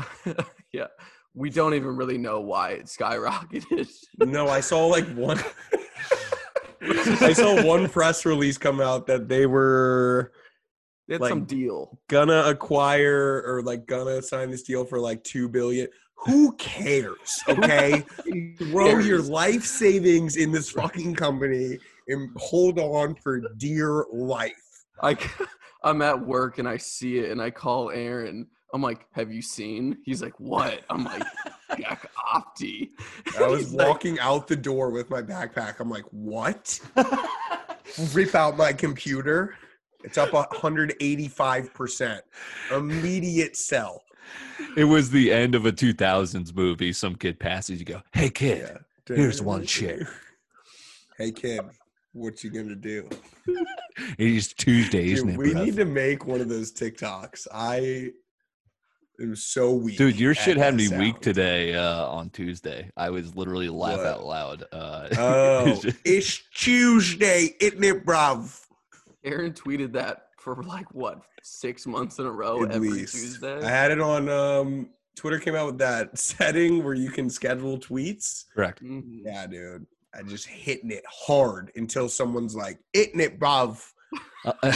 yeah 0.72 0.88
we 1.34 1.50
don't 1.50 1.74
even 1.74 1.96
really 1.98 2.18
know 2.18 2.40
why 2.40 2.70
it 2.72 2.86
skyrocketed 2.86 3.90
No, 4.20 4.48
I 4.48 4.60
saw 4.62 4.86
like 4.86 5.08
one. 5.16 5.40
I 6.82 7.34
saw 7.34 7.64
one 7.64 7.88
press 7.90 8.26
release 8.26 8.58
come 8.58 8.80
out 8.82 9.08
that 9.08 9.28
they 9.28 9.46
were 9.46 10.32
it's 11.08 11.22
Like- 11.22 11.30
some 11.30 11.46
deal 11.46 12.00
gonna 12.10 12.44
acquire 12.46 13.42
or 13.46 13.62
like 13.64 13.86
gonna 13.88 14.22
sign 14.22 14.52
this 14.52 14.64
deal 14.64 14.84
for 14.86 15.00
like 15.00 15.24
two 15.24 15.48
billion. 15.50 15.88
Who 16.26 16.54
cares? 16.54 17.44
Okay, 17.48 18.04
throw 18.58 18.98
your 19.00 19.22
life 19.22 19.64
savings 19.64 20.36
in 20.36 20.52
this 20.52 20.70
fucking 20.72 21.16
company 21.16 21.78
and 22.08 22.30
hold 22.38 22.80
on 22.80 23.16
for 23.16 23.42
dear 23.58 24.06
life. 24.12 24.54
i 25.02 25.16
i'm 25.84 26.02
at 26.02 26.20
work 26.20 26.58
and 26.58 26.68
i 26.68 26.76
see 26.78 27.20
it 27.20 27.30
and 27.32 27.40
i 27.42 27.52
call 27.52 27.92
aaron 27.92 28.48
i'm 28.74 28.82
like 28.82 29.06
have 29.12 29.32
you 29.32 29.42
seen 29.42 29.98
he's 30.06 30.22
like 30.24 30.38
what 30.40 30.82
i'm 30.90 31.04
like 31.06 31.24
Jack 31.80 32.07
opti 32.38 32.90
I 33.38 33.48
was 33.48 33.62
He's 33.62 33.74
like, 33.74 33.88
walking 33.88 34.20
out 34.20 34.48
the 34.48 34.56
door 34.56 34.90
with 34.92 35.10
my 35.10 35.22
backpack. 35.22 35.80
I'm 35.80 35.90
like, 35.90 36.06
what? 36.12 36.80
Rip 38.14 38.36
out 38.36 38.58
my 38.58 38.74
computer. 38.74 39.56
It's 40.04 40.18
up 40.18 40.30
185%. 40.32 42.20
Immediate 42.72 43.56
sell. 43.58 44.04
It 44.76 44.84
was 44.84 45.10
the 45.10 45.32
end 45.32 45.56
of 45.56 45.66
a 45.66 45.72
2000s 45.72 46.54
movie. 46.56 46.94
Some 46.94 47.16
kid 47.16 47.40
passes, 47.40 47.80
you 47.80 47.86
go, 47.86 48.02
"Hey 48.14 48.30
kid, 48.30 48.78
Yeah. 49.10 49.16
Here's 49.16 49.42
one 49.42 49.66
share. 49.66 50.08
Hey 51.18 51.32
kid, 51.32 51.62
what 52.14 52.44
you 52.44 52.52
gonna 52.52 52.76
do? 52.76 53.10
it's 54.20 54.54
Tuesday, 54.54 55.10
isn't 55.14 55.26
Dude, 55.26 55.36
it, 55.36 55.40
we 55.40 55.52
bruv?" 55.52 55.66
need 55.66 55.76
to 55.78 55.86
make 55.86 56.28
one 56.28 56.42
of 56.42 56.48
those 56.50 56.72
TikToks. 56.72 57.48
I 57.52 58.12
it 59.20 59.28
was 59.28 59.44
so 59.44 59.74
weak. 59.74 59.98
Dude, 59.98 60.20
your 60.20 60.34
shit 60.36 60.58
had 60.58 60.74
that 60.78 60.92
me 60.92 60.98
weak 60.98 61.20
today 61.22 61.74
uh, 61.76 62.06
on 62.08 62.30
Tuesday. 62.30 62.90
I 62.96 63.10
was 63.10 63.36
literally 63.36 63.70
laugh 63.70 63.98
What? 63.98 64.06
out 64.06 64.26
loud. 64.26 64.64
Uh, 64.72 65.08
Oh, 65.18 65.82
it's 66.06 66.42
Tuesday, 66.54 67.56
isn't 67.60 67.84
it, 67.84 68.06
bruv? 68.06 68.64
aaron 69.24 69.52
tweeted 69.52 69.92
that 69.94 70.28
for 70.38 70.62
like 70.64 70.94
what 70.94 71.22
six 71.44 71.86
months 71.86 72.20
in 72.20 72.26
a 72.26 72.32
row 72.32 72.64
At 72.64 72.72
every 72.72 72.90
least. 72.90 73.14
tuesday 73.16 73.60
I 73.62 73.70
had 73.70 73.92
it 73.92 74.00
on 74.00 74.30
um 74.30 74.90
Twitter 75.18 75.40
came 75.40 75.56
out 75.56 75.66
with 75.66 75.80
that 75.80 76.18
setting 76.18 76.84
where 76.84 76.94
you 76.94 77.10
can 77.10 77.30
schedule 77.30 77.78
tweets. 77.80 78.46
correct. 78.56 78.84
Mhm. 78.84 79.24
Yeah, 79.26 79.48
dude. 79.48 79.88
I 80.16 80.22
just 80.24 80.46
hitting 80.48 80.92
it 80.92 81.04
hard 81.10 81.72
until 81.76 82.08
someone's 82.08 82.56
like, 82.56 82.80
hitting 82.94 83.20
it, 83.20 83.40
bruv. 83.40 83.84
Uh, 84.46 84.72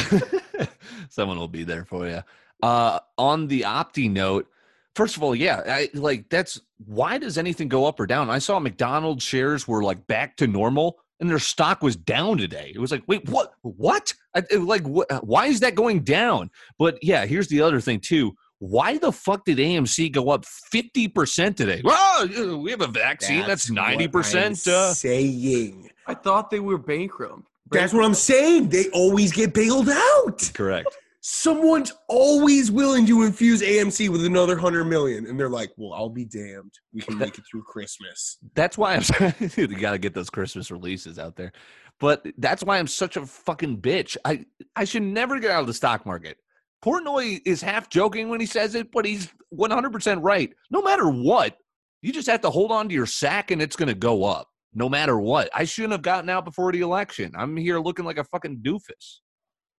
someone 1.10 1.38
will 1.38 1.48
be 1.48 1.64
there 1.64 1.86
for 1.86 2.08
you. 2.08 2.22
Uh, 2.62 3.00
on 3.18 3.48
the 3.48 3.62
Opti 3.62 4.10
note, 4.10 4.48
first 4.96 5.18
of 5.18 5.24
all, 5.24 5.36
yeah, 5.36 5.62
I, 5.66 5.90
like 5.94 6.30
that's 6.30 6.60
why 6.86 7.18
does 7.18 7.38
anything 7.38 7.68
go 7.68 7.86
up 7.86 8.00
or 8.00 8.06
down? 8.08 8.30
I 8.30 8.40
saw 8.40 8.60
McDonald's 8.60 9.24
shares 9.24 9.68
were 9.68 9.84
like 9.84 10.06
back 10.08 10.38
to 10.38 10.48
normal, 10.48 10.98
and 11.20 11.30
their 11.30 11.40
stock 11.40 11.82
was 11.82 11.96
down 11.96 12.38
today. 12.38 12.72
It 12.74 12.80
was 12.80 12.92
like, 12.92 13.04
wait, 13.08 13.28
what? 13.30 13.54
What? 13.62 14.14
I, 14.36 14.44
it- 14.50 14.60
like, 14.62 14.84
what, 14.88 15.08
why 15.26 15.48
is 15.48 15.60
that 15.62 15.76
going 15.76 16.02
down? 16.02 16.50
But 16.78 17.00
yeah, 17.04 17.26
here's 17.26 17.48
the 17.48 17.62
other 17.62 17.80
thing 17.82 18.00
too. 18.00 18.36
Why 18.60 19.00
the 19.00 19.12
fuck 19.12 19.46
did 19.46 19.58
AMC 19.58 20.12
go 20.12 20.30
up 20.30 20.46
fifty 20.46 21.08
percent 21.08 21.58
today? 21.58 21.82
Well, 21.84 22.60
we 22.60 22.70
have 22.70 22.82
a 22.82 22.88
vaccine 22.88 23.46
that's 23.48 23.72
ninety 23.72 24.08
percent. 24.08 24.68
Uh, 24.68 24.94
saying. 24.94 25.90
i 26.06 26.14
thought 26.14 26.52
they 26.52 26.60
were 26.60 26.78
bankrupt 26.78 27.42
That's 27.72 27.92
what 27.92 28.06
I'm 28.06 28.14
saying. 28.14 28.70
They 28.70 28.88
always 28.90 29.32
get 29.32 29.56
bailed 29.56 29.90
out. 29.90 30.52
correct. 30.54 30.90
Someone's 31.24 31.94
always 32.08 32.72
willing 32.72 33.06
to 33.06 33.22
infuse 33.22 33.62
AMC 33.62 34.10
with 34.10 34.26
another 34.26 34.58
hundred 34.58 34.86
million, 34.86 35.28
and 35.28 35.40
they're 35.40 35.50
like, 35.50 35.72
"Well, 35.78 35.94
I'll 35.94 36.10
be 36.10 36.26
damned. 36.26 36.74
We 36.94 37.02
can 37.02 37.18
make 37.18 37.38
it 37.38 37.44
through 37.50 37.64
Christmas." 37.68 38.40
That's 38.56 38.76
why 38.76 38.96
I'm. 38.96 39.04
you 39.56 39.68
got 39.68 39.92
to 39.92 40.00
get 40.00 40.16
those 40.16 40.32
Christmas 40.32 40.72
releases 40.72 41.20
out 41.20 41.36
there, 41.36 41.52
but 42.00 42.26
that's 42.40 42.64
why 42.64 42.80
I'm 42.80 42.88
such 42.88 43.18
a 43.18 43.26
fucking 43.26 43.82
bitch. 43.82 44.18
I 44.26 44.46
I 44.76 44.84
should 44.84 45.04
never 45.04 45.40
get 45.40 45.52
out 45.52 45.62
of 45.62 45.68
the 45.68 45.76
stock 45.76 46.08
market. 46.08 46.38
Portnoy 46.84 47.40
is 47.46 47.62
half 47.62 47.88
joking 47.88 48.30
when 48.30 48.40
he 48.40 48.48
says 48.48 48.74
it, 48.74 48.92
but 48.92 49.06
he's 49.06 49.32
100 49.50 49.94
percent 49.94 50.24
right. 50.24 50.52
No 50.72 50.82
matter 50.82 51.08
what, 51.08 51.56
you 52.02 52.12
just 52.12 52.28
have 52.28 52.42
to 52.42 52.50
hold 52.50 52.72
on 52.72 52.90
to 52.90 52.96
your 52.96 53.06
sack, 53.06 53.52
and 53.52 53.62
it's 53.62 53.76
going 53.76 53.90
to 53.90 53.94
go 53.94 54.24
up. 54.24 54.48
No 54.74 54.90
matter 54.90 55.20
what, 55.20 55.50
I 55.54 55.66
shouldn't 55.66 55.92
have 55.92 56.02
gotten 56.02 56.30
out 56.30 56.46
before 56.46 56.72
the 56.72 56.80
election. 56.80 57.34
I'm 57.38 57.56
here 57.58 57.80
looking 57.80 58.06
like 58.06 58.18
a 58.18 58.24
fucking 58.24 58.64
doofus. 58.64 59.20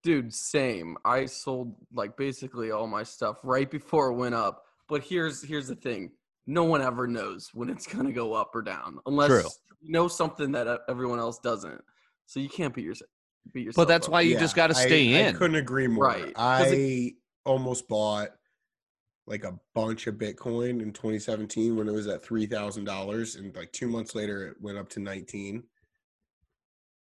Dude, 0.03 0.35
same. 0.35 0.97
I 1.05 1.27
sold 1.27 1.75
like 1.93 2.17
basically 2.17 2.71
all 2.73 2.87
my 2.87 3.03
stuff 3.05 3.38
right 3.45 3.71
before 3.71 4.09
it 4.09 4.15
went 4.15 4.35
up. 4.35 4.65
But 4.88 5.03
here's 5.05 5.43
here's 5.43 5.69
the 5.69 5.77
thing: 5.77 6.11
no 6.47 6.65
one 6.65 6.83
ever 6.83 7.07
knows 7.07 7.51
when 7.55 7.71
it's 7.71 7.87
gonna 7.87 8.12
go 8.12 8.33
up 8.35 8.51
or 8.55 8.62
down, 8.62 8.99
unless 9.07 9.29
True. 9.29 9.51
you 9.81 9.93
know 9.93 10.09
something 10.09 10.51
that 10.53 10.67
uh, 10.67 10.79
everyone 10.88 11.19
else 11.19 11.38
doesn't. 11.38 11.81
So 12.27 12.41
you 12.41 12.49
can't 12.49 12.75
beat 12.75 12.85
yourself. 12.85 13.11
Beat 13.53 13.67
yourself. 13.67 13.87
But 13.87 13.93
that's 13.93 14.07
up. 14.07 14.12
why 14.12 14.23
you 14.23 14.38
just 14.38 14.57
got 14.57 14.69
to 14.69 14.75
stay 14.75 15.17
I, 15.17 15.29
in. 15.29 15.35
I 15.35 15.38
couldn't 15.38 15.57
agree 15.57 15.87
more. 15.87 16.07
Right, 16.07 16.35
'cause 16.35 16.73
I 16.73 17.12
almost 17.45 17.88
bought 17.88 18.31
like 19.27 19.45
a 19.45 19.59
bunch 19.75 20.09
of 20.09 20.17
Bitcoin 20.17 20.83
in 20.83 20.93
2017 20.93 21.77
when 21.77 21.88
it 21.88 21.93
was 21.93 22.09
at 22.09 22.25
three 22.25 22.47
thousand 22.47 22.85
dollars, 22.85 23.37
and 23.37 23.55
like 23.55 23.73
two 23.73 23.87
months 23.87 24.15
later, 24.17 24.49
it 24.49 24.57
went 24.61 24.79
up 24.79 24.88
to 24.91 25.01
nineteen 25.01 25.62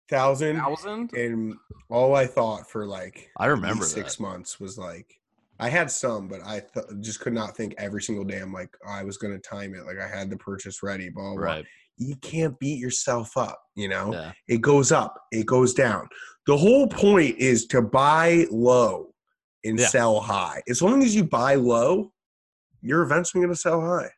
thousand. 0.10 0.58
thousand. 0.58 1.14
And 1.14 1.56
all 1.90 2.16
I 2.16 2.26
thought 2.26 2.70
for 2.70 2.86
like 2.86 3.30
I 3.38 3.48
remember 3.48 3.86
six 3.86 4.16
that. 4.16 4.24
months 4.24 4.60
was 4.60 4.78
like 4.78 5.20
I 5.60 5.68
had 5.70 5.92
some, 5.92 6.28
but 6.28 6.42
I 6.46 6.62
th- 6.74 6.86
just 7.02 7.20
could 7.20 7.34
not 7.34 7.56
think 7.58 7.76
every 7.78 8.02
single 8.02 8.24
day. 8.24 8.40
I'm 8.40 8.54
like 8.54 8.70
I 8.88 9.04
was 9.04 9.18
gonna 9.18 9.40
time 9.40 9.76
it, 9.76 9.86
like 9.86 10.00
I 10.00 10.08
had 10.08 10.30
the 10.30 10.38
purchase 10.38 10.82
ready. 10.84 11.10
Blah 11.10 11.24
blah. 11.32 11.36
blah. 11.36 11.44
Right. 11.46 11.66
You 11.98 12.16
can't 12.18 12.58
beat 12.60 12.80
yourself 12.80 13.36
up, 13.36 13.62
you 13.76 13.90
know. 13.90 14.14
Yeah. 14.14 14.32
It 14.48 14.62
goes 14.62 14.92
up, 14.94 15.22
it 15.32 15.46
goes 15.46 15.74
down. 15.74 16.08
The 16.48 16.56
whole 16.56 16.88
point 16.88 17.38
is 17.38 17.66
to 17.68 17.82
buy 17.82 18.46
low 18.50 19.14
and 19.66 19.78
Yeah. 19.78 19.88
sell 19.88 20.22
high. 20.22 20.64
As 20.70 20.82
long 20.82 21.04
as 21.04 21.14
you 21.14 21.26
buy 21.26 21.56
low, 21.56 22.14
you're 22.82 23.02
eventually 23.04 23.42
going 23.44 23.54
to 23.54 23.60
sell 23.60 23.82
high. 23.82 24.10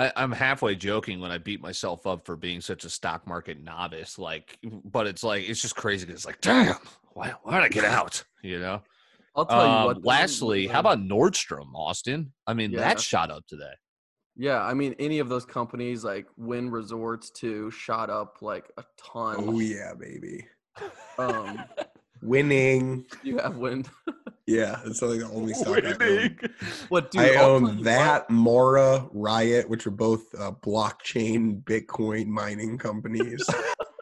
I, 0.00 0.12
I'm 0.16 0.32
halfway 0.32 0.74
joking 0.76 1.20
when 1.20 1.30
I 1.30 1.38
beat 1.38 1.60
myself 1.60 2.06
up 2.06 2.24
for 2.24 2.36
being 2.36 2.60
such 2.60 2.84
a 2.84 2.88
stock 2.90 3.26
market 3.26 3.62
novice. 3.62 4.18
Like, 4.18 4.58
but 4.84 5.06
it's 5.06 5.22
like 5.22 5.48
it's 5.48 5.60
just 5.60 5.76
crazy 5.76 6.08
it's 6.10 6.24
like, 6.26 6.40
damn, 6.40 6.76
why 7.12 7.34
why 7.42 7.54
did 7.56 7.64
I 7.64 7.68
get 7.68 7.84
out? 7.84 8.22
You 8.42 8.58
know. 8.60 8.82
I'll 9.36 9.46
tell 9.46 9.64
you 9.64 9.70
Um, 9.72 9.84
what. 9.84 10.02
though, 10.02 10.08
lastly, 10.08 10.66
how 10.66 10.80
about 10.80 10.98
Nordstrom, 10.98 11.72
Austin? 11.74 12.32
I 12.48 12.54
mean, 12.54 12.72
Yeah. 12.72 12.80
that 12.80 13.00
shot 13.00 13.30
up 13.30 13.46
today. 13.46 13.70
Yeah, 14.36 14.62
I 14.62 14.74
mean, 14.74 14.94
any 14.98 15.18
of 15.18 15.28
those 15.28 15.44
companies 15.44 16.02
like 16.02 16.26
Wynn 16.36 16.70
Resorts 16.70 17.30
too 17.30 17.70
shot 17.70 18.08
up 18.10 18.38
like 18.40 18.70
a 18.78 18.84
ton. 18.96 19.36
Oh 19.38 19.58
yeah, 19.60 19.92
baby. 19.94 20.46
Um, 21.18 21.62
Winning. 22.22 23.04
you 23.22 23.38
have 23.38 23.56
Win. 23.56 23.84
Yeah, 24.50 24.80
it's 24.84 25.00
like 25.00 25.20
the 25.20 25.26
only 25.26 25.54
stock 25.54 25.84
I 25.84 25.94
own. 26.04 26.38
What 26.88 27.12
do 27.12 27.20
I 27.20 27.36
own 27.36 27.62
you 27.62 27.68
what, 27.68 27.84
that, 27.84 28.30
Mara, 28.30 29.08
Riot, 29.12 29.68
which 29.68 29.86
are 29.86 29.92
both 29.92 30.22
uh, 30.36 30.50
blockchain 30.50 31.62
Bitcoin 31.62 32.26
mining 32.26 32.76
companies. 32.76 33.48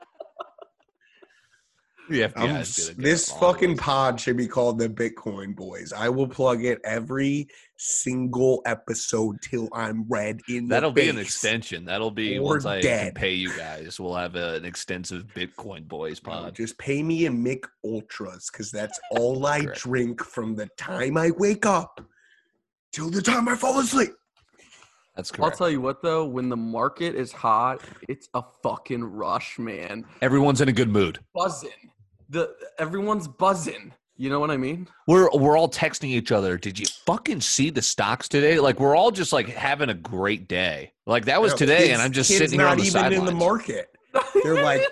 The 2.09 2.23
FBI 2.23 2.33
I'm 2.37 2.57
is 2.57 2.79
s- 2.79 2.85
gonna 2.89 2.95
get 2.97 3.03
this 3.05 3.31
fucking 3.33 3.71
this. 3.77 3.81
pod 3.81 4.21
should 4.21 4.37
be 4.37 4.47
called 4.49 4.79
the 4.79 4.89
Bitcoin 4.89 5.55
Boys. 5.55 5.93
I 5.93 6.09
will 6.09 6.27
plug 6.29 6.65
it 6.65 6.81
every 6.85 7.49
single 7.77 8.63
episode 8.67 9.37
till 9.43 9.69
I'm 9.73 10.05
red 10.09 10.41
in 10.49 10.69
the 10.69 10.75
That'll 10.75 10.91
the 10.91 11.03
be 11.03 11.09
an 11.11 11.19
extension. 11.19 11.85
That'll 11.85 12.11
be 12.11 12.39
Or 12.39 12.43
once 12.45 12.65
I 12.67 12.81
can 12.81 13.13
pay 13.13 13.35
you 13.35 13.55
guys. 13.57 14.01
We'll 14.01 14.15
have 14.15 14.37
a, 14.37 14.55
an 14.55 14.65
extensive 14.65 15.27
Bitcoin 15.35 15.87
boys 15.87 16.21
No, 16.25 16.33
pod. 16.33 16.55
just 16.55 16.79
pay 16.79 17.03
me 17.03 17.27
in 17.27 17.43
Mich 17.43 17.63
Ultras 17.85 18.51
because 18.51 18.71
that's 18.71 18.99
all 19.13 19.45
I 19.47 19.61
Correct. 19.65 19.79
drink 19.81 20.25
from 20.25 20.57
the 20.57 20.69
time 20.79 21.17
I 21.17 21.31
wake 21.33 21.67
up 21.67 22.01
till 22.93 23.11
the 23.11 23.23
time 23.23 23.49
I 23.49 23.55
fall 23.55 23.79
asleep. 23.81 24.11
That's 25.15 25.33
I'll 25.41 25.51
tell 25.51 25.69
you 25.69 25.81
what 25.81 26.01
though, 26.01 26.25
when 26.27 26.49
the 26.49 26.57
market 26.57 27.17
is 27.17 27.33
hot, 27.33 27.81
it's 28.09 28.29
a 28.35 28.43
fucking 28.63 29.03
rush, 29.05 29.59
man. 29.59 30.05
Everyone's 30.23 30.61
in 30.61 30.69
a 30.69 30.73
good 30.73 30.89
mood. 30.89 31.19
Buzzing. 31.35 31.71
The 32.29 32.55
everyone's 32.79 33.29
buzzing. 33.29 33.93
You 34.17 34.31
know 34.31 34.41
what 34.41 34.51
I 34.51 34.57
mean? 34.57 34.89
We're 35.07 35.31
we're 35.33 35.57
all 35.57 35.69
texting 35.69 36.09
each 36.09 36.33
other. 36.33 36.59
Did 36.59 36.79
you 36.79 36.87
fucking 37.07 37.41
see 37.41 37.71
the 37.71 37.83
stocks 37.83 38.29
today? 38.29 38.59
Like 38.59 38.81
we're 38.81 38.97
all 38.97 39.11
just 39.13 39.33
like 39.33 39.49
having 39.49 39.91
a 39.91 39.95
great 39.95 40.49
day. 40.49 40.93
Like 41.07 41.27
that 41.27 41.41
was 41.41 41.53
No, 41.53 41.59
today, 41.59 41.79
kids- 41.79 41.93
and 41.93 42.03
I'm 42.03 42.13
just 42.13 42.29
kids 42.29 42.39
sitting 42.41 42.59
here 42.59 42.67
not 42.67 42.73
on 42.73 42.79
the 42.79 42.85
even 42.85 43.13
in 43.13 43.25
the 43.25 43.33
market. 43.33 43.91
They're 44.43 44.63
like, 44.63 44.83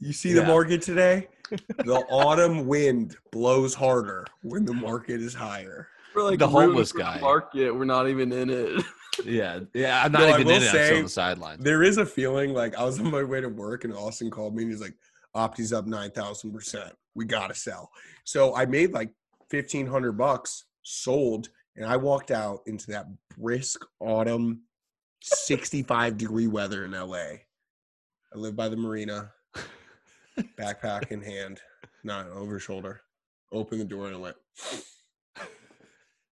you 0.00 0.12
see 0.14 0.30
Yeah. 0.30 0.40
the 0.42 0.46
market 0.46 0.80
today? 0.82 1.28
The 1.50 1.96
autumn 2.10 2.66
wind 2.66 3.16
blows 3.30 3.74
harder 3.74 4.24
when 4.42 4.64
the 4.64 4.72
market 4.72 5.20
is 5.20 5.34
higher. 5.34 5.88
We're 6.14 6.22
like 6.22 6.38
The 6.38 6.46
rooting 6.46 6.60
homeless 6.70 6.92
for 6.92 6.98
the 6.98 7.04
guy. 7.04 7.20
market. 7.20 7.70
We're 7.72 7.84
not 7.84 8.08
even 8.08 8.32
in 8.32 8.48
it. 8.48 8.82
yeah, 9.26 9.60
yeah. 9.74 10.02
I'm 10.04 10.12
not 10.12 10.20
No, 10.22 10.26
I 10.28 10.34
even 10.40 10.46
will 10.46 10.54
in 10.54 10.62
it. 10.62 10.64
I'm 10.64 10.68
still 10.70 10.86
say- 10.88 10.96
on 10.96 11.02
the 11.02 11.08
sidelines. 11.10 11.62
There 11.62 11.82
is 11.82 11.98
a 11.98 12.06
feeling 12.06 12.54
like 12.54 12.74
I 12.76 12.84
was 12.84 12.98
on 13.00 13.10
my 13.10 13.22
way 13.22 13.42
to 13.42 13.48
work 13.50 13.84
and 13.84 13.92
Austin 13.92 14.30
called 14.30 14.54
me 14.56 14.62
and 14.62 14.72
he's 14.72 14.80
like, 14.80 14.94
Opti's 15.34 15.72
up 15.72 15.86
9,000%. 15.86 16.90
We 17.14 17.24
got 17.24 17.48
to 17.48 17.54
sell. 17.54 17.90
So 18.24 18.54
I 18.54 18.66
made 18.66 18.92
like 18.92 19.10
1500 19.50 20.12
bucks, 20.12 20.64
sold, 20.82 21.48
and 21.76 21.86
I 21.86 21.96
walked 21.96 22.30
out 22.30 22.60
into 22.66 22.90
that 22.90 23.06
brisk 23.36 23.84
autumn 24.00 24.62
65 25.22 26.16
degree 26.18 26.46
weather 26.46 26.84
in 26.84 26.92
LA. 26.92 27.16
I 27.16 28.36
live 28.36 28.56
by 28.56 28.68
the 28.68 28.76
marina, 28.76 29.30
backpack 30.58 31.10
in 31.12 31.20
hand, 31.22 31.60
not 32.02 32.28
over 32.28 32.58
shoulder. 32.58 33.02
Open 33.52 33.78
the 33.78 33.84
door 33.84 34.08
and 34.08 34.20
went, 34.20 34.36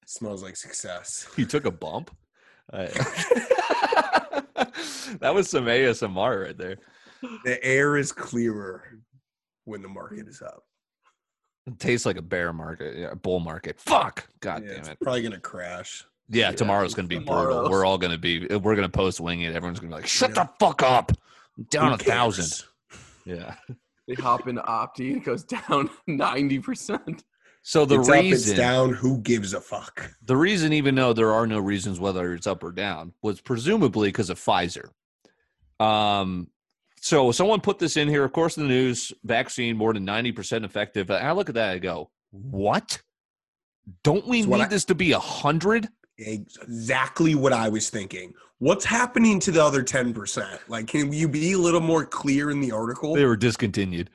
smells 0.06 0.42
like 0.42 0.56
success. 0.56 1.28
You 1.36 1.44
took 1.44 1.66
a 1.66 1.70
bump. 1.70 2.10
I- 2.72 2.86
that 5.20 5.34
was 5.34 5.50
some 5.50 5.66
ASMR 5.66 6.44
right 6.46 6.56
there. 6.56 6.76
The 7.44 7.62
air 7.64 7.96
is 7.96 8.12
clearer 8.12 8.82
when 9.64 9.82
the 9.82 9.88
market 9.88 10.26
is 10.28 10.42
up. 10.42 10.64
It 11.66 11.78
tastes 11.78 12.06
like 12.06 12.16
a 12.16 12.22
bear 12.22 12.52
market, 12.52 12.96
yeah, 12.96 13.10
a 13.10 13.16
bull 13.16 13.40
market. 13.40 13.78
Fuck. 13.78 14.28
God 14.40 14.62
Yeah, 14.64 14.70
damn 14.70 14.78
it's 14.80 14.88
it. 14.88 14.98
probably 15.00 15.22
gonna 15.22 15.38
crash. 15.40 16.04
Yeah, 16.28 16.50
Yeah, 16.50 16.56
tomorrow's 16.56 16.94
gonna 16.94 17.08
be 17.08 17.18
brutal. 17.18 17.68
We're 17.70 17.84
all 17.84 17.98
gonna 17.98 18.16
be. 18.18 18.46
We're 18.46 18.74
gonna 18.76 18.88
post 18.88 19.20
wing 19.20 19.42
it. 19.42 19.54
Everyone's 19.54 19.78
gonna 19.80 19.90
be 19.90 19.96
like, 19.96 20.06
"Shut 20.06 20.30
Yeah. 20.34 20.44
the 20.44 20.50
fuck 20.58 20.82
up!" 20.82 21.12
I'm 21.58 21.64
down 21.64 21.88
Who 21.88 21.94
a 21.94 21.98
thousand. 21.98 22.66
Yeah. 23.26 23.54
they 24.08 24.14
hop 24.14 24.48
into 24.48 24.62
Opti, 24.62 25.16
it 25.16 25.24
goes 25.24 25.44
down 25.44 25.90
ninety 26.06 26.58
percent. 26.58 27.22
So 27.62 27.84
the 27.84 28.00
it's 28.00 28.08
up, 28.08 28.14
it's 28.16 28.22
reason, 28.24 28.56
down. 28.56 28.92
Who 28.94 29.18
gives 29.18 29.52
a 29.52 29.60
fuck? 29.60 30.10
the 30.24 30.36
reason, 30.36 30.72
even 30.72 30.94
though 30.94 31.12
there 31.12 31.32
are 31.32 31.46
no 31.46 31.58
reasons 31.58 32.00
whether 32.00 32.32
it's 32.32 32.46
up 32.46 32.64
or 32.64 32.72
down, 32.72 33.12
was 33.22 33.40
presumably 33.42 34.08
because 34.08 34.30
of 34.30 34.38
Pfizer. 34.40 34.88
Um. 35.78 36.48
So 37.00 37.32
someone 37.32 37.60
put 37.60 37.78
this 37.78 37.96
in 37.96 38.08
here. 38.08 38.24
Of 38.24 38.32
course, 38.32 38.56
in 38.58 38.64
the 38.64 38.68
news, 38.68 39.12
vaccine 39.24 39.76
more 39.76 39.92
than 39.94 40.04
ninety 40.04 40.32
percent 40.32 40.64
effective. 40.64 41.10
And 41.10 41.26
I 41.26 41.32
look 41.32 41.48
at 41.48 41.54
that, 41.54 41.70
I 41.70 41.78
go, 41.78 42.10
"What? 42.30 43.00
Don't 44.04 44.26
we 44.26 44.40
It's 44.40 44.48
need 44.48 44.60
I- 44.60 44.68
this 44.68 44.84
to 44.86 44.94
be 44.94 45.12
a 45.12 45.18
hundred? 45.18 45.88
Exactly 46.18 47.34
what 47.34 47.52
I 47.54 47.70
was 47.70 47.88
thinking. 47.88 48.34
What's 48.58 48.84
happening 48.84 49.40
to 49.40 49.50
the 49.50 49.64
other 49.64 49.82
ten 49.82 50.12
percent? 50.12 50.60
Like, 50.68 50.86
can 50.88 51.12
you 51.12 51.26
be 51.28 51.52
a 51.52 51.58
little 51.58 51.80
more 51.80 52.04
clear 52.04 52.50
in 52.50 52.60
the 52.60 52.72
article? 52.72 53.14
They 53.14 53.24
were 53.24 53.36
discontinued. 53.36 54.10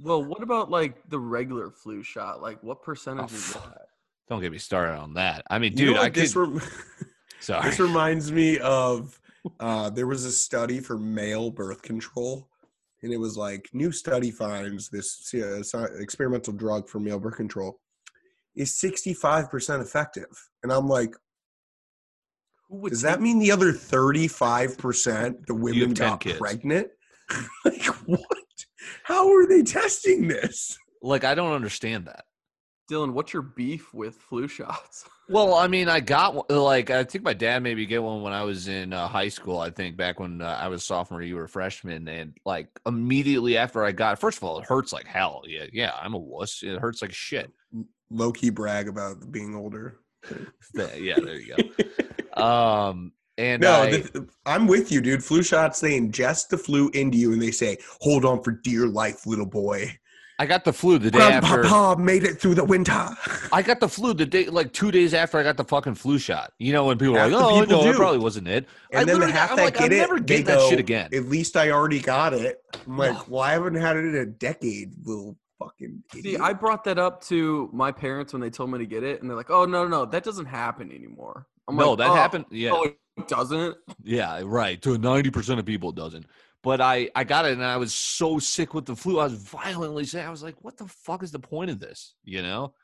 Well, 0.00 0.22
what 0.24 0.42
about 0.44 0.70
like 0.70 1.02
the 1.08 1.18
regular 1.18 1.70
flu 1.70 2.04
shot? 2.04 2.40
Like, 2.40 2.62
what 2.62 2.82
percentage 2.82 3.30
Oh, 3.32 3.34
is 3.34 3.52
that? 3.54 3.86
Don't 4.28 4.40
get 4.40 4.52
me 4.52 4.58
started 4.58 4.96
on 4.98 5.14
that. 5.14 5.42
I 5.50 5.58
mean, 5.58 5.76
You 5.76 5.86
know 5.86 5.92
dude, 5.94 6.00
I 6.00 6.02
what 6.04 6.14
this 6.14 6.34
could. 6.34 6.48
rem- 6.52 6.60
sorry. 7.40 7.62
this 7.70 7.80
reminds 7.80 8.30
me 8.30 8.58
of 8.60 9.18
uh, 9.60 9.90
there 9.90 10.06
was 10.06 10.24
a 10.24 10.32
study 10.32 10.80
for 10.80 10.98
male 10.98 11.50
birth 11.50 11.82
control, 11.82 12.48
and 13.02 13.12
it 13.12 13.18
was 13.18 13.36
like 13.36 13.68
new 13.72 13.92
study 13.92 14.30
finds 14.30 14.88
this 14.88 15.32
uh, 15.34 15.86
experimental 15.98 16.52
drug 16.52 16.88
for 16.88 17.00
male 17.00 17.18
birth 17.18 17.36
control 17.36 17.80
is 18.54 18.76
sixty 18.76 19.14
five 19.14 19.50
percent 19.50 19.82
effective, 19.82 20.50
and 20.62 20.72
I'm 20.72 20.86
like, 20.88 21.14
Who 22.68 22.88
does 22.88 23.02
that 23.02 23.20
mean 23.20 23.38
the 23.38 23.50
other 23.50 23.72
thirty 23.72 24.28
five 24.28 24.78
percent 24.78 25.46
the 25.46 25.54
women 25.54 25.88
have 25.88 25.94
10 25.94 26.08
got 26.08 26.20
kids. 26.20 26.38
pregnant? 26.38 26.88
like 27.64 27.84
what? 28.06 28.20
How 29.04 29.32
are 29.32 29.46
they 29.46 29.62
testing 29.62 30.28
this? 30.28 30.76
like, 31.02 31.24
I 31.24 31.34
don't 31.34 31.52
understand 31.52 32.06
that. 32.06 32.24
Dylan? 32.90 33.12
What's 33.12 33.32
your 33.32 33.42
beef 33.42 33.92
with 33.94 34.16
flu 34.16 34.48
shots? 34.48 35.04
Well, 35.28 35.54
I 35.54 35.66
mean, 35.66 35.88
I 35.88 36.00
got 36.00 36.34
one- 36.34 36.44
like 36.50 36.90
I 36.90 37.04
think 37.04 37.24
my 37.24 37.32
dad 37.32 37.62
maybe 37.62 37.86
get 37.86 38.02
one 38.02 38.20
when 38.20 38.34
I 38.34 38.42
was 38.42 38.68
in 38.68 38.92
uh, 38.92 39.08
high 39.08 39.28
school. 39.28 39.58
I 39.60 39.70
think 39.70 39.96
back 39.96 40.20
when 40.20 40.42
uh, 40.42 40.58
I 40.60 40.68
was 40.68 40.84
sophomore, 40.84 41.22
you 41.22 41.36
were 41.36 41.44
a 41.44 41.48
freshman, 41.48 42.06
and 42.08 42.34
like 42.44 42.68
immediately 42.84 43.56
after 43.56 43.82
I 43.82 43.92
got, 43.92 44.18
first 44.18 44.36
of 44.38 44.44
all, 44.44 44.58
it 44.58 44.66
hurts 44.66 44.92
like 44.92 45.06
hell. 45.06 45.42
Yeah, 45.46 45.66
yeah, 45.72 45.92
I'm 45.98 46.12
a 46.12 46.18
wuss. 46.18 46.62
It 46.62 46.78
hurts 46.78 47.00
like 47.00 47.12
shit. 47.14 47.50
Low 48.10 48.30
key 48.30 48.50
brag 48.50 48.88
about 48.88 49.30
being 49.32 49.54
older. 49.54 50.00
Yeah, 50.74 51.18
there 51.18 51.36
you 51.36 51.56
go. 51.56 52.42
Um, 52.42 53.12
and 53.38 53.62
No, 53.62 53.82
I, 53.82 53.90
the, 53.90 54.28
I'm 54.44 54.66
with 54.66 54.92
you, 54.92 55.00
dude. 55.00 55.24
Flu 55.24 55.42
shots, 55.42 55.80
they 55.80 55.98
ingest 55.98 56.48
the 56.48 56.58
flu 56.58 56.90
into 56.90 57.16
you 57.16 57.32
and 57.32 57.40
they 57.40 57.50
say, 57.52 57.78
hold 58.00 58.24
on 58.26 58.42
for 58.42 58.50
dear 58.50 58.86
life, 58.86 59.26
little 59.26 59.46
boy. 59.46 59.98
I 60.42 60.46
got 60.46 60.64
the 60.64 60.72
flu 60.72 60.98
the 60.98 61.08
day 61.12 61.20
after. 61.20 61.58
Grandpapa 61.60 62.00
made 62.00 62.24
it 62.24 62.40
through 62.40 62.56
the 62.56 62.64
winter. 62.64 63.08
I 63.52 63.62
got 63.62 63.78
the 63.78 63.88
flu 63.88 64.12
the 64.12 64.26
day, 64.26 64.46
like 64.46 64.72
two 64.72 64.90
days 64.90 65.14
after 65.14 65.38
I 65.38 65.44
got 65.44 65.56
the 65.56 65.62
fucking 65.62 65.94
flu 65.94 66.18
shot. 66.18 66.52
You 66.58 66.72
know, 66.72 66.86
when 66.86 66.98
people 66.98 67.16
are 67.16 67.28
like, 67.30 67.40
"Oh 67.40 67.60
people 67.60 67.84
no, 67.84 67.90
it 67.90 67.94
probably 67.94 68.18
wasn't 68.18 68.48
it." 68.48 68.66
I 68.92 68.98
And 69.00 69.08
then 69.08 69.20
the 69.20 69.26
literally- 69.26 69.32
half 69.34 69.50
I'm 69.52 69.56
that 69.58 69.64
like, 69.66 69.74
get 69.74 69.82
I'm 69.84 69.92
it, 69.92 69.96
never 69.98 70.18
they 70.18 70.24
getting 70.24 70.46
go, 70.46 70.60
that 70.60 70.68
shit 70.68 70.80
again. 70.80 71.10
At 71.14 71.26
least 71.28 71.56
I 71.56 71.70
already 71.70 72.00
got 72.00 72.34
it. 72.34 72.60
I'm 72.88 72.98
like, 72.98 73.12
No. 73.12 73.24
well, 73.28 73.42
I 73.42 73.52
haven't 73.52 73.76
had 73.76 73.96
it 73.96 74.04
in 74.04 74.16
a 74.16 74.26
decade, 74.26 74.94
little 75.06 75.36
fucking 75.60 76.02
See, 76.12 76.18
idiot. 76.18 76.40
I 76.40 76.54
brought 76.54 76.82
that 76.84 76.98
up 76.98 77.22
to 77.26 77.70
my 77.72 77.92
parents 77.92 78.32
when 78.32 78.42
they 78.42 78.50
told 78.50 78.70
me 78.72 78.78
to 78.80 78.86
get 78.86 79.04
it, 79.04 79.20
and 79.20 79.30
they're 79.30 79.36
like, 79.36 79.50
"Oh 79.50 79.64
no, 79.64 79.86
no, 79.86 80.06
that 80.06 80.24
doesn't 80.24 80.46
happen 80.46 80.90
anymore." 80.90 81.46
I'm 81.68 81.76
no, 81.76 81.90
like, 81.90 81.98
that 81.98 82.10
"Oh, 82.10 82.14
happened. 82.16 82.46
Yeah, 82.50 82.70
Oh, 82.72 82.82
it 83.16 83.28
doesn't. 83.28 83.76
Yeah, 84.02 84.40
right. 84.44 84.82
To 84.82 84.98
ninety 84.98 85.30
percent 85.30 85.60
of 85.60 85.66
people, 85.66 85.90
it 85.90 85.94
doesn't. 85.96 86.26
But 86.62 86.80
I, 86.80 87.10
I 87.16 87.24
got 87.24 87.44
it, 87.44 87.52
and 87.52 87.64
I 87.64 87.76
was 87.76 87.92
so 87.92 88.38
sick 88.38 88.72
with 88.72 88.86
the 88.86 88.94
flu. 88.94 89.18
I 89.18 89.24
was 89.24 89.34
violently 89.34 90.04
sick. 90.04 90.24
I 90.24 90.30
was 90.30 90.42
like, 90.42 90.54
"What 90.60 90.76
the 90.76 90.86
fuck 90.86 91.22
is 91.22 91.32
the 91.32 91.40
point 91.40 91.70
of 91.70 91.80
this?" 91.80 92.14
You 92.22 92.42
know, 92.42 92.74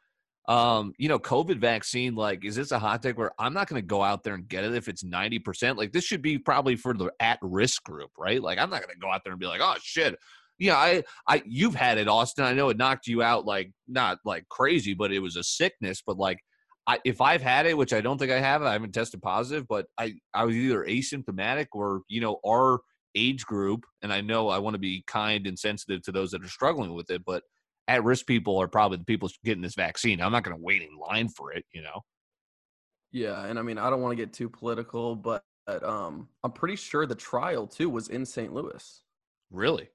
um, 0.48 0.94
you 0.98 1.08
know, 1.08 1.18
COVID 1.20 1.58
vaccine. 1.58 2.16
Like, 2.16 2.44
is 2.44 2.56
this 2.56 2.72
a 2.72 2.78
hot 2.78 3.02
take 3.02 3.16
where 3.16 3.32
I'm 3.38 3.54
not 3.54 3.68
going 3.68 3.80
to 3.80 3.86
go 3.86 4.02
out 4.02 4.24
there 4.24 4.34
and 4.34 4.48
get 4.48 4.64
it 4.64 4.74
if 4.74 4.88
it's 4.88 5.04
ninety 5.04 5.38
percent? 5.38 5.78
Like, 5.78 5.92
this 5.92 6.04
should 6.04 6.22
be 6.22 6.38
probably 6.38 6.74
for 6.74 6.92
the 6.92 7.12
at 7.20 7.38
risk 7.40 7.84
group, 7.84 8.10
right? 8.18 8.42
Like, 8.42 8.58
I'm 8.58 8.70
not 8.70 8.82
going 8.82 8.94
to 8.94 9.00
go 9.00 9.12
out 9.12 9.22
there 9.24 9.32
and 9.32 9.40
be 9.40 9.46
like, 9.46 9.60
"Oh 9.62 9.76
shit." 9.80 10.18
Yeah, 10.60 10.74
I, 10.74 11.04
I, 11.28 11.40
you've 11.46 11.76
had 11.76 11.98
it, 11.98 12.08
Austin. 12.08 12.44
I 12.44 12.52
know 12.52 12.68
it 12.68 12.76
knocked 12.76 13.06
you 13.06 13.22
out, 13.22 13.46
like 13.46 13.70
not 13.86 14.18
like 14.24 14.48
crazy, 14.48 14.92
but 14.92 15.12
it 15.12 15.20
was 15.20 15.36
a 15.36 15.44
sickness. 15.44 16.02
But 16.04 16.18
like, 16.18 16.40
I, 16.84 16.98
if 17.04 17.20
I've 17.20 17.42
had 17.42 17.66
it, 17.66 17.76
which 17.76 17.92
I 17.92 18.00
don't 18.00 18.18
think 18.18 18.32
I 18.32 18.40
have, 18.40 18.62
I 18.62 18.72
haven't 18.72 18.92
tested 18.92 19.22
positive, 19.22 19.68
but 19.68 19.86
I, 19.96 20.14
I 20.34 20.44
was 20.44 20.56
either 20.56 20.84
asymptomatic 20.84 21.66
or, 21.74 22.00
you 22.08 22.20
know, 22.20 22.40
our 22.44 22.80
age 23.14 23.44
group. 23.46 23.84
And 24.02 24.12
I 24.12 24.20
know 24.20 24.48
I 24.48 24.58
want 24.58 24.74
to 24.74 24.78
be 24.78 25.04
kind 25.06 25.46
and 25.46 25.58
sensitive 25.58 26.02
to 26.02 26.12
those 26.12 26.30
that 26.32 26.44
are 26.44 26.48
struggling 26.48 26.94
with 26.94 27.10
it, 27.10 27.24
but 27.24 27.42
at 27.86 28.04
risk 28.04 28.26
people 28.26 28.58
are 28.58 28.68
probably 28.68 28.98
the 28.98 29.04
people 29.04 29.30
getting 29.44 29.62
this 29.62 29.74
vaccine. 29.74 30.20
I'm 30.20 30.32
not 30.32 30.44
going 30.44 30.56
to 30.56 30.62
wait 30.62 30.82
in 30.82 30.96
line 30.96 31.28
for 31.28 31.52
it, 31.52 31.64
you 31.72 31.82
know? 31.82 32.02
Yeah, 33.10 33.46
and 33.46 33.58
I 33.58 33.62
mean, 33.62 33.78
I 33.78 33.88
don't 33.88 34.02
want 34.02 34.12
to 34.12 34.22
get 34.22 34.34
too 34.34 34.50
political, 34.50 35.16
but 35.16 35.42
um, 35.66 36.28
I'm 36.44 36.52
pretty 36.52 36.76
sure 36.76 37.06
the 37.06 37.14
trial 37.14 37.66
too 37.66 37.88
was 37.88 38.08
in 38.08 38.26
St. 38.26 38.52
Louis. 38.52 39.02
Really? 39.50 39.88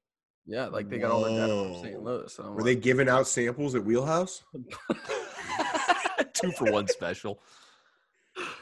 Yeah, 0.45 0.65
like 0.65 0.89
they 0.89 0.97
got 0.97 1.11
all 1.11 1.23
their 1.23 1.47
data 1.47 1.53
from 1.53 1.83
St. 1.83 2.03
Louis. 2.03 2.37
And 2.37 2.47
I'm 2.47 2.55
Were 2.55 2.63
they 2.63 2.75
giving 2.75 3.07
out 3.07 3.27
samples 3.27 3.75
at 3.75 3.85
Wheelhouse? 3.85 4.43
Two 6.33 6.51
for 6.53 6.71
one 6.71 6.87
special. 6.87 7.39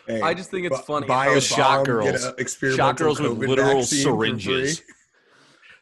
Hey, 0.07 0.21
I 0.21 0.33
just 0.33 0.51
think 0.51 0.65
it's 0.65 0.77
bu- 0.79 0.83
funny 0.83 1.07
Buy 1.07 1.27
a 1.27 1.41
shot 1.41 1.85
girls- 1.85 2.21
shot 2.75 2.97
girls 2.97 3.19
with 3.19 3.31
COVID 3.31 3.47
literal 3.47 3.83
syringes. 3.83 4.81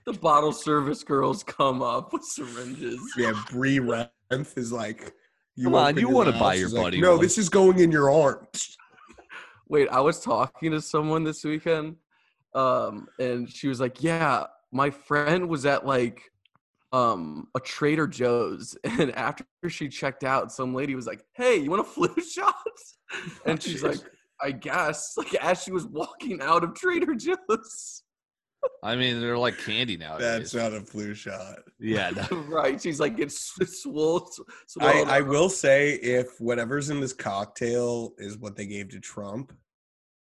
the 0.05 0.13
bottle 0.13 0.51
service 0.53 1.03
girls 1.03 1.43
come 1.43 1.81
up 1.81 2.13
with 2.13 2.23
syringes. 2.23 2.99
Yeah, 3.17 3.33
Bree 3.51 3.79
Renth 3.79 4.57
is 4.57 4.71
like, 4.71 5.13
you 5.55 5.65
Come 5.65 5.75
on, 5.75 5.97
you 5.97 6.09
wanna 6.09 6.31
mouth, 6.31 6.39
buy 6.39 6.53
your 6.55 6.69
like, 6.69 6.83
buddy 6.83 7.01
No, 7.01 7.13
one." 7.13 7.21
this 7.21 7.37
is 7.37 7.49
going 7.49 7.79
in 7.79 7.91
your 7.91 8.09
arms. 8.11 8.77
Wait, 9.67 9.87
I 9.89 9.99
was 10.01 10.19
talking 10.21 10.71
to 10.71 10.81
someone 10.81 11.23
this 11.23 11.43
weekend, 11.43 11.95
um, 12.55 13.07
and 13.19 13.49
she 13.49 13.67
was 13.67 13.79
like, 13.79 14.01
"Yeah, 14.01 14.45
my 14.71 14.89
friend 14.89 15.47
was 15.49 15.65
at 15.65 15.85
like 15.85 16.31
um 16.91 17.47
a 17.55 17.59
Trader 17.59 18.07
Joe's, 18.07 18.77
and 18.83 19.11
after 19.15 19.45
she 19.67 19.89
checked 19.89 20.23
out, 20.23 20.51
some 20.51 20.73
lady 20.73 20.95
was 20.95 21.07
like, 21.07 21.23
"Hey, 21.33 21.57
you 21.57 21.69
want 21.69 21.81
a 21.81 21.85
flu 21.85 22.13
shot?" 22.21 22.55
And 23.45 23.61
she's 23.61 23.83
like, 23.83 23.99
"I 24.41 24.51
guess." 24.51 25.15
Like 25.17 25.33
as 25.35 25.63
she 25.63 25.71
was 25.71 25.87
walking 25.87 26.41
out 26.41 26.63
of 26.63 26.75
Trader 26.75 27.15
Joe's. 27.15 28.03
I 28.83 28.95
mean, 28.95 29.21
they're 29.21 29.37
like 29.37 29.57
candy 29.57 29.95
now. 29.97 30.17
That's 30.17 30.53
not 30.53 30.73
a 30.73 30.81
flu 30.81 31.13
shot. 31.13 31.59
yeah. 31.79 32.09
no. 32.09 32.37
right. 32.49 32.81
She's 32.81 32.99
like, 32.99 33.17
it's 33.17 33.55
swole. 33.65 34.29
I, 34.81 35.03
I 35.07 35.21
will 35.21 35.49
say 35.49 35.93
if 35.93 36.39
whatever's 36.41 36.89
in 36.89 36.99
this 36.99 37.13
cocktail 37.13 38.13
is 38.17 38.37
what 38.37 38.57
they 38.57 38.65
gave 38.65 38.89
to 38.89 38.99
Trump, 38.99 39.53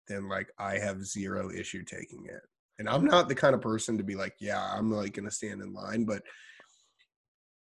then 0.08 0.30
like 0.30 0.52
I 0.60 0.78
have 0.78 1.06
zero 1.06 1.50
issue 1.52 1.84
taking 1.84 2.26
it. 2.26 2.42
And 2.80 2.88
I'm 2.88 3.06
not 3.06 3.28
the 3.28 3.36
kind 3.36 3.56
of 3.56 3.62
person 3.62 3.98
to 3.98 4.04
be 4.04 4.16
like, 4.16 4.36
yeah, 4.40 4.72
I'm 4.74 4.92
like 4.92 5.14
gonna 5.14 5.32
stand 5.32 5.62
in 5.62 5.74
line, 5.74 6.06
but 6.06 6.22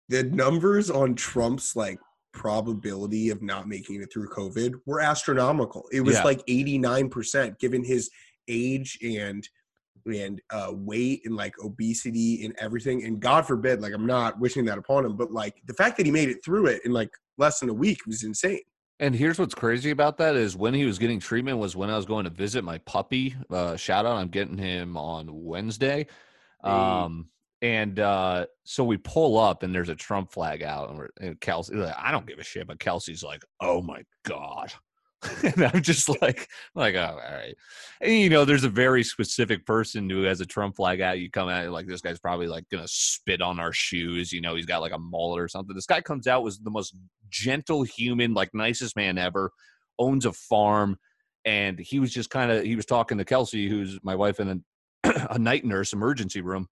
the 0.08 0.22
numbers 0.24 0.90
on 0.90 1.14
Trump's 1.14 1.74
like 1.76 1.98
probability 2.32 3.30
of 3.30 3.42
not 3.42 3.66
making 3.68 4.02
it 4.02 4.12
through 4.12 4.28
COVID 4.28 4.74
were 4.84 5.00
astronomical. 5.00 5.88
It 5.92 6.02
was 6.02 6.16
Yeah. 6.16 6.24
like 6.24 6.44
89% 6.46 7.58
given 7.58 7.82
his 7.84 8.10
age 8.48 8.98
and 9.02 9.48
and 10.06 10.40
uh 10.50 10.70
weight 10.72 11.22
and 11.24 11.34
like 11.34 11.54
obesity 11.64 12.44
and 12.44 12.54
everything. 12.60 13.04
And 13.04 13.18
God 13.18 13.44
forbid, 13.44 13.80
like 13.80 13.92
I'm 13.92 14.06
not 14.06 14.38
wishing 14.38 14.64
that 14.66 14.78
upon 14.78 15.04
him, 15.04 15.16
but 15.16 15.32
like 15.32 15.54
the 15.66 15.74
fact 15.74 15.96
that 15.96 16.06
he 16.06 16.12
made 16.12 16.28
it 16.28 16.44
through 16.44 16.66
it 16.66 16.82
in 16.84 16.92
like 16.92 17.10
less 17.38 17.58
than 17.58 17.68
a 17.70 17.74
week 17.74 18.06
was 18.06 18.22
insane. 18.22 18.60
And 19.00 19.14
here's 19.16 19.38
what's 19.38 19.54
crazy 19.54 19.90
about 19.90 20.16
that 20.18 20.36
is 20.36 20.56
when 20.56 20.74
he 20.74 20.84
was 20.86 20.98
getting 20.98 21.18
treatment 21.18 21.58
was 21.58 21.74
when 21.74 21.90
I 21.90 21.96
was 21.96 22.06
going 22.06 22.24
to 22.24 22.30
visit 22.30 22.62
my 22.62 22.78
puppy. 22.78 23.34
Uh, 23.50 23.76
shout 23.76 24.06
out, 24.06 24.16
I'm 24.16 24.28
getting 24.28 24.56
him 24.56 24.96
on 24.96 25.26
Wednesday. 25.30 26.06
Um, 26.62 27.28
and 27.62 27.98
uh, 27.98 28.46
so 28.64 28.84
we 28.84 28.96
pull 28.98 29.38
up 29.38 29.62
and 29.62 29.74
there's 29.74 29.88
a 29.88 29.94
Trump 29.94 30.32
flag 30.32 30.62
out, 30.62 30.90
and, 30.90 30.98
we're, 30.98 31.08
and 31.20 31.40
Kelsey, 31.40 31.74
like, 31.74 31.94
I 31.98 32.10
don't 32.10 32.26
give 32.26 32.38
a 32.38 32.44
shit, 32.44 32.66
but 32.66 32.78
Kelsey's 32.78 33.22
like, 33.22 33.42
"Oh 33.60 33.80
my 33.82 34.02
god," 34.24 34.72
and 35.42 35.64
I'm 35.64 35.82
just 35.82 36.08
like, 36.22 36.48
like, 36.74 36.94
oh, 36.94 37.18
all 37.22 37.34
right. 37.34 37.54
And 38.00 38.12
you 38.12 38.28
know, 38.28 38.44
there's 38.44 38.64
a 38.64 38.68
very 38.68 39.02
specific 39.02 39.64
person 39.66 40.08
who 40.08 40.22
has 40.22 40.40
a 40.40 40.46
Trump 40.46 40.76
flag 40.76 41.00
out. 41.00 41.18
You 41.18 41.30
come 41.30 41.48
it 41.48 41.70
like 41.70 41.86
this 41.86 42.00
guy's 42.00 42.18
probably 42.18 42.46
like 42.46 42.64
gonna 42.70 42.88
spit 42.88 43.40
on 43.40 43.58
our 43.58 43.72
shoes. 43.72 44.32
You 44.32 44.40
know, 44.40 44.54
he's 44.54 44.66
got 44.66 44.82
like 44.82 44.92
a 44.92 44.98
mullet 44.98 45.40
or 45.40 45.48
something. 45.48 45.74
This 45.74 45.86
guy 45.86 46.00
comes 46.00 46.26
out 46.26 46.42
was 46.42 46.58
the 46.58 46.70
most 46.70 46.94
gentle 47.30 47.82
human, 47.82 48.34
like 48.34 48.50
nicest 48.54 48.96
man 48.96 49.18
ever. 49.18 49.50
Owns 49.98 50.26
a 50.26 50.32
farm, 50.32 50.98
and 51.44 51.78
he 51.78 52.00
was 52.00 52.12
just 52.12 52.30
kind 52.30 52.50
of 52.50 52.64
he 52.64 52.76
was 52.76 52.86
talking 52.86 53.18
to 53.18 53.24
Kelsey, 53.24 53.68
who's 53.68 53.98
my 54.02 54.14
wife 54.14 54.40
in 54.40 54.62
a, 55.04 55.26
a 55.30 55.38
night 55.38 55.64
nurse 55.64 55.94
emergency 55.94 56.42
room, 56.42 56.68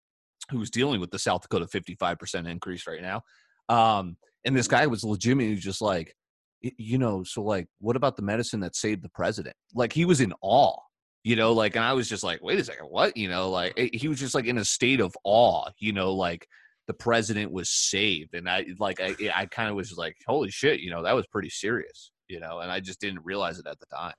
who's 0.51 0.71
dealing 0.71 1.01
with 1.01 1.11
the 1.11 1.19
South 1.19 1.43
Dakota 1.43 1.67
55% 1.67 2.49
increase 2.49 2.87
right 2.87 3.03
now. 3.03 3.23
Um, 3.69 4.17
and 4.45 4.57
this 4.57 4.69
guy 4.69 4.87
was 4.87 5.05
legitimately 5.05 5.57
just 5.57 5.81
like, 5.81 6.15
you 6.61 6.99
know, 6.99 7.25
so 7.25 7.43
like, 7.43 7.67
what 7.81 7.97
about 7.97 8.17
the 8.17 8.23
medicine 8.23 8.61
that 8.61 8.77
saved 8.77 9.03
the 9.03 9.11
president? 9.11 9.57
Like 9.75 9.93
he 9.93 10.05
was 10.05 10.21
in 10.21 10.33
awe, 10.41 10.79
you 11.23 11.37
know, 11.37 11.53
like, 11.53 11.77
and 11.77 11.85
I 11.85 11.93
was 11.93 12.09
just 12.09 12.25
like, 12.25 12.43
wait 12.43 12.59
a 12.59 12.65
second, 12.65 12.87
what? 12.87 13.17
You 13.17 13.29
know, 13.29 13.51
like 13.51 13.75
eh, 13.77 13.89
he 13.93 14.09
was 14.09 14.19
just 14.19 14.35
like 14.35 14.47
in 14.47 14.59
a 14.59 14.65
state 14.65 15.01
of 15.01 15.15
awe, 15.25 15.71
you 15.79 15.93
know, 15.93 16.13
like 16.13 16.47
the 16.87 16.95
president 16.95 17.53
was 17.53 17.71
saved. 17.71 18.35
And 18.35 18.49
I 18.49 18.67
like, 18.79 19.01
I, 19.01 19.15
I 19.35 19.47
kind 19.47 19.71
of 19.71 19.77
was 19.77 19.97
like, 19.97 20.17
holy 20.27 20.51
shit, 20.51 20.81
you 20.81 20.91
know, 20.91 21.03
that 21.03 21.15
was 21.15 21.27
pretty 21.27 21.51
serious, 21.51 22.13
you 22.29 22.41
know, 22.41 22.61
and 22.61 22.71
I 22.71 22.81
just 22.81 23.01
didn't 23.01 23.25
realize 23.25 23.59
it 23.59 23.67
at 23.67 23.79
the 23.81 23.87
time. 23.87 24.15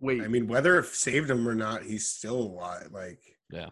Wait, 0.00 0.22
I 0.22 0.28
mean, 0.28 0.48
whether 0.48 0.78
it 0.78 0.86
saved 0.86 1.30
him 1.30 1.48
or 1.48 1.54
not, 1.54 1.82
he's 1.82 2.06
still 2.06 2.38
alive. 2.38 2.88
Like, 2.92 3.20
Yeah. 3.50 3.70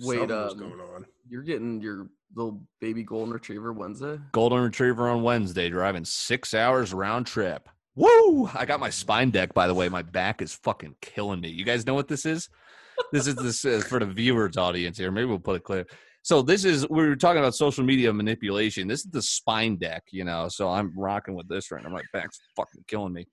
Wait, 0.00 0.30
um, 0.30 0.58
going 0.58 0.80
on. 0.94 1.06
you're 1.28 1.42
getting 1.42 1.80
your 1.80 2.08
little 2.34 2.62
baby 2.80 3.02
golden 3.02 3.32
retriever 3.32 3.72
Wednesday? 3.72 4.18
Golden 4.32 4.62
Retriever 4.62 5.08
on 5.08 5.22
Wednesday, 5.22 5.68
driving 5.68 6.04
six 6.04 6.54
hours 6.54 6.92
round 6.94 7.26
trip. 7.26 7.68
Woo! 7.94 8.48
I 8.54 8.64
got 8.64 8.80
my 8.80 8.90
spine 8.90 9.30
deck, 9.30 9.52
by 9.52 9.66
the 9.66 9.74
way. 9.74 9.88
My 9.88 10.02
back 10.02 10.40
is 10.40 10.54
fucking 10.54 10.96
killing 11.02 11.40
me. 11.40 11.50
You 11.50 11.64
guys 11.64 11.86
know 11.86 11.94
what 11.94 12.08
this 12.08 12.24
is? 12.24 12.48
This 13.12 13.26
is 13.26 13.34
this 13.36 13.64
is 13.64 13.84
for 13.84 13.98
the 13.98 14.06
viewers 14.06 14.56
audience 14.56 14.96
here. 14.96 15.10
Maybe 15.10 15.26
we'll 15.26 15.38
put 15.38 15.56
it 15.56 15.64
clear. 15.64 15.86
So 16.22 16.40
this 16.40 16.64
is 16.64 16.88
we 16.88 17.06
were 17.06 17.16
talking 17.16 17.40
about 17.40 17.54
social 17.54 17.84
media 17.84 18.12
manipulation. 18.12 18.88
This 18.88 19.00
is 19.04 19.10
the 19.10 19.20
spine 19.20 19.76
deck, 19.76 20.04
you 20.10 20.24
know. 20.24 20.48
So 20.48 20.70
I'm 20.70 20.92
rocking 20.96 21.34
with 21.34 21.48
this 21.48 21.70
right 21.70 21.82
now. 21.82 21.90
My 21.90 22.02
back's 22.12 22.40
fucking 22.56 22.84
killing 22.86 23.12
me. 23.12 23.26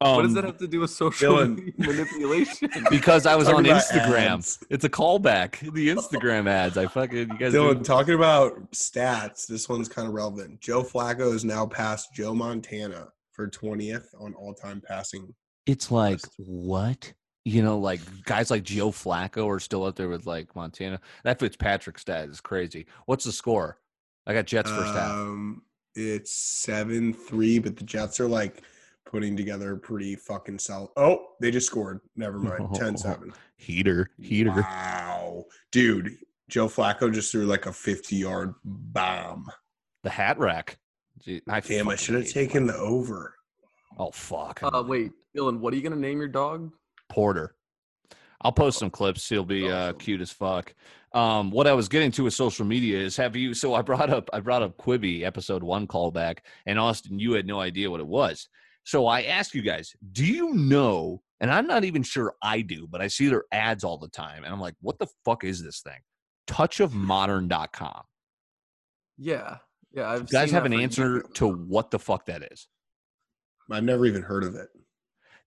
What 0.00 0.22
does 0.22 0.28
Um, 0.30 0.34
that 0.34 0.44
have 0.44 0.56
to 0.58 0.66
do 0.66 0.80
with 0.80 0.90
social 0.90 1.34
Dylan. 1.34 1.76
manipulation? 1.78 2.70
Because 2.90 3.26
I 3.26 3.36
was 3.36 3.48
on 3.48 3.64
Talking 3.64 3.70
about 3.70 3.82
Instagram. 3.84 4.32
ads. 4.34 4.58
It's 4.70 4.84
a 4.84 4.88
callback. 4.88 5.58
The 5.72 5.88
Instagram 5.88 6.48
ads. 6.48 6.76
I 6.78 6.86
fucking 6.86 7.18
you 7.30 7.38
guys. 7.38 7.52
Dylan, 7.52 7.78
do- 7.78 7.84
talking 7.84 8.14
about 8.14 8.70
stats, 8.72 9.46
this 9.46 9.68
one's 9.68 9.88
kind 9.88 10.08
of 10.08 10.14
relevant. 10.14 10.60
Joe 10.60 10.82
Flacco 10.82 11.34
is 11.34 11.44
now 11.44 11.66
past 11.66 12.14
Joe 12.14 12.34
Montana 12.34 13.08
for 13.32 13.48
20th 13.48 14.06
on 14.18 14.34
all 14.34 14.54
time 14.54 14.80
passing. 14.80 15.34
it's 15.66 15.90
like 15.90 16.14
list. 16.14 16.32
what 16.38 17.12
you 17.44 17.62
know 17.62 17.78
like 17.78 18.00
guys 18.24 18.50
like 18.50 18.62
joe 18.62 18.90
flacco 18.90 19.46
are 19.48 19.58
still 19.60 19.86
out 19.86 19.96
there 19.96 20.10
with 20.10 20.26
like 20.26 20.54
montana 20.54 21.00
that 21.24 21.38
fitzpatrick 21.38 21.98
stat 21.98 22.28
is 22.28 22.38
crazy 22.38 22.84
what's 23.06 23.24
the 23.24 23.32
score 23.32 23.78
i 24.26 24.34
got 24.34 24.44
jets 24.46 24.68
first 24.70 24.92
half 24.92 25.10
Um, 25.12 25.62
it's 25.94 26.32
7 26.32 27.14
3, 27.14 27.58
but 27.60 27.76
the 27.76 27.84
Jets 27.84 28.20
are 28.20 28.28
like 28.28 28.62
putting 29.06 29.36
together 29.36 29.72
a 29.72 29.78
pretty 29.78 30.14
fucking 30.16 30.58
solid. 30.58 30.90
Oh, 30.96 31.26
they 31.40 31.50
just 31.50 31.66
scored. 31.66 32.00
Never 32.16 32.38
mind. 32.38 32.68
10 32.74 32.96
7. 32.96 33.32
heater 33.56 34.10
heater 34.18 34.50
Wow. 34.50 35.44
Dude, 35.72 36.16
Joe 36.48 36.68
Flacco 36.68 37.12
just 37.12 37.30
threw 37.32 37.46
like 37.46 37.66
a 37.66 37.72
50 37.72 38.16
yard 38.16 38.54
bomb. 38.64 39.46
the 40.02 40.10
hat 40.10 40.38
rack 40.38 40.78
Gee, 41.22 41.42
I 41.48 41.60
Damn, 41.60 41.88
I 41.88 41.96
should 41.96 42.14
have 42.14 42.28
taken 42.30 42.64
Flacco. 42.64 42.72
the 42.72 42.78
over. 42.78 43.34
oh 43.98 44.10
fuck 44.12 44.60
uh, 44.62 44.82
wait, 44.86 45.10
Dylan, 45.36 45.58
what 45.58 45.72
are 45.72 45.76
you 45.76 45.82
gonna 45.82 45.96
name 45.96 46.18
your 46.18 46.28
dog? 46.28 46.72
porter 47.08 47.56
i'll 48.42 48.52
post 48.52 48.78
some 48.78 48.88
clips 48.88 49.28
he'll 49.28 49.44
be 49.44 49.68
uh 49.70 49.92
cute 49.94 50.20
as 50.20 50.30
fuck 50.30 50.72
um 51.12 51.50
what 51.50 51.66
i 51.66 51.72
was 51.72 51.88
getting 51.88 52.10
to 52.12 52.22
with 52.22 52.32
social 52.32 52.64
media 52.64 52.96
is 52.96 53.16
have 53.16 53.34
you 53.34 53.52
so 53.52 53.74
i 53.74 53.82
brought 53.82 54.08
up 54.10 54.30
i 54.32 54.38
brought 54.38 54.62
up 54.62 54.76
quibi 54.78 55.24
episode 55.24 55.62
one 55.64 55.88
callback 55.88 56.38
and 56.66 56.78
austin 56.78 57.18
you 57.18 57.32
had 57.32 57.46
no 57.46 57.60
idea 57.60 57.90
what 57.90 57.98
it 58.00 58.06
was 58.06 58.48
so 58.84 59.06
i 59.06 59.22
ask 59.22 59.54
you 59.54 59.62
guys 59.62 59.92
do 60.12 60.24
you 60.24 60.52
know 60.54 61.20
and 61.40 61.50
i'm 61.50 61.66
not 61.66 61.84
even 61.84 62.02
sure 62.02 62.34
i 62.42 62.60
do 62.60 62.86
but 62.90 63.00
i 63.00 63.06
see 63.06 63.28
their 63.28 63.44
ads 63.52 63.84
all 63.84 63.98
the 63.98 64.08
time 64.08 64.44
and 64.44 64.52
i'm 64.52 64.60
like 64.60 64.74
what 64.80 64.98
the 64.98 65.06
fuck 65.24 65.44
is 65.44 65.62
this 65.62 65.80
thing 65.80 65.98
touchofmodern.com 66.48 68.02
Yeah, 69.18 69.58
yeah. 69.92 70.10
I've 70.10 70.22
you 70.22 70.26
guys 70.28 70.48
seen 70.48 70.54
have 70.54 70.64
an 70.64 70.72
answer 70.72 71.12
years. 71.16 71.24
to 71.34 71.48
what 71.48 71.90
the 71.90 71.98
fuck 71.98 72.26
that 72.26 72.42
is 72.50 72.66
I've 73.70 73.84
never 73.84 74.04
even 74.06 74.22
heard 74.22 74.42
of 74.44 74.56
it. 74.56 74.68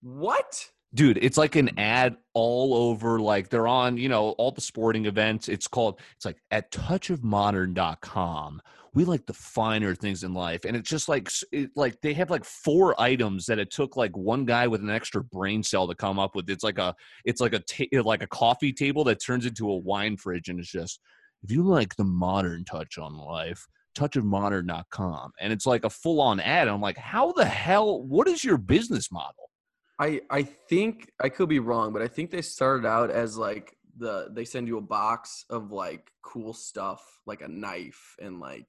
What? 0.00 0.66
dude 0.94 1.18
it's 1.20 1.36
like 1.36 1.56
an 1.56 1.76
ad 1.76 2.16
all 2.34 2.72
over 2.72 3.18
like 3.18 3.48
they're 3.48 3.66
on 3.66 3.96
you 3.98 4.08
know 4.08 4.28
all 4.38 4.52
the 4.52 4.60
sporting 4.60 5.06
events 5.06 5.48
it's 5.48 5.66
called 5.66 5.98
it's 6.14 6.24
like 6.24 6.36
at 6.52 6.70
touchofmodern.com 6.70 8.60
we 8.94 9.04
like 9.04 9.26
the 9.26 9.34
finer 9.34 9.94
things 9.94 10.22
in 10.22 10.32
life 10.34 10.64
and 10.64 10.76
it's 10.76 10.88
just 10.88 11.08
like 11.08 11.28
it, 11.50 11.70
like 11.74 12.00
they 12.00 12.14
have 12.14 12.30
like 12.30 12.44
four 12.44 12.98
items 13.00 13.44
that 13.46 13.58
it 13.58 13.70
took 13.70 13.96
like 13.96 14.16
one 14.16 14.44
guy 14.44 14.68
with 14.68 14.80
an 14.80 14.90
extra 14.90 15.22
brain 15.22 15.62
cell 15.62 15.88
to 15.88 15.94
come 15.94 16.18
up 16.18 16.36
with. 16.36 16.48
It's 16.48 16.64
like 16.64 16.78
a 16.78 16.94
it's 17.24 17.40
like 17.40 17.54
a 17.54 17.58
ta- 17.58 17.84
eh, 17.92 18.00
like 18.02 18.22
a 18.22 18.28
coffee 18.28 18.72
table 18.72 19.02
that 19.04 19.20
turns 19.20 19.46
into 19.46 19.68
a 19.68 19.76
wine 19.76 20.16
fridge 20.16 20.48
and 20.48 20.60
it's 20.60 20.70
just 20.70 21.00
if 21.42 21.50
you 21.50 21.62
like 21.62 21.96
the 21.96 22.04
modern 22.04 22.64
touch 22.64 22.96
on 22.96 23.16
life 23.16 23.66
touchofmodern.com 23.96 25.30
and 25.40 25.52
it's 25.52 25.66
like 25.66 25.84
a 25.84 25.90
full-on 25.90 26.40
ad. 26.40 26.68
I'm 26.68 26.80
like 26.80 26.98
how 26.98 27.32
the 27.32 27.44
hell 27.44 28.02
what 28.02 28.28
is 28.28 28.44
your 28.44 28.58
business 28.58 29.10
model? 29.10 29.50
I 29.98 30.20
I 30.30 30.44
think 30.44 31.10
I 31.20 31.28
could 31.28 31.48
be 31.48 31.58
wrong, 31.58 31.92
but 31.92 32.02
I 32.02 32.08
think 32.08 32.30
they 32.30 32.42
started 32.42 32.86
out 32.86 33.10
as 33.10 33.36
like 33.36 33.76
the 33.98 34.28
they 34.32 34.44
send 34.44 34.68
you 34.68 34.78
a 34.78 34.82
box 34.82 35.44
of 35.50 35.72
like 35.72 36.10
cool 36.22 36.52
stuff, 36.52 37.20
like 37.26 37.42
a 37.42 37.48
knife 37.48 38.16
and 38.20 38.40
like 38.40 38.68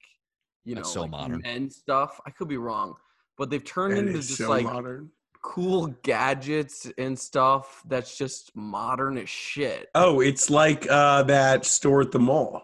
you 0.64 0.74
That's 0.74 0.88
know 0.88 0.92
so 0.94 1.00
like 1.02 1.10
modern. 1.10 1.40
men 1.42 1.70
stuff. 1.70 2.20
I 2.26 2.30
could 2.30 2.48
be 2.48 2.56
wrong, 2.56 2.94
but 3.38 3.50
they've 3.50 3.64
turned 3.64 3.94
That 3.96 4.06
into 4.06 4.12
just 4.14 4.36
so 4.36 4.48
like 4.50 4.64
modern. 4.64 5.10
cool 5.42 5.88
gadgets 6.02 6.86
and 6.98 7.18
stuff 7.18 7.82
that's 7.88 8.16
just 8.18 8.50
modern 8.56 9.16
as 9.18 9.28
shit. 9.28 9.88
Oh, 9.94 10.20
it's 10.20 10.50
like 10.50 10.86
uh, 10.90 11.22
that 11.24 11.64
store 11.64 12.00
at 12.02 12.12
the 12.12 12.18
mall. 12.18 12.62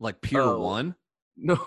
like 0.00 0.20
Pier 0.20 0.40
Oh. 0.40 0.60
One. 0.60 0.94
No, 1.36 1.58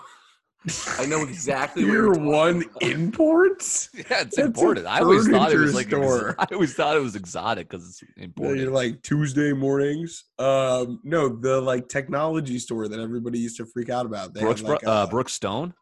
I 0.98 1.06
know 1.06 1.22
exactly 1.22 1.84
what 1.84 1.92
you're 1.92 2.12
one 2.18 2.62
about. 2.62 2.82
imports. 2.82 3.90
Yeah, 3.98 4.02
it's 4.20 4.36
That's 4.36 4.38
a 4.38 4.44
important. 4.44 4.86
I 4.86 5.00
always 5.00 5.28
thought 5.28 5.52
it 5.52 5.58
was 5.58 5.74
like 5.74 5.88
store. 5.88 6.36
I 6.38 6.46
always 6.52 6.74
thought 6.74 6.96
it 6.96 7.00
was 7.00 7.16
exotic 7.16 7.68
because 7.68 7.88
it's 7.88 8.02
imported. 8.16 8.58
You're 8.58 8.68
important. 8.68 8.94
like 8.94 9.02
Tuesday 9.02 9.52
mornings. 9.52 10.24
Um, 10.38 11.00
no, 11.04 11.28
the 11.28 11.60
like 11.60 11.88
technology 11.88 12.58
store 12.58 12.88
that 12.88 13.00
everybody 13.00 13.38
used 13.38 13.56
to 13.58 13.66
freak 13.66 13.90
out 13.90 14.06
about. 14.06 14.34
They 14.34 14.40
Brooks, 14.40 14.62
like, 14.62 14.86
uh, 14.86 15.06
Brookstone. 15.08 15.74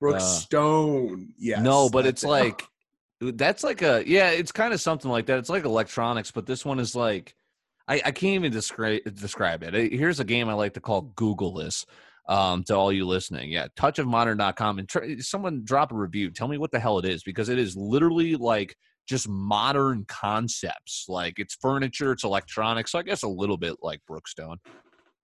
Brooks 0.00 0.24
uh, 0.24 0.26
Stone. 0.26 1.28
Yes. 1.38 1.62
no, 1.62 1.88
but 1.88 2.06
it's 2.06 2.24
it. 2.24 2.28
like 2.28 2.62
that's 3.20 3.62
like 3.62 3.82
a 3.82 4.02
yeah, 4.06 4.30
it's 4.30 4.52
kind 4.52 4.72
of 4.72 4.80
something 4.80 5.10
like 5.10 5.26
that. 5.26 5.38
It's 5.38 5.48
like 5.48 5.64
electronics, 5.64 6.30
but 6.30 6.46
this 6.46 6.64
one 6.64 6.78
is 6.80 6.96
like 6.96 7.34
I, 7.88 7.96
I 7.96 8.10
can't 8.10 8.34
even 8.34 8.52
describe 8.52 9.02
describe 9.14 9.62
it. 9.62 9.92
Here's 9.92 10.20
a 10.20 10.24
game 10.24 10.48
I 10.48 10.54
like 10.54 10.74
to 10.74 10.80
call 10.80 11.02
Google 11.02 11.54
this. 11.54 11.86
Um, 12.28 12.62
to 12.64 12.74
all 12.74 12.92
you 12.92 13.06
listening. 13.06 13.50
Yeah, 13.50 13.66
touchofmodern.com 13.76 14.78
and 14.78 14.88
try, 14.88 15.16
someone 15.18 15.62
drop 15.64 15.92
a 15.92 15.96
review. 15.96 16.30
Tell 16.30 16.48
me 16.48 16.58
what 16.58 16.70
the 16.70 16.80
hell 16.80 16.98
it 16.98 17.04
is 17.04 17.22
because 17.22 17.48
it 17.48 17.58
is 17.58 17.76
literally 17.76 18.36
like 18.36 18.76
just 19.08 19.28
modern 19.28 20.04
concepts. 20.06 21.06
Like 21.08 21.34
it's 21.38 21.56
furniture, 21.60 22.12
it's 22.12 22.24
electronics. 22.24 22.92
So 22.92 22.98
I 22.98 23.02
guess 23.02 23.22
a 23.22 23.28
little 23.28 23.56
bit 23.56 23.76
like 23.82 24.00
Brookstone. 24.08 24.56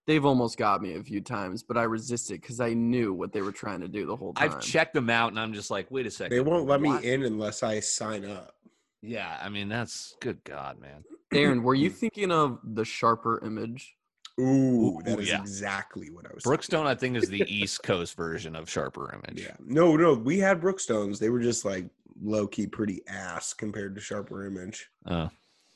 They've 0.07 0.25
almost 0.25 0.57
got 0.57 0.81
me 0.81 0.95
a 0.95 1.03
few 1.03 1.21
times, 1.21 1.61
but 1.61 1.77
I 1.77 1.83
resisted 1.83 2.41
because 2.41 2.59
I 2.59 2.73
knew 2.73 3.13
what 3.13 3.31
they 3.31 3.41
were 3.41 3.51
trying 3.51 3.81
to 3.81 3.87
do 3.87 4.07
the 4.07 4.15
whole 4.15 4.33
time. 4.33 4.49
I've 4.49 4.59
checked 4.59 4.95
them 4.95 5.09
out 5.09 5.29
and 5.29 5.39
I'm 5.39 5.53
just 5.53 5.69
like, 5.69 5.91
wait 5.91 6.07
a 6.07 6.11
second. 6.11 6.35
They 6.35 6.41
won't 6.41 6.65
let 6.65 6.81
me 6.81 6.97
in 7.03 7.23
unless 7.23 7.61
I 7.61 7.79
sign 7.79 8.25
up. 8.25 8.55
Yeah, 9.01 9.37
I 9.41 9.49
mean 9.49 9.69
that's 9.69 10.15
good 10.19 10.43
God, 10.43 10.79
man. 10.79 11.03
Aaron, 11.31 11.63
were 11.63 11.75
you 11.75 11.89
thinking 11.89 12.31
of 12.31 12.59
the 12.63 12.83
sharper 12.83 13.39
image? 13.45 13.95
Ooh, 14.39 14.97
Ooh, 14.97 15.01
that 15.03 15.19
is 15.19 15.29
yeah. 15.29 15.41
exactly 15.41 16.09
what 16.09 16.25
I 16.25 16.33
was. 16.33 16.43
Brookstone, 16.43 16.85
I 16.85 16.95
think, 16.95 17.17
is 17.17 17.29
the 17.29 17.41
East 17.47 17.83
Coast 17.83 18.15
version 18.15 18.55
of 18.55 18.69
Sharper. 18.69 19.13
Image. 19.13 19.43
Yeah. 19.43 19.55
No, 19.59 19.95
no, 19.95 20.13
we 20.13 20.39
had 20.39 20.61
Brookstones. 20.61 21.19
They 21.19 21.29
were 21.29 21.41
just 21.41 21.65
like 21.65 21.85
low 22.21 22.47
key 22.47 22.67
pretty 22.67 23.01
ass 23.07 23.53
compared 23.53 23.95
to 23.95 24.01
Sharper 24.01 24.45
Image. 24.45 24.89
Uh, 25.05 25.27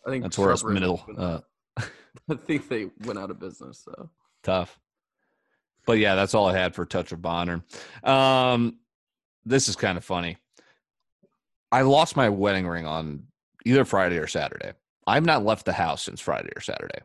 I 0.06 0.10
think 0.10 0.24
that's 0.24 0.38
where 0.38 0.52
us 0.52 0.64
middle 0.64 1.04
uh. 1.18 1.40
I 1.78 2.36
think 2.36 2.70
they 2.70 2.90
went 3.06 3.18
out 3.20 3.32
of 3.32 3.40
business 3.40 3.84
though. 3.86 4.10
tough. 4.44 4.80
But 5.86 5.98
yeah, 5.98 6.16
that's 6.16 6.34
all 6.34 6.48
I 6.48 6.58
had 6.58 6.76
for 6.76 6.86
Touch 6.86 7.12
of 7.12 7.22
Bonner. 7.22 7.64
Um, 8.04 8.78
this 9.46 9.68
is 9.68 9.76
kind 9.76 9.98
of 9.98 10.06
funny. 10.06 10.38
I 11.72 11.82
lost 11.82 12.16
my 12.16 12.30
wedding 12.30 12.68
ring 12.68 12.86
on 12.86 13.24
either 13.66 13.84
Friday 13.84 14.18
or 14.18 14.28
Saturday. 14.28 14.74
I've 15.06 15.26
not 15.26 15.44
left 15.44 15.66
the 15.66 15.74
house 15.74 16.04
since 16.04 16.22
Friday 16.22 16.52
or 16.56 16.62
Saturday. 16.62 17.00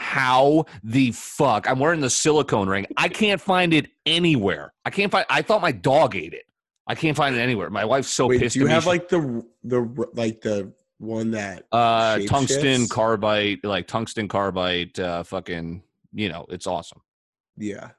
How 0.00 0.64
the 0.84 1.10
fuck? 1.10 1.68
I'm 1.68 1.80
wearing 1.80 2.00
the 2.00 2.08
silicone 2.08 2.68
ring. 2.68 2.86
I 2.96 3.08
can't 3.08 3.40
find 3.40 3.74
it 3.74 3.88
anywhere. 4.06 4.72
I 4.84 4.90
can't 4.90 5.10
find. 5.10 5.26
I 5.28 5.42
thought 5.42 5.60
my 5.60 5.72
dog 5.72 6.14
ate 6.14 6.32
it. 6.34 6.44
I 6.86 6.94
can't 6.94 7.16
find 7.16 7.34
it 7.34 7.40
anywhere. 7.40 7.68
My 7.68 7.84
wife's 7.84 8.08
so 8.08 8.28
Wait, 8.28 8.40
pissed. 8.40 8.54
do 8.54 8.60
you 8.60 8.66
at 8.66 8.72
have 8.72 8.84
She- 8.84 8.88
like 8.90 9.08
the 9.08 9.44
the 9.64 10.08
like 10.14 10.40
the 10.40 10.72
one 10.98 11.32
that 11.32 11.64
uh 11.72 12.20
tungsten 12.28 12.82
shifts? 12.82 12.92
carbide, 12.92 13.58
like 13.64 13.88
tungsten 13.88 14.28
carbide. 14.28 14.98
Uh, 15.00 15.24
fucking, 15.24 15.82
you 16.12 16.28
know, 16.28 16.46
it's 16.48 16.68
awesome. 16.68 17.00
yeah, 17.56 17.90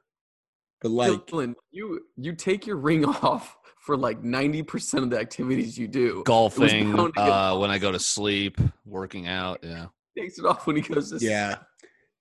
but 0.82 0.92
like 0.92 1.12
Dylan, 1.28 1.54
you 1.72 2.00
you 2.16 2.34
take 2.34 2.66
your 2.66 2.78
ring 2.78 3.04
off 3.24 3.58
for 3.78 3.98
like 3.98 4.24
ninety 4.24 4.64
percent 4.64 5.04
of 5.04 5.10
the 5.10 5.20
activities 5.20 5.78
you 5.78 5.90
do. 5.90 6.24
Golfing, 6.26 6.96
bound 6.96 7.14
to 7.16 7.20
get 7.22 7.30
uh, 7.30 7.58
when 7.58 7.70
I 7.72 7.78
go 7.78 7.92
to 7.92 8.00
sleep, 8.00 8.58
working 8.86 9.28
out. 9.28 9.60
Yeah. 9.64 9.88
Takes 10.18 10.40
it 10.40 10.46
off 10.46 10.66
when 10.66 10.78
he 10.78 10.82
goes 10.82 11.12
to 11.12 11.18
yeah, 11.24 11.58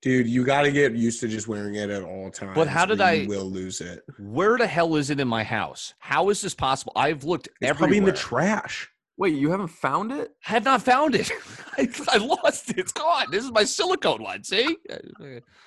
dude, 0.01 0.27
you 0.27 0.45
got 0.45 0.63
to 0.63 0.71
get 0.71 0.93
used 0.93 1.19
to 1.21 1.27
just 1.27 1.47
wearing 1.47 1.75
it 1.75 1.89
at 1.89 2.03
all 2.03 2.29
times. 2.31 2.53
But 2.55 2.67
how 2.67 2.85
did 2.85 3.01
or 3.01 3.03
I- 3.05 3.11
You 3.13 3.27
will 3.29 3.49
lose 3.49 3.81
it. 3.81 4.03
Where 4.19 4.57
the 4.57 4.67
hell 4.67 4.95
is 4.95 5.09
it 5.09 5.19
in 5.19 5.27
my 5.27 5.43
house? 5.43 5.93
How 5.99 6.29
is 6.29 6.41
this 6.41 6.53
possible? 6.55 6.93
I've 6.95 7.23
looked 7.23 7.47
It's 7.47 7.55
everywhere. 7.69 7.77
probably 7.77 7.97
in 7.97 8.05
the 8.05 8.13
trash. 8.13 8.89
Wait, 9.17 9.33
you 9.35 9.51
haven't 9.51 9.67
found 9.67 10.13
it? 10.13 10.31
I 10.47 10.51
have 10.51 10.63
not 10.63 10.81
found 10.81 11.13
it. 11.13 11.29
I, 11.77 11.89
I 12.07 12.17
lost 12.17 12.69
it. 12.69 12.77
It's 12.77 12.93
gone. 12.93 13.25
This 13.29 13.43
is 13.43 13.51
my 13.51 13.65
silicone 13.65 14.23
one. 14.23 14.45
See? 14.45 14.77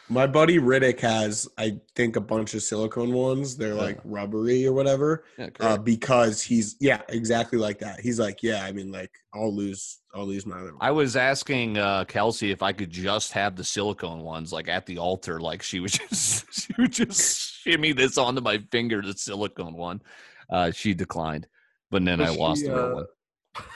My 0.09 0.27
buddy 0.27 0.59
Riddick 0.59 1.01
has, 1.01 1.47
I 1.59 1.79
think, 1.95 2.17
a 2.17 2.21
bunch 2.23 2.55
of 2.55 2.63
silicone 2.63 3.13
ones. 3.13 3.57
They're 3.59 3.75
like 3.75 3.99
rubbery 4.05 4.67
or 4.67 4.73
whatever. 4.73 5.25
Yeah, 5.39 5.51
Uh, 5.61 5.77
because 5.77 6.41
he's 6.41 6.77
yeah, 6.81 7.03
exactly 7.11 7.59
like 7.59 7.79
that. 7.81 8.01
He's 8.01 8.19
like, 8.19 8.43
yeah, 8.43 8.65
I 8.65 8.73
mean, 8.73 8.91
like 8.91 9.11
I'll 9.35 9.55
lose, 9.55 9.99
I'll 10.15 10.27
lose. 10.27 10.45
I 10.81 10.91
was 10.91 11.17
asking 11.17 11.79
uh, 11.79 12.05
Kelsey 12.05 12.51
if 12.51 12.63
I 12.63 12.73
could 12.73 12.91
just 12.91 13.33
have 13.33 13.57
the 13.57 13.65
silicone 13.65 14.21
ones, 14.21 14.53
like 14.53 14.69
at 14.69 14.85
the 14.85 14.99
altar, 14.99 15.41
like 15.41 15.63
she 15.63 15.81
would 15.81 15.93
just 16.11 16.53
she 16.53 16.73
would 16.79 16.93
just 16.93 17.61
shimmy 17.63 17.93
this 17.93 18.19
onto 18.19 18.43
my 18.43 18.59
finger, 18.71 19.01
the 19.01 19.15
silicone 19.15 19.75
one. 19.75 20.03
Uh, 20.51 20.71
she 20.71 20.93
declined, 20.93 21.47
but 21.91 22.05
then 22.05 22.19
Does 22.19 22.31
I 22.31 22.39
lost 22.39 22.61
she, 22.61 22.67
the 22.67 22.75
real 22.75 22.85
uh, 22.85 22.95
one. 22.95 23.07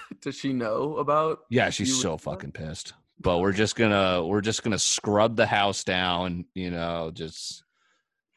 Does 0.21 0.35
she 0.35 0.53
know 0.53 0.99
about? 0.99 1.41
Yeah, 1.49 1.71
she's 1.71 2.01
so 2.01 2.13
would- 2.13 2.21
fucking 2.21 2.53
pissed. 2.53 2.93
But 3.19 3.39
we're 3.39 3.53
just 3.53 3.77
gonna 3.77 4.23
we're 4.27 4.43
just 4.43 4.63
gonna 4.63 4.79
scrub 4.79 5.37
the 5.37 5.47
house 5.47 5.85
down, 5.85 6.45
you 6.55 6.71
know, 6.71 7.11
just 7.15 7.65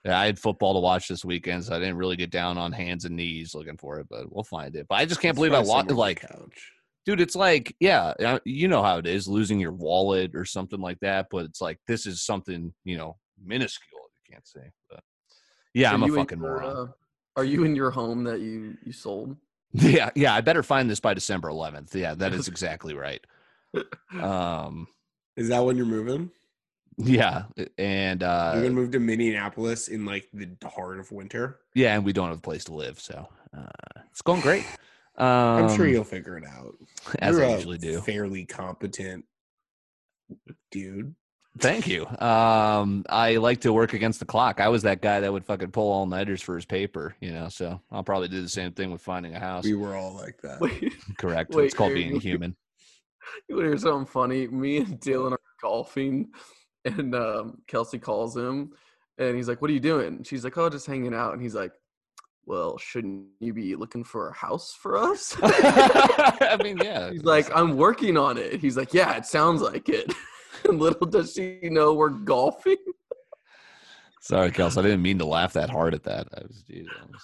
yeah, 0.05 0.17
I 0.17 0.25
had 0.25 0.39
football 0.39 0.73
to 0.75 0.79
watch 0.79 1.09
this 1.09 1.25
weekend, 1.25 1.65
so 1.65 1.75
I 1.75 1.79
didn't 1.79 1.97
really 1.97 2.15
get 2.15 2.29
down 2.31 2.57
on 2.57 2.71
hands 2.71 3.03
and 3.03 3.17
knees 3.17 3.53
looking 3.53 3.75
for 3.75 3.99
it, 3.99 4.07
but 4.09 4.33
we'll 4.33 4.45
find 4.45 4.73
it. 4.77 4.87
But 4.87 4.95
I 4.95 5.05
just 5.05 5.19
can't 5.19 5.35
believe 5.35 5.51
I 5.51 5.55
Probably 5.55 5.69
lost 5.69 5.89
somewhere 5.89 5.91
on 5.91 5.95
the 5.95 5.99
like 5.99 6.21
couch. 6.21 6.71
Dude 7.09 7.21
it's 7.21 7.35
like 7.35 7.75
yeah 7.79 8.13
uh, 8.23 8.39
you 8.45 8.67
know 8.67 8.83
how 8.83 8.97
it 8.97 9.07
is 9.07 9.27
losing 9.27 9.59
your 9.59 9.71
wallet 9.71 10.35
or 10.35 10.45
something 10.45 10.79
like 10.79 10.99
that 10.99 11.25
but 11.31 11.43
it's 11.45 11.59
like 11.61 11.79
this 11.87 12.05
is 12.05 12.21
something 12.21 12.71
you 12.83 12.97
know 12.97 13.17
minuscule 13.43 14.01
you 14.27 14.33
can't 14.33 14.47
say 14.47 14.69
but 14.89 15.01
yeah 15.73 15.89
So 15.89 15.95
i'm 15.95 16.03
a 16.03 16.07
fucking 16.09 16.39
your, 16.39 16.47
moron 16.61 16.77
uh, 16.87 16.91
are 17.35 17.43
you 17.43 17.63
in 17.63 17.75
your 17.75 17.89
home 17.89 18.23
that 18.25 18.41
you 18.41 18.77
you 18.85 18.91
sold? 18.91 19.35
yeah 19.73 20.09
yeah 20.15 20.33
i 20.35 20.41
better 20.41 20.61
find 20.61 20.89
this 20.89 20.99
by 20.99 21.13
december 21.15 21.49
11th 21.49 21.95
yeah 21.95 22.13
that 22.13 22.33
is 22.33 22.47
exactly 22.53 22.93
right 22.93 23.25
um 24.21 24.87
Is 25.35 25.49
that 25.49 25.59
when 25.65 25.77
you're 25.77 25.85
moving? 25.85 26.29
yeah 26.97 27.43
and 27.77 28.23
uh, 28.23 28.51
you're 28.53 28.63
gonna 28.63 28.75
move 28.75 28.91
to 28.91 28.99
Minneapolis 28.99 29.87
in 29.87 30.05
like 30.05 30.27
the 30.33 30.67
heart 30.67 30.99
of 30.99 31.11
winter. 31.11 31.59
yeah 31.73 31.95
and 31.95 32.03
we 32.05 32.11
don't 32.13 32.27
have 32.29 32.37
a 32.37 32.41
place 32.41 32.65
to 32.65 32.73
live 32.73 32.99
so 32.99 33.27
uh 33.57 34.01
it's 34.11 34.21
going 34.21 34.41
great 34.41 34.65
um 35.19 35.65
I'm 35.65 35.75
sure 35.75 35.87
you'll 35.87 36.03
figure 36.03 36.37
it 36.37 36.45
out. 36.45 36.75
as 37.19 37.35
You're 37.35 37.45
i 37.45 37.49
a 37.49 37.55
usually 37.55 37.77
do 37.77 38.01
Fairly 38.01 38.45
competent 38.45 39.25
dude. 40.71 41.15
Thank 41.57 41.87
you. 41.87 42.05
Um, 42.05 43.03
I 43.09 43.37
like 43.37 43.61
to 43.61 43.73
work 43.73 43.93
against 43.93 44.19
the 44.19 44.25
clock. 44.25 44.61
I 44.61 44.69
was 44.69 44.83
that 44.83 45.01
guy 45.01 45.19
that 45.19 45.33
would 45.33 45.45
fucking 45.45 45.71
pull 45.71 45.91
all 45.91 46.05
nighters 46.05 46.41
for 46.41 46.55
his 46.55 46.65
paper, 46.65 47.15
you 47.19 47.31
know. 47.31 47.49
So 47.49 47.81
I'll 47.91 48.03
probably 48.03 48.27
do 48.27 48.41
the 48.41 48.49
same 48.49 48.71
thing 48.71 48.91
with 48.91 49.01
finding 49.01 49.35
a 49.35 49.39
house. 49.39 49.65
We 49.65 49.73
were 49.73 49.95
all 49.95 50.13
like 50.15 50.39
that. 50.43 50.59
Wait, 50.61 50.93
Correct. 51.17 51.53
Wait, 51.53 51.65
it's 51.65 51.73
called 51.73 51.91
Aaron, 51.91 52.09
being 52.09 52.21
human. 52.21 52.55
you 53.49 53.55
want 53.55 53.65
to 53.65 53.69
hear 53.71 53.77
something 53.77 54.05
funny? 54.05 54.47
Me 54.47 54.77
and 54.77 54.99
Dylan 54.99 55.33
are 55.33 55.41
golfing, 55.61 56.29
and 56.85 57.13
um, 57.15 57.61
Kelsey 57.67 57.99
calls 57.99 58.37
him, 58.37 58.71
and 59.17 59.35
he's 59.35 59.49
like, 59.49 59.61
"What 59.61 59.71
are 59.71 59.73
you 59.73 59.79
doing?" 59.79 60.23
She's 60.23 60.43
like, 60.43 60.57
"Oh, 60.57 60.69
just 60.69 60.87
hanging 60.87 61.13
out." 61.13 61.33
And 61.33 61.41
he's 61.41 61.55
like, 61.55 61.73
"Well, 62.49 62.79
shouldn't 62.79 63.27
you 63.39 63.53
be 63.53 63.75
looking 63.75 64.03
for 64.03 64.29
a 64.29 64.33
house 64.33 64.73
for 64.73 64.97
us?" 64.97 65.37
I 65.41 66.57
mean, 66.63 66.79
yeah. 66.79 67.11
He's 67.11 67.23
like, 67.23 67.47
I'm 67.55 67.77
working 67.77 68.17
on 68.17 68.37
it. 68.39 68.59
He's 68.59 68.75
like, 68.75 68.91
yeah, 68.93 69.15
it 69.15 69.25
sounds 69.27 69.61
like 69.61 69.87
it. 69.89 70.11
And 70.65 70.77
little 70.77 71.07
does 71.07 71.31
she 71.35 71.59
know 71.63 71.93
we're 71.93 72.09
golfing. 72.09 72.75
sorry, 74.19 74.51
Kels. 74.51 74.77
I 74.77 74.81
didn't 74.81 75.01
mean 75.01 75.17
to 75.19 75.25
laugh 75.25 75.53
that 75.53 75.69
hard 75.69 75.93
at 75.93 76.03
that. 76.03 76.27
I 76.35 76.41
was, 76.41 76.63
geez, 76.67 76.85
I 77.01 77.05
was 77.05 77.21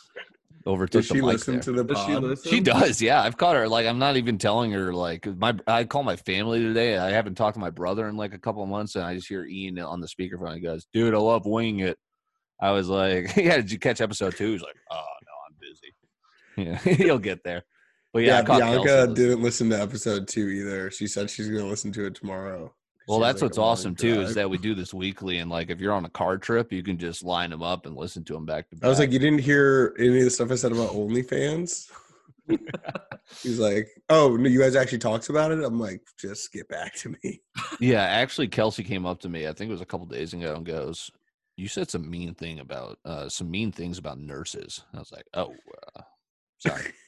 overtook 0.65 1.01
Does 1.01 1.09
the 1.09 1.15
she 1.15 1.21
mic 1.21 1.34
listen 1.34 1.53
there. 1.55 1.63
to 1.63 1.71
the 1.73 1.84
Does 1.84 1.99
she 2.05 2.13
pod? 2.13 2.23
listen? 2.23 2.51
She 2.51 2.59
does, 2.61 3.01
yeah. 3.01 3.21
I've 3.21 3.36
caught 3.36 3.57
her. 3.57 3.67
Like, 3.67 3.88
I'm 3.88 3.99
not 3.99 4.15
even 4.15 4.38
telling 4.38 4.71
her. 4.71 4.93
Like, 4.93 5.26
my 5.38 5.53
I 5.67 5.84
call 5.84 6.03
my 6.03 6.15
family 6.15 6.59
today. 6.61 6.97
I 6.97 7.09
haven't 7.11 7.36
talked 7.36 7.55
to 7.55 7.59
my 7.59 7.71
brother 7.71 8.07
in 8.07 8.15
like 8.15 8.34
a 8.34 8.39
couple 8.39 8.63
of 8.63 8.69
months, 8.69 8.95
and 8.95 9.03
I 9.03 9.15
just 9.15 9.28
hear 9.28 9.43
Ian 9.45 9.80
on 9.80 9.99
the 9.99 10.07
speakerphone. 10.07 10.53
He 10.55 10.61
goes, 10.61 10.88
"Dude, 10.93 11.13
I 11.13 11.17
love 11.17 11.45
winging 11.45 11.80
it." 11.80 11.97
I 12.60 12.72
was 12.72 12.88
like, 12.88 13.36
"Yeah, 13.38 13.58
did 13.58 13.72
you 13.72 13.80
catch 13.80 14.01
episode 14.01 14.36
two? 14.36 14.51
He's 14.53 14.62
like, 14.62 14.76
"Oh 14.91 14.95
no, 14.95 15.32
I'm 15.47 15.56
busy." 15.60 15.93
Yeah, 16.58 16.78
he'll 16.95 17.20
get 17.20 17.43
there. 17.43 17.64
But 18.14 18.24
yeah, 18.24 18.38
Yeah, 18.38 18.41
Bianca 18.43 19.14
didn't 19.14 19.41
listen 19.41 19.70
to 19.72 19.82
episode 19.82 20.26
two 20.26 20.47
either. 20.47 20.89
She 20.89 21.06
said 21.06 21.30
she's 21.30 21.49
gonna 21.49 21.66
listen 21.66 21.91
to 21.93 22.06
it 22.06 22.16
tomorrow. 22.16 22.74
Well, 23.10 23.20
that's 23.20 23.41
like, 23.41 23.49
what's 23.49 23.58
awesome 23.58 23.93
too 23.93 24.22
is 24.22 24.36
that 24.36 24.49
we 24.49 24.58
do 24.58 24.74
this 24.74 24.93
weekly, 24.93 25.39
and 25.39 25.51
like 25.51 25.70
if 25.70 25.82
you're 25.82 25.93
on 25.93 26.06
a 26.06 26.10
car 26.10 26.38
trip, 26.38 26.72
you 26.72 26.82
can 26.82 26.97
just 26.97 27.26
line 27.26 27.49
them 27.49 27.62
up 27.62 27.86
and 27.86 27.95
listen 27.95 28.24
to 28.24 28.34
them 28.34 28.45
back 28.45 28.70
to 28.70 28.78
back. 28.78 28.86
I 28.86 28.89
was 28.89 28.99
like, 28.99 29.12
you 29.12 29.20
didn't 29.20 29.39
hear 29.41 29.93
any 29.99 30.20
of 30.20 30.24
the 30.24 30.30
stuff 30.30 30.49
I 30.49 30.56
said 30.56 30.72
about 30.72 30.91
OnlyFans? 30.91 31.91
He's 33.43 33.60
like, 33.60 33.89
oh, 34.10 34.36
no, 34.36 34.47
you 34.49 34.60
guys 34.60 34.76
actually 34.76 34.99
talked 34.99 35.30
about 35.30 35.51
it? 35.51 35.64
I'm 35.64 35.80
like, 35.80 36.01
just 36.18 36.51
get 36.53 36.68
back 36.70 36.95
to 36.97 37.10
me. 37.24 37.41
Yeah, 37.80 38.03
actually, 38.03 38.47
Kelsey 38.47 38.84
came 38.84 39.06
up 39.06 39.20
to 39.22 39.30
me. 39.30 39.47
I 39.47 39.53
think 39.53 39.70
it 39.70 39.74
was 39.74 39.82
a 39.82 39.86
couple 39.86 40.06
days 40.06 40.34
ago, 40.34 40.56
and 40.56 40.66
goes, 40.66 41.10
"You 41.58 41.68
said 41.68 41.89
some 41.89 42.10
mean 42.10 42.34
thing 42.34 42.60
about 42.60 42.99
uh, 43.06 43.30
some 43.30 43.49
mean 43.49 43.72
things 43.72 43.97
about 43.97 44.20
nurses." 44.20 44.84
I 44.93 44.99
was 44.99 45.12
like, 45.12 45.26
"Oh, 45.34 45.53
uh, 45.95 46.01
sorry." 46.60 46.93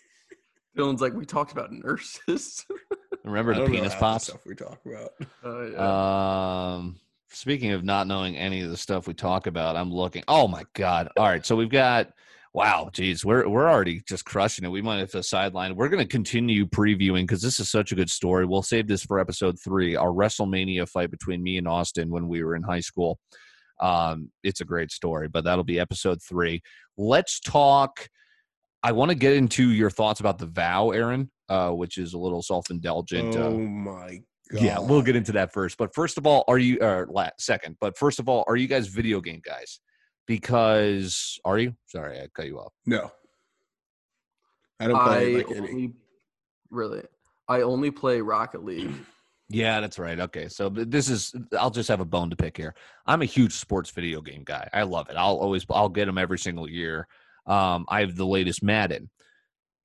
Dylan's 0.77 1.01
like, 1.01 1.13
we 1.13 1.25
talked 1.25 1.51
about 1.51 1.71
nurses. 1.71 2.63
Remember 3.23 3.51
I 3.51 3.55
the 3.55 3.61
don't 3.61 3.71
know 3.71 3.77
penis 3.77 3.93
half 3.93 3.99
the 3.99 4.05
pops? 4.05 4.27
stuff 4.27 4.45
we 4.45 4.55
talk 4.55 4.79
about. 4.85 5.09
Oh, 5.43 5.67
yeah. 5.71 6.75
Um, 6.75 6.99
speaking 7.29 7.71
of 7.71 7.83
not 7.83 8.07
knowing 8.07 8.37
any 8.37 8.61
of 8.61 8.69
the 8.69 8.77
stuff 8.77 9.07
we 9.07 9.13
talk 9.13 9.47
about, 9.47 9.75
I'm 9.75 9.91
looking. 9.91 10.23
Oh 10.27 10.47
my 10.47 10.65
god! 10.73 11.09
All 11.17 11.25
right, 11.25 11.45
so 11.45 11.55
we've 11.55 11.69
got. 11.69 12.11
Wow, 12.53 12.89
geez, 12.91 13.23
we're 13.25 13.47
we're 13.47 13.69
already 13.69 14.01
just 14.07 14.25
crushing 14.25 14.65
it. 14.65 14.69
We 14.69 14.81
might 14.81 14.97
have 14.97 15.11
to 15.11 15.21
sideline. 15.21 15.75
We're 15.75 15.89
going 15.89 16.03
to 16.03 16.09
continue 16.09 16.65
previewing 16.65 17.23
because 17.23 17.41
this 17.41 17.59
is 17.59 17.69
such 17.69 17.91
a 17.91 17.95
good 17.95 18.09
story. 18.09 18.45
We'll 18.45 18.63
save 18.63 18.87
this 18.87 19.03
for 19.03 19.19
episode 19.19 19.59
three, 19.59 19.95
our 19.95 20.09
WrestleMania 20.09 20.87
fight 20.89 21.11
between 21.11 21.43
me 21.43 21.57
and 21.57 21.67
Austin 21.67 22.09
when 22.09 22.27
we 22.27 22.43
were 22.43 22.55
in 22.55 22.63
high 22.63 22.79
school. 22.79 23.19
Um, 23.79 24.31
it's 24.43 24.61
a 24.61 24.65
great 24.65 24.91
story, 24.91 25.27
but 25.27 25.43
that'll 25.43 25.63
be 25.63 25.79
episode 25.79 26.19
three. 26.21 26.61
Let's 26.97 27.39
talk. 27.39 28.07
I 28.83 28.91
want 28.91 29.09
to 29.09 29.15
get 29.15 29.33
into 29.33 29.71
your 29.71 29.89
thoughts 29.89 30.19
about 30.19 30.37
the 30.37 30.45
vow, 30.45 30.91
Aaron, 30.91 31.31
uh, 31.49 31.71
which 31.71 31.97
is 31.97 32.13
a 32.13 32.17
little 32.17 32.41
self-indulgent. 32.41 33.35
uh, 33.35 33.39
Oh 33.47 33.57
my 33.57 34.21
god. 34.51 34.61
yeah, 34.61 34.79
we'll 34.79 35.01
get 35.01 35.15
into 35.15 35.31
that 35.33 35.51
first. 35.53 35.77
But 35.77 35.93
first 35.93 36.17
of 36.17 36.25
all, 36.27 36.43
are 36.47 36.57
you 36.57 36.77
or 36.81 37.07
la- 37.09 37.29
second? 37.39 37.77
But 37.81 37.97
first 37.97 38.19
of 38.19 38.29
all, 38.29 38.43
are 38.47 38.55
you 38.55 38.67
guys 38.67 38.87
video 38.87 39.19
game 39.21 39.41
guys? 39.43 39.79
because 40.27 41.39
are 41.45 41.57
you? 41.57 41.73
Sorry, 41.85 42.19
I 42.19 42.27
cut 42.35 42.47
you 42.47 42.59
off. 42.59 42.73
No. 42.85 43.09
I 44.79 44.87
don't 44.87 45.01
play 45.03 45.35
I 45.35 45.37
like 45.37 45.51
any. 45.55 45.91
really 46.69 47.01
I 47.47 47.61
only 47.61 47.91
play 47.91 48.19
Rocket 48.21 48.63
League. 48.63 48.93
Yeah, 49.49 49.79
that's 49.79 49.97
right. 49.97 50.19
Okay, 50.19 50.49
so 50.49 50.67
this 50.69 51.09
is 51.09 51.33
I'll 51.57 51.71
just 51.71 51.87
have 51.87 52.01
a 52.01 52.05
bone 52.05 52.29
to 52.29 52.35
pick 52.35 52.57
here. 52.57 52.75
I'm 53.05 53.21
a 53.21 53.25
huge 53.25 53.53
sports 53.53 53.89
video 53.91 54.19
game 54.21 54.43
guy. 54.43 54.69
I 54.73 54.83
love 54.83 55.09
it. 55.09 55.15
I'll 55.15 55.37
always 55.37 55.65
I'll 55.69 55.87
get 55.89 56.05
them 56.05 56.17
every 56.17 56.37
single 56.37 56.69
year. 56.69 57.07
Um, 57.45 57.85
I 57.87 58.01
have 58.01 58.17
the 58.17 58.25
latest 58.25 58.61
Madden. 58.61 59.09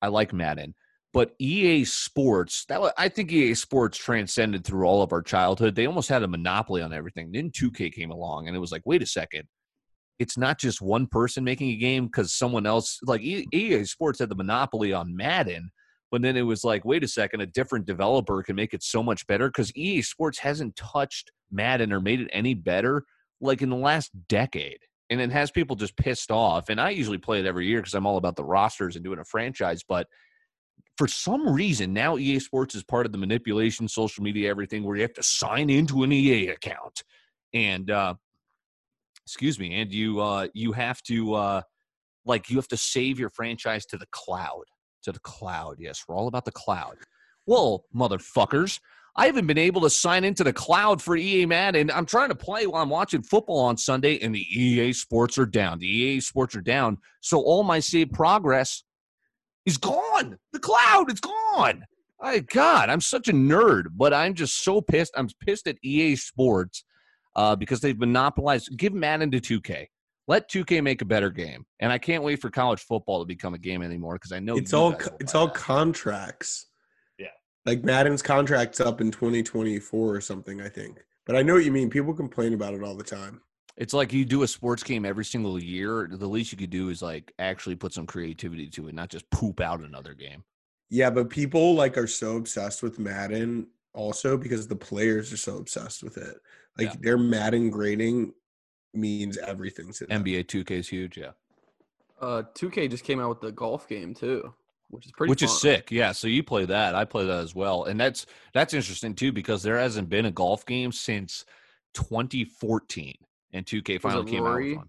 I 0.00 0.08
like 0.08 0.32
Madden, 0.32 0.74
but 1.12 1.34
EA 1.38 1.84
Sports 1.84 2.64
that 2.68 2.92
I 2.98 3.08
think 3.08 3.30
EA 3.30 3.54
Sports 3.54 3.98
transcended 3.98 4.64
through 4.64 4.84
all 4.84 5.00
of 5.00 5.12
our 5.12 5.22
childhood. 5.22 5.76
They 5.76 5.86
almost 5.86 6.08
had 6.08 6.24
a 6.24 6.28
monopoly 6.28 6.82
on 6.82 6.92
everything. 6.92 7.30
Then 7.30 7.50
2K 7.50 7.92
came 7.92 8.10
along, 8.10 8.48
and 8.48 8.56
it 8.56 8.60
was 8.60 8.72
like, 8.72 8.82
wait 8.84 9.02
a 9.02 9.06
second, 9.06 9.44
it's 10.18 10.36
not 10.36 10.58
just 10.58 10.82
one 10.82 11.06
person 11.06 11.44
making 11.44 11.70
a 11.70 11.76
game 11.76 12.06
because 12.06 12.32
someone 12.32 12.66
else 12.66 12.98
like 13.04 13.22
EA 13.22 13.84
Sports 13.84 14.18
had 14.18 14.28
the 14.28 14.34
monopoly 14.34 14.92
on 14.92 15.14
Madden. 15.14 15.70
But 16.12 16.20
then 16.20 16.36
it 16.36 16.42
was 16.42 16.62
like, 16.62 16.84
wait 16.84 17.02
a 17.02 17.08
second, 17.08 17.40
a 17.40 17.46
different 17.46 17.86
developer 17.86 18.42
can 18.42 18.54
make 18.54 18.74
it 18.74 18.82
so 18.82 19.02
much 19.02 19.26
better 19.26 19.48
because 19.48 19.74
EA 19.74 20.02
Sports 20.02 20.38
hasn't 20.38 20.76
touched 20.76 21.32
Madden 21.50 21.90
or 21.90 22.00
made 22.00 22.20
it 22.20 22.28
any 22.32 22.52
better 22.52 23.04
like 23.40 23.62
in 23.62 23.70
the 23.70 23.76
last 23.76 24.10
decade. 24.28 24.78
And 25.08 25.22
it 25.22 25.32
has 25.32 25.50
people 25.50 25.74
just 25.74 25.96
pissed 25.96 26.30
off. 26.30 26.68
And 26.68 26.78
I 26.78 26.90
usually 26.90 27.16
play 27.16 27.40
it 27.40 27.46
every 27.46 27.66
year 27.66 27.80
because 27.80 27.94
I'm 27.94 28.06
all 28.06 28.18
about 28.18 28.36
the 28.36 28.44
rosters 28.44 28.94
and 28.94 29.04
doing 29.04 29.20
a 29.20 29.24
franchise. 29.24 29.82
But 29.88 30.06
for 30.98 31.08
some 31.08 31.48
reason, 31.48 31.94
now 31.94 32.18
EA 32.18 32.38
Sports 32.40 32.74
is 32.74 32.84
part 32.84 33.06
of 33.06 33.12
the 33.12 33.18
manipulation, 33.18 33.88
social 33.88 34.22
media, 34.22 34.50
everything 34.50 34.84
where 34.84 34.96
you 34.96 35.02
have 35.02 35.14
to 35.14 35.22
sign 35.22 35.70
into 35.70 36.02
an 36.02 36.12
EA 36.12 36.48
account. 36.48 37.02
And 37.54 37.90
uh 37.90 38.14
excuse 39.24 39.58
me, 39.58 39.80
and 39.80 39.90
you 39.90 40.20
uh 40.20 40.48
you 40.52 40.72
have 40.72 41.02
to 41.04 41.34
uh 41.34 41.62
like 42.26 42.50
you 42.50 42.56
have 42.56 42.68
to 42.68 42.76
save 42.76 43.18
your 43.18 43.30
franchise 43.30 43.86
to 43.86 43.96
the 43.96 44.06
cloud 44.10 44.64
to 45.02 45.12
the 45.12 45.20
cloud. 45.20 45.76
Yes, 45.78 46.04
we're 46.06 46.16
all 46.16 46.28
about 46.28 46.44
the 46.44 46.52
cloud. 46.52 46.96
Well, 47.46 47.84
motherfuckers, 47.94 48.80
I 49.14 49.26
haven't 49.26 49.46
been 49.46 49.58
able 49.58 49.82
to 49.82 49.90
sign 49.90 50.24
into 50.24 50.42
the 50.42 50.52
cloud 50.52 51.02
for 51.02 51.16
EA 51.16 51.44
Madden. 51.44 51.90
I'm 51.90 52.06
trying 52.06 52.30
to 52.30 52.34
play 52.34 52.66
while 52.66 52.82
I'm 52.82 52.88
watching 52.88 53.22
football 53.22 53.60
on 53.60 53.76
Sunday, 53.76 54.18
and 54.20 54.34
the 54.34 54.40
EA 54.40 54.92
sports 54.92 55.36
are 55.36 55.46
down. 55.46 55.78
The 55.78 55.86
EA 55.86 56.20
sports 56.20 56.56
are 56.56 56.62
down. 56.62 56.98
So 57.20 57.40
all 57.40 57.62
my 57.62 57.80
saved 57.80 58.12
progress 58.12 58.84
is 59.66 59.76
gone. 59.76 60.38
The 60.52 60.58
cloud 60.58 61.12
is 61.12 61.20
gone. 61.20 61.84
My 62.20 62.38
God, 62.38 62.88
I'm 62.88 63.00
such 63.00 63.28
a 63.28 63.32
nerd, 63.32 63.86
but 63.96 64.14
I'm 64.14 64.34
just 64.34 64.62
so 64.62 64.80
pissed. 64.80 65.12
I'm 65.16 65.28
pissed 65.44 65.66
at 65.66 65.76
EA 65.82 66.14
Sports 66.16 66.84
uh, 67.34 67.56
because 67.56 67.80
they've 67.80 67.98
monopolized. 67.98 68.76
Give 68.76 68.94
Madden 68.94 69.30
to 69.32 69.40
2K. 69.40 69.88
Let 70.32 70.48
2K 70.48 70.82
make 70.82 71.02
a 71.02 71.04
better 71.04 71.28
game, 71.28 71.66
and 71.78 71.92
I 71.92 71.98
can't 71.98 72.22
wait 72.22 72.40
for 72.40 72.48
college 72.48 72.80
football 72.80 73.18
to 73.20 73.26
become 73.26 73.52
a 73.52 73.58
game 73.58 73.82
anymore 73.82 74.14
because 74.14 74.32
I 74.32 74.38
know 74.40 74.56
it's 74.56 74.72
all 74.72 74.92
guys 74.92 75.02
co- 75.02 75.10
will 75.10 75.18
it's 75.20 75.34
all 75.34 75.46
that. 75.48 75.54
contracts. 75.54 76.68
Yeah. 77.18 77.26
Like 77.66 77.84
Madden's 77.84 78.22
contract's 78.22 78.80
up 78.80 79.02
in 79.02 79.10
2024 79.10 80.16
or 80.16 80.20
something, 80.22 80.62
I 80.62 80.70
think. 80.70 81.04
But 81.26 81.36
I 81.36 81.42
know 81.42 81.52
what 81.52 81.66
you 81.66 81.70
mean. 81.70 81.90
People 81.90 82.14
complain 82.14 82.54
about 82.54 82.72
it 82.72 82.82
all 82.82 82.94
the 82.96 83.04
time. 83.04 83.42
It's 83.76 83.92
like 83.92 84.10
you 84.10 84.24
do 84.24 84.42
a 84.42 84.48
sports 84.48 84.82
game 84.82 85.04
every 85.04 85.26
single 85.26 85.62
year. 85.62 86.08
The 86.10 86.26
least 86.26 86.50
you 86.50 86.56
could 86.56 86.70
do 86.70 86.88
is 86.88 87.02
like 87.02 87.30
actually 87.38 87.74
put 87.76 87.92
some 87.92 88.06
creativity 88.06 88.70
to 88.70 88.88
it, 88.88 88.94
not 88.94 89.10
just 89.10 89.28
poop 89.30 89.60
out 89.60 89.80
another 89.82 90.14
game. 90.14 90.44
Yeah, 90.88 91.10
but 91.10 91.28
people 91.28 91.74
like 91.74 91.98
are 91.98 92.06
so 92.06 92.38
obsessed 92.38 92.82
with 92.82 92.98
Madden 92.98 93.66
also 93.92 94.38
because 94.38 94.66
the 94.66 94.76
players 94.76 95.30
are 95.30 95.36
so 95.36 95.58
obsessed 95.58 96.02
with 96.02 96.16
it. 96.16 96.36
Like 96.78 96.88
Yeah. 96.88 96.96
their 97.02 97.18
Madden 97.18 97.68
grading 97.68 98.32
means 98.94 99.38
everything 99.38 99.92
to 99.92 100.06
them. 100.06 100.24
NBA 100.24 100.44
2K 100.46 100.70
is 100.72 100.88
huge, 100.88 101.16
yeah, 101.16 101.30
Uh 102.20 102.42
2K 102.54 102.90
just 102.90 103.04
came 103.04 103.20
out 103.20 103.28
with 103.28 103.40
the 103.40 103.52
golf 103.52 103.88
game 103.88 104.14
too, 104.14 104.52
which 104.88 105.06
is 105.06 105.12
pretty 105.12 105.30
which 105.30 105.42
is 105.42 105.60
sick. 105.60 105.90
Yeah, 105.90 106.12
so 106.12 106.28
you 106.28 106.42
play 106.42 106.64
that. 106.66 106.94
I 106.94 107.04
play 107.04 107.24
that 107.26 107.38
as 107.40 107.54
well, 107.54 107.84
and 107.84 107.98
that's 107.98 108.26
that's 108.52 108.74
interesting 108.74 109.14
too 109.14 109.32
because 109.32 109.62
there 109.62 109.78
hasn't 109.78 110.08
been 110.08 110.26
a 110.26 110.30
golf 110.30 110.66
game 110.66 110.92
since 110.92 111.44
2014, 111.94 113.14
and 113.52 113.66
2K 113.66 114.00
finally 114.00 114.30
came 114.30 114.46
out 114.46 114.60
with 114.60 114.76
one. 114.76 114.88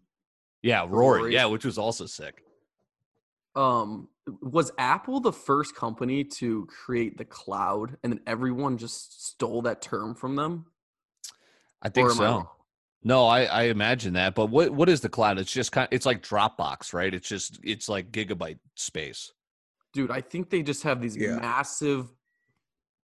Yeah, 0.62 0.86
Rory. 0.88 1.20
Rory? 1.22 1.34
Yeah, 1.34 1.46
which 1.46 1.66
was 1.66 1.78
also 1.78 2.06
sick. 2.06 2.44
Um 3.56 4.10
was 4.42 4.72
Apple 4.78 5.20
the 5.20 5.34
first 5.34 5.76
company 5.76 6.24
to 6.24 6.66
create 6.68 7.18
the 7.18 7.26
cloud 7.26 7.98
and 8.04 8.14
then 8.14 8.22
everyone 8.26 8.78
just 8.78 9.28
stole 9.28 9.62
that 9.64 9.82
term 9.82 10.16
from 10.16 10.38
them? 10.38 10.66
I 11.82 11.90
think 11.90 12.08
Or 12.08 12.12
I 12.12 12.16
so. 12.16 12.50
Wrong? 13.06 13.18
No, 13.18 13.26
I, 13.28 13.44
I 13.46 13.64
imagine 13.64 14.14
that. 14.14 14.36
But 14.36 14.48
what 14.48 14.72
what 14.72 14.90
is 14.90 15.02
the 15.02 15.10
cloud? 15.10 15.38
It's 15.40 15.52
just 15.52 15.72
kind. 15.72 15.88
It's 15.92 16.06
like 16.06 16.22
Dropbox, 16.24 16.94
right? 16.94 17.14
It's 17.14 17.28
just 17.28 17.60
it's 17.64 17.88
like 17.90 18.12
gigabyte 18.12 18.60
space. 18.76 19.32
Dude, 19.94 20.12
I 20.12 20.22
think 20.22 20.50
they 20.50 20.64
just 20.64 20.84
have 20.84 21.02
these 21.02 21.16
Yeah. 21.16 21.36
massive 21.38 22.10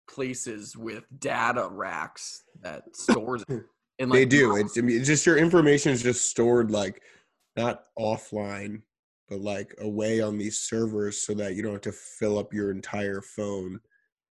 places 0.10 0.76
with 0.76 1.04
data 1.20 1.68
racks 1.72 2.44
that 2.62 2.84
stores 2.96 3.44
it. 3.48 3.64
And 4.02 4.10
they 4.14 4.24
do. 4.24 4.48
now- 4.54 4.56
It's, 4.56 4.78
I 4.78 4.82
mean, 4.82 4.98
it's 4.98 5.08
just 5.08 5.26
your 5.26 5.38
information 5.38 5.92
is 5.92 6.02
just 6.02 6.30
stored 6.30 6.72
like 6.72 7.02
not 7.58 7.84
offline, 8.00 8.82
but 9.28 9.42
like 9.42 9.76
away 9.82 10.22
on 10.22 10.38
these 10.38 10.58
servers 10.62 11.20
so 11.22 11.34
that 11.34 11.56
you 11.56 11.62
don't 11.64 11.74
have 11.74 11.82
to 11.82 11.92
fill 11.92 12.40
up 12.40 12.54
your 12.54 12.72
entire 12.72 13.22
phone 13.22 13.78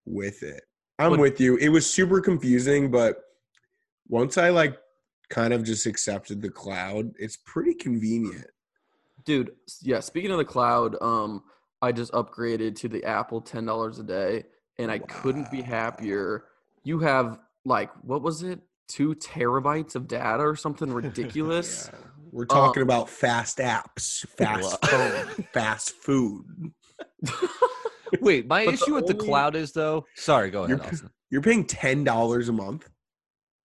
with 0.06 0.42
it. 0.42 0.62
I'm 0.98 1.10
But- 1.10 1.20
with 1.20 1.38
you. 1.38 1.56
It 1.58 1.68
was 1.68 1.84
super 1.84 2.22
confusing, 2.22 2.90
but 2.90 3.22
once 4.08 4.38
I 4.38 4.48
like 4.48 4.78
kind 5.30 5.52
of 5.52 5.62
just 5.62 5.86
accepted 5.86 6.40
the 6.42 6.50
cloud, 6.50 7.12
it's 7.18 7.36
pretty 7.36 7.74
convenient. 7.74 8.46
dude 9.24 9.50
yeah 9.82 10.00
speaking 10.00 10.30
of 10.30 10.38
the 10.38 10.44
cloud 10.44 10.96
um 11.02 11.42
i 11.82 11.92
just 11.92 12.12
upgraded 12.12 12.74
to 12.74 12.88
the 12.88 13.04
apple 13.04 13.42
$10 13.42 14.00
a 14.00 14.02
day 14.02 14.44
and 14.78 14.90
i 14.90 14.98
couldn't 14.98 15.50
be 15.50 15.60
happier 15.60 16.44
you 16.82 16.98
have 17.00 17.38
like 17.66 17.90
what 18.02 18.22
was 18.22 18.42
it 18.42 18.58
two 18.88 19.14
terabytes 19.16 19.94
of 19.94 20.08
data 20.08 20.42
or 20.42 20.56
something 20.56 20.90
ridiculous 21.02 21.90
Yeah. 21.92 21.98
We're 22.30 22.44
talking 22.44 22.82
Um, 22.82 22.88
about 22.88 23.08
fast 23.08 23.56
apps, 23.56 24.26
fast 24.36 24.84
phone, 24.90 25.46
fast 25.54 25.92
food. 25.92 26.44
Wait, 28.20 28.46
my 28.46 28.66
But 28.66 28.72
the 28.72 28.82
issue 28.82 28.94
with 28.94 29.06
the 29.06 29.14
cloud 29.14 29.56
is 29.56 29.72
though. 29.72 30.04
Sorry, 30.14 30.50
go 30.50 30.64
ahead. 30.64 30.76
You're- 30.78 30.90
Austin. 30.90 31.10
You're 31.30 31.40
paying 31.42 31.64
ten 31.64 32.04
dollars 32.04 32.50
a 32.50 32.52
month. 32.52 32.88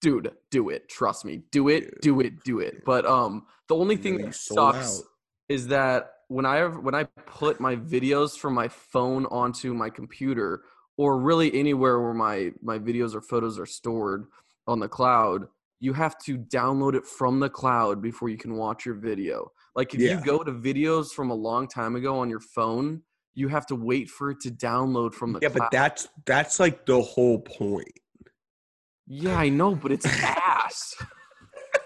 Dude 0.04 0.32
do 0.52 0.70
it 0.70 0.88
trust 0.90 1.26
me 1.26 1.42
do 1.52 1.70
it 1.70 2.02
do 2.02 2.20
it 2.20 2.44
do 2.44 2.60
it 2.60 2.84
but 2.86 3.06
um 3.06 3.46
the 3.70 3.76
only 3.76 3.96
thing 3.96 4.18
that 4.18 4.36
sucks 4.36 5.00
out. 5.00 5.06
is 5.50 5.68
that 5.68 6.12
when 6.28 6.46
I 6.46 6.66
when 6.66 6.96
I 6.96 7.04
put 7.26 7.60
my 7.60 7.76
videos 7.76 8.38
from 8.38 8.54
my 8.54 8.68
phone 8.68 9.26
onto 9.28 9.74
my 9.74 9.90
computer 9.90 10.64
or 10.98 11.20
really 11.20 11.54
anywhere 11.54 12.02
where 12.02 12.14
my 12.14 12.52
my 12.62 12.80
videos 12.80 13.16
or 13.16 13.22
photos 13.22 13.58
are 13.60 13.66
stored 13.66 14.26
on 14.68 14.80
the 14.80 14.88
cloud, 14.88 15.48
you 15.80 15.94
have 15.94 16.18
to 16.26 16.38
download 16.38 16.96
it 16.96 17.06
from 17.06 17.40
the 17.40 17.50
cloud 17.50 18.02
before 18.02 18.30
you 18.30 18.38
can 18.38 18.56
watch 18.56 18.86
your 18.86 18.96
video. 18.96 19.52
Like 19.76 19.94
if 19.94 20.02
Yeah. 20.02 20.12
you 20.12 20.24
go 20.24 20.44
to 20.44 20.52
videos 20.52 21.12
from 21.12 21.30
a 21.30 21.36
long 21.36 21.68
time 21.68 21.96
ago 21.96 22.18
on 22.20 22.30
your 22.30 22.40
phone, 22.40 23.04
you 23.34 23.48
have 23.48 23.66
to 23.68 23.76
wait 23.76 24.10
for 24.10 24.32
it 24.32 24.40
to 24.42 24.52
download 24.52 25.14
from 25.14 25.34
the 25.34 25.40
Yeah, 25.40 25.50
cloud. 25.50 25.60
but 25.60 25.72
that's 25.72 26.08
that's 26.26 26.60
like 26.60 26.86
the 26.86 27.02
whole 27.02 27.40
point. 27.40 28.00
Yeah, 29.08 29.38
I 29.38 29.50
know, 29.50 29.76
but 29.76 29.92
it's 29.92 30.06
ass. 30.06 30.96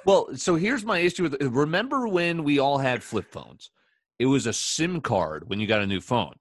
Well, 0.05 0.30
so 0.36 0.55
here's 0.55 0.86
my 0.86 0.99
issue 0.99 1.24
with. 1.24 1.36
Remember 1.41 2.07
when 2.07 2.45
we 2.45 2.59
all 2.59 2.78
had 2.78 3.03
flip 3.03 3.30
phones? 3.30 3.72
It 4.20 4.26
was 4.26 4.47
a 4.47 4.53
SIM 4.53 5.01
card 5.01 5.49
when 5.49 5.59
you 5.59 5.68
got 5.68 5.82
a 5.82 5.88
new 5.88 5.99
phone. 5.99 6.34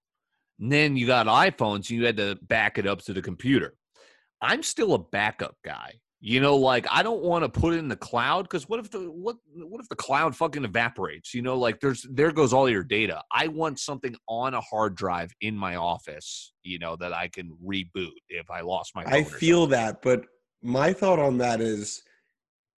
And 0.61 0.70
then 0.70 0.97
you 0.97 1.07
got 1.07 1.27
iPhones, 1.27 1.91
you 1.91 2.07
had 2.07 2.16
to 2.16 2.39
back 2.43 2.79
it 2.79 2.87
up 2.87 3.03
to 3.03 3.12
the 3.12 3.22
computer. 3.22 3.74
I'm 4.41 4.62
still 4.62 4.95
a 4.95 4.99
backup 4.99 5.57
guy. 5.64 5.95
You 6.20 6.41
know, 6.41 6.57
like 6.57 6.87
I 6.91 7.03
don't 7.03 7.22
want 7.22 7.45
to 7.45 7.49
put 7.49 7.74
it 7.74 7.79
in 7.79 7.89
the 7.89 7.97
cloud 7.97 8.43
because 8.43 8.68
what 8.68 8.81
if 8.81 8.91
the 8.91 9.01
what 9.01 9.37
what 9.55 9.81
if 9.81 9.89
the 9.89 9.97
cloud 9.97 10.35
fucking 10.35 10.64
evaporates? 10.64 11.35
You 11.35 11.43
know, 11.43 11.59
like 11.59 11.79
there's 11.79 12.07
there 12.11 12.33
goes 12.33 12.53
all 12.53 12.70
your 12.70 12.83
data. 12.83 13.22
I 13.31 13.49
want 13.49 13.79
something 13.79 14.16
on 14.27 14.55
a 14.55 14.61
hard 14.61 14.95
drive 14.95 15.33
in 15.41 15.57
my 15.57 15.77
office, 15.77 16.53
you 16.62 16.79
know, 16.79 16.97
that 16.97 17.12
I 17.12 17.29
can 17.29 17.57
reboot 17.64 18.14
if 18.29 18.51
I 18.51 18.62
lost 18.62 18.93
my. 18.95 19.05
Phone 19.05 19.12
I 19.12 19.24
feel 19.24 19.62
something. 19.62 19.70
that, 19.72 20.03
but 20.03 20.24
my 20.67 20.93
thought 20.93 21.19
on 21.19 21.39
that 21.39 21.61
is 21.61 22.03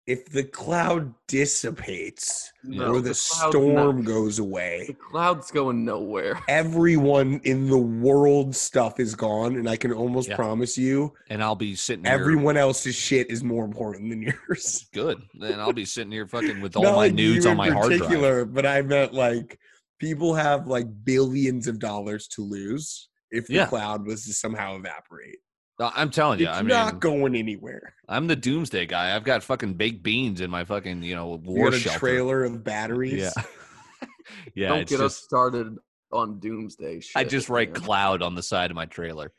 if 0.06 0.30
the 0.30 0.44
cloud 0.44 1.14
dissipates 1.28 2.54
No, 2.64 2.94
or 2.94 3.02
the, 3.02 3.10
cloud's 3.10 3.20
storm 3.20 3.98
not- 3.98 4.06
goes 4.06 4.40
away, 4.40 4.86
the 4.88 4.94
cloud's 4.94 5.52
going 5.52 5.84
nowhere. 5.84 6.40
everyone 6.48 7.42
in 7.44 7.68
the 7.68 7.78
world 7.78 8.56
stuff 8.56 9.00
is 9.02 9.16
gone. 9.16 9.58
And 9.58 9.68
I 9.70 9.76
can 9.76 9.92
almost 9.92 10.30
Yeah. 10.30 10.38
promise 10.38 10.78
you, 10.78 11.14
and 11.30 11.44
I'll 11.44 11.56
be 11.56 11.76
sitting 11.76 12.06
here. 12.06 12.14
everyone 12.14 12.56
else's 12.56 12.96
shit 12.96 13.30
is 13.30 13.44
more 13.44 13.66
important 13.66 14.10
than 14.10 14.22
yours. 14.22 14.88
good. 14.94 15.22
Then 15.40 15.60
I'll 15.60 15.74
be 15.74 15.84
sitting 15.86 16.12
here 16.12 16.28
fucking 16.28 16.62
with 16.62 16.76
all 16.78 16.84
my 16.84 16.92
like 16.92 17.14
nudes 17.14 17.46
on 17.46 17.52
in 17.54 17.58
my 17.58 17.70
hard 17.70 17.88
drive. 17.90 18.00
particular, 18.02 18.46
But 18.46 18.66
I 18.66 18.82
meant 18.84 19.14
like 19.14 19.60
people 20.00 20.36
have 20.36 20.68
like 20.68 20.88
billions 21.04 21.68
of 21.68 21.80
dollars 21.80 22.28
to 22.30 22.44
lose 22.44 23.10
if 23.30 23.48
the 23.48 23.56
Yeah. 23.56 23.66
cloud 23.66 24.06
was 24.08 24.24
to 24.26 24.32
somehow 24.34 24.78
evaporate. 24.78 25.40
Uh, 25.80 25.92
I'm 25.96 26.10
telling 26.10 26.40
you, 26.40 26.48
it's 26.48 26.58
I 26.58 26.62
mean, 26.62 26.70
not 26.70 27.00
going 27.00 27.36
anywhere. 27.36 27.94
I'm 28.10 28.26
the 28.28 28.36
doomsday 28.36 28.88
guy. 28.88 29.16
I've 29.16 29.24
got 29.24 29.44
fucking 29.44 29.76
baked 29.76 30.02
beans 30.02 30.42
in 30.42 30.50
my 30.50 30.64
fucking 30.64 31.04
you 31.04 31.16
know 31.16 31.40
You 31.44 31.52
war 31.52 31.66
got 31.70 31.76
a 31.76 31.80
shelter. 31.80 32.00
trailer 32.00 32.44
of 32.44 32.64
batteries. 32.64 33.34
Yeah, 33.48 34.08
yeah. 34.56 34.68
Don't 34.70 34.80
it's 34.80 34.92
get 34.92 35.00
us 35.02 35.16
started 35.16 35.78
on 36.12 36.40
doomsday 36.40 37.00
shit. 37.00 37.16
I 37.16 37.24
just 37.24 37.48
write 37.50 37.72
man. 37.74 37.82
cloud 37.82 38.22
on 38.22 38.36
the 38.36 38.44
side 38.44 38.72
of 38.72 38.76
my 38.76 38.86
trailer. 38.86 39.32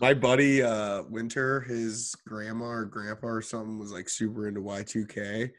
My 0.00 0.14
buddy 0.14 0.62
uh 0.62 1.02
Winter, 1.02 1.60
his 1.60 2.14
grandma 2.26 2.64
or 2.66 2.84
grandpa 2.86 3.26
or 3.26 3.42
something 3.42 3.78
was 3.78 3.92
like 3.92 4.08
super 4.08 4.48
into 4.48 4.60
Y2K. 4.60 5.50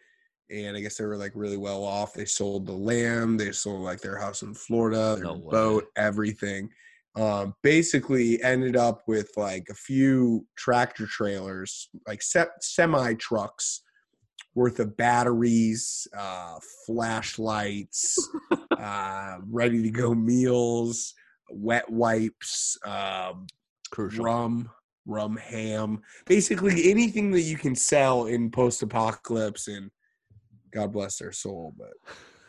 And 0.49 0.76
I 0.78 0.80
guess 0.82 0.97
they 0.97 1.05
were 1.05 1.18
like 1.18 1.34
really 1.36 1.58
well 1.58 1.84
off. 1.84 2.14
They 2.14 2.26
sold 2.26 2.66
the 2.66 2.72
land, 2.74 3.39
they 3.39 3.51
sold 3.51 3.82
like 3.82 4.01
their 4.01 4.18
house 4.18 4.41
in 4.41 4.53
Florida, 4.53 5.16
their 5.16 5.26
No 5.26 5.36
boat, 5.36 5.86
everything. 5.95 6.70
Um, 7.18 7.55
basically 7.63 8.41
ended 8.43 8.76
up 8.76 9.01
with 9.07 9.32
like 9.38 9.65
a 9.72 9.74
few 9.74 10.45
tractor 10.55 11.07
trailers, 11.07 11.89
like 12.07 12.22
se- 12.22 12.45
semi 12.61 13.15
trucks 13.15 13.82
worth 14.53 14.80
of 14.80 14.95
batteries, 14.97 16.07
uh, 16.15 16.57
flashlights, 16.86 18.18
uh, 18.78 19.38
ready 19.49 19.82
to 19.82 19.89
go 19.89 20.13
meals, 20.13 21.15
wet 21.49 21.89
wipes, 21.89 22.78
um, 22.86 23.47
rum, 23.97 24.70
rum 25.07 25.38
ham, 25.38 26.01
basically 26.26 26.91
anything 26.91 27.32
that 27.32 27.41
you 27.41 27.57
can 27.57 27.74
sell 27.74 28.26
in 28.26 28.51
post 28.51 28.84
apocalypse. 28.84 29.68
And 29.68 29.89
God 30.72 30.93
bless 30.93 31.18
their 31.18 31.32
soul, 31.32 31.74
but 31.78 31.93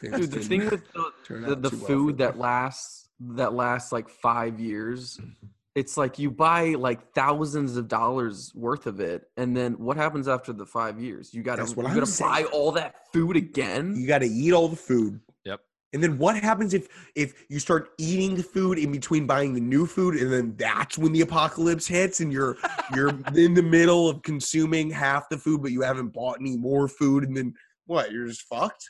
Dude, 0.01 0.31
the 0.31 0.41
thing 0.41 0.69
with 0.69 0.93
the, 0.93 1.13
the, 1.29 1.57
the 1.57 1.71
too 1.71 1.77
well 1.77 1.87
food 1.87 2.19
that 2.19 2.39
lasts 2.39 3.08
that 3.21 3.53
lasts 3.55 3.93
like 3.93 4.09
five 4.09 4.59
years 4.61 5.19
mm-hmm. 5.19 5.47
it's 5.75 5.97
like 5.97 6.19
you 6.19 6.31
buy 6.31 6.71
like 6.75 7.13
thousands 7.15 7.77
of 7.77 7.89
dollars 7.89 8.53
worth 8.55 8.87
of 8.87 9.01
it 9.01 9.25
and 9.37 9.57
then 9.57 9.73
what 9.75 9.97
happens 9.97 10.29
after 10.29 10.53
the 10.53 10.67
five 10.67 11.01
years 11.01 11.33
you 11.35 11.43
gotta 11.43 11.63
That's 11.63 11.77
what 11.77 11.85
you 11.85 11.93
I'm 11.93 11.99
gotta 11.99 12.23
buy 12.23 12.45
all 12.53 12.73
that 12.73 12.95
food 13.13 13.37
again 13.37 13.95
you 13.97 14.07
got 14.07 14.19
to 14.21 14.27
eat 14.27 14.53
all 14.53 14.69
the 14.69 14.77
food. 14.77 15.21
Yep. 15.45 15.61
And 15.95 16.03
then 16.03 16.19
what 16.19 16.37
happens 16.37 16.75
if 16.75 16.89
if 17.15 17.45
you 17.49 17.59
start 17.59 17.91
eating 17.99 18.35
the 18.37 18.43
food 18.43 18.79
in 18.79 18.93
between 18.93 19.27
buying 19.27 19.55
the 19.55 19.61
new 19.61 19.87
food, 19.87 20.17
and 20.17 20.31
then 20.33 20.55
that's 20.57 20.99
when 20.99 21.13
the 21.13 21.23
apocalypse 21.23 21.87
hits, 21.87 22.21
and 22.21 22.31
you're 22.33 22.57
you're 22.95 23.09
in 23.35 23.55
the 23.55 23.63
middle 23.63 24.09
of 24.09 24.23
consuming 24.23 24.91
half 24.91 25.29
the 25.31 25.39
food, 25.39 25.63
but 25.63 25.71
you 25.71 25.81
haven't 25.81 26.09
bought 26.13 26.37
any 26.41 26.57
more 26.59 26.89
food, 26.89 27.25
and 27.25 27.35
then 27.37 27.55
what? 27.87 28.13
You're 28.13 28.27
just 28.27 28.43
fucked. 28.43 28.85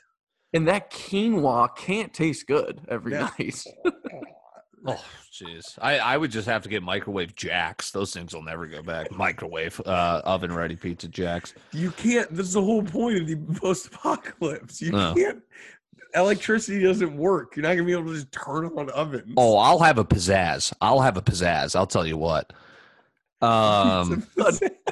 and 0.53 0.67
that 0.67 0.91
quinoa 0.91 1.69
can't 1.77 2.13
taste 2.13 2.47
good 2.49 2.81
every 2.89 3.13
Yeah. 3.13 3.31
night 3.39 3.63
Oh, 4.87 5.05
jeez. 5.33 5.79
I, 5.83 5.99
I 5.99 6.17
would 6.17 6.31
just 6.31 6.47
have 6.47 6.63
to 6.63 6.69
get 6.69 6.83
microwave 6.83 7.35
jacks. 7.35 7.91
Those 7.91 8.13
things 8.13 8.35
will 8.35 8.43
never 8.43 8.67
go 8.67 8.83
back. 8.83 9.11
Microwave, 9.11 9.81
uh, 9.87 10.23
oven 10.25 10.53
ready 10.53 10.77
pizza 10.77 11.09
jacks. 11.09 11.55
You 11.73 11.91
can't. 11.93 12.31
This 12.35 12.47
is 12.47 12.53
the 12.55 12.63
whole 12.63 12.83
point 12.83 13.19
of 13.23 13.27
the 13.27 13.37
post-apocalypse. 13.61 14.81
You 14.81 14.93
No. 14.93 15.15
can't. 15.15 15.43
Electricity 16.15 16.83
doesn't 16.83 17.17
work. 17.17 17.55
You're 17.55 17.65
not 17.65 17.75
gonna 17.75 17.85
be 17.85 17.93
able 17.93 18.07
to 18.07 18.15
just 18.15 18.33
turn 18.33 18.65
on 18.77 18.89
ovens. 18.91 19.35
Oh, 19.37 19.59
I'll 19.59 19.81
have 19.81 19.99
a 19.99 20.05
pizzazz. 20.05 20.73
I'll 20.81 21.01
have 21.01 21.17
a 21.19 21.23
pizzazz. 21.23 21.77
I'll 21.77 21.87
tell 21.87 22.07
you 22.07 22.17
what. 22.17 22.53
Um, 23.41 24.27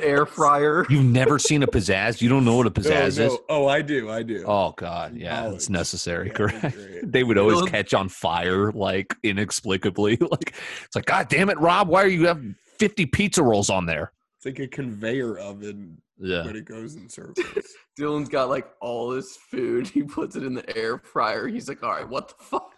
air 0.01 0.25
fryer 0.25 0.87
you've 0.89 1.05
never 1.05 1.39
seen 1.39 1.63
a 1.63 1.67
pizzazz? 1.67 2.21
You 2.21 2.29
don't 2.29 2.45
know 2.45 2.57
what 2.57 2.67
a 2.67 2.71
No, 2.71 2.75
pizzazz 2.75 3.19
no. 3.19 3.25
is? 3.27 3.39
Oh, 3.49 3.67
I 3.67 3.83
do. 3.83 4.09
I 4.11 4.23
do. 4.23 4.45
Oh 4.47 4.73
God, 4.77 5.17
yeah, 5.17 5.41
Knowledge. 5.41 5.55
it's 5.57 5.69
necessary. 5.71 6.29
Yeah, 6.29 6.33
correct. 6.35 6.77
They 7.03 7.25
would 7.25 7.39
always 7.39 7.61
Those- 7.61 7.71
catch 7.71 7.93
on 7.95 8.09
fire, 8.09 8.71
like 8.73 9.15
inexplicably. 9.23 10.17
Like 10.31 10.55
it's 10.85 10.95
like, 10.97 11.07
God 11.07 11.29
damn 11.29 11.51
it, 11.51 11.59
Rob, 11.59 11.89
why 11.89 12.03
are 12.03 12.09
you 12.09 12.27
have 12.27 12.43
fifty 12.79 13.07
pizza 13.07 13.43
rolls 13.43 13.69
on 13.71 13.87
there? 13.87 14.13
It's 14.39 14.47
like 14.47 14.59
a 14.59 14.69
conveyor 14.69 15.39
oven 15.39 16.01
Yeah, 16.19 16.45
when 16.45 16.57
it 16.57 16.65
goes 16.67 16.95
in 16.95 17.09
circles. 17.09 17.47
dylan's 17.99 18.29
got 18.29 18.49
like 18.51 18.69
all 18.81 19.09
this 19.11 19.37
food 19.51 19.89
he 19.89 20.03
puts 20.03 20.37
it 20.37 20.43
in 20.43 20.53
the 20.53 20.77
air 20.77 20.99
fryer 20.99 21.49
he's 21.49 21.67
like 21.67 21.83
all 21.83 21.93
right 21.93 22.07
what 22.07 22.29
the 22.29 22.35
fuck 22.45 22.71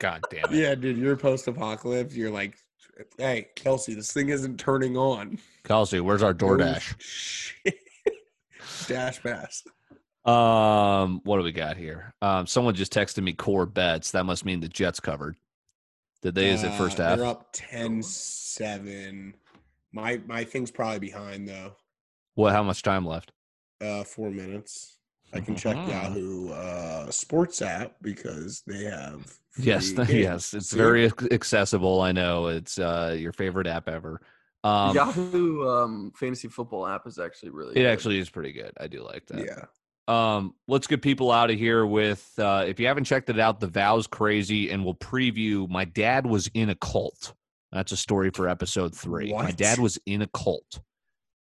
God 0.00 0.22
damn 0.30 0.52
it. 0.52 0.56
yeah, 0.58 0.74
dude, 0.74 0.96
you're 0.96 1.16
post-apocalypse. 1.16 2.16
You're 2.16 2.30
like, 2.32 2.56
hey, 3.18 3.48
Kelsey, 3.56 3.94
this 3.94 4.12
thing 4.12 4.28
isn't 4.28 4.58
turning 4.58 4.96
on. 4.96 5.38
Kelsey, 5.64 6.00
where's 6.00 6.22
our 6.22 6.30
Oh, 6.30 6.34
DoorDash? 6.34 6.94
shit. 7.00 7.78
Dash 8.86 9.22
pass. 9.22 9.64
Um, 10.24 11.20
what 11.24 11.38
do 11.38 11.44
we 11.44 11.52
got 11.52 11.76
here? 11.76 12.14
Um, 12.20 12.46
someone 12.46 12.74
just 12.74 12.92
texted 12.92 13.22
me 13.22 13.32
core 13.32 13.66
bets. 13.66 14.10
That 14.12 14.24
must 14.24 14.44
mean 14.44 14.60
the 14.60 14.68
Jets 14.68 14.98
covered. 15.00 15.36
Did 16.22 16.34
they? 16.34 16.48
Is 16.50 16.64
it 16.64 16.72
first 16.72 16.98
Uh, 16.98 17.08
half? 17.10 17.18
They're 17.18 17.26
up 17.26 17.52
10-7. 17.52 19.34
My 19.92 20.20
my 20.26 20.44
thing's 20.44 20.70
probably 20.70 20.98
behind 20.98 21.48
though. 21.48 21.72
What? 22.34 22.52
How 22.52 22.62
much 22.62 22.82
time 22.82 23.06
left? 23.06 23.30
Uh, 23.80 24.02
four 24.04 24.30
minutes. 24.30 24.95
I 25.32 25.40
can 25.40 25.56
check 25.56 25.76
Mhm. 25.76 25.88
Yahoo 25.88 26.48
uh, 26.50 27.10
Sports 27.10 27.60
app 27.62 27.96
because 28.02 28.62
they 28.66 28.84
have. 28.84 29.30
Yes, 29.58 29.90
games. 29.92 30.10
yes. 30.10 30.54
It's 30.54 30.70
See? 30.70 30.76
very 30.76 31.10
accessible. 31.30 32.00
I 32.00 32.12
know 32.12 32.46
it's 32.46 32.78
uh, 32.78 33.16
your 33.18 33.32
favorite 33.32 33.66
app 33.66 33.88
ever. 33.88 34.20
Um, 34.64 34.96
yahoo 34.96 35.68
um 35.68 36.12
fantasy 36.16 36.48
football 36.48 36.88
app 36.88 37.06
is 37.06 37.20
actually 37.20 37.50
really 37.50 37.72
it 37.72 37.82
good. 37.82 37.86
actually 37.86 38.18
is 38.18 38.28
pretty 38.28 38.50
good. 38.52 38.72
I 38.80 38.88
do 38.88 39.02
like 39.04 39.24
that. 39.26 39.44
Yeah. 39.44 39.64
Um, 40.08 40.54
let's 40.66 40.86
get 40.88 41.02
people 41.02 41.30
out 41.30 41.50
of 41.50 41.58
here 41.58 41.84
with 41.86 42.32
uh, 42.38 42.64
if 42.66 42.80
you 42.80 42.86
haven't 42.86 43.04
checked 43.04 43.28
it 43.30 43.38
out, 43.38 43.60
the 43.60 43.66
vows 43.68 44.06
crazy, 44.06 44.70
and 44.70 44.84
we'll 44.84 44.94
preview. 44.94 45.68
My 45.68 45.84
dad 45.84 46.26
was 46.26 46.48
in 46.54 46.70
a 46.70 46.74
cult. 46.76 47.34
That's 47.72 47.92
a 47.92 47.96
story 47.96 48.30
for 48.30 48.48
episode 48.48 48.94
three. 48.94 49.32
My 49.32 49.50
dad 49.50 49.78
was 49.78 49.98
in 50.06 50.22
a 50.22 50.26
cult. 50.28 50.80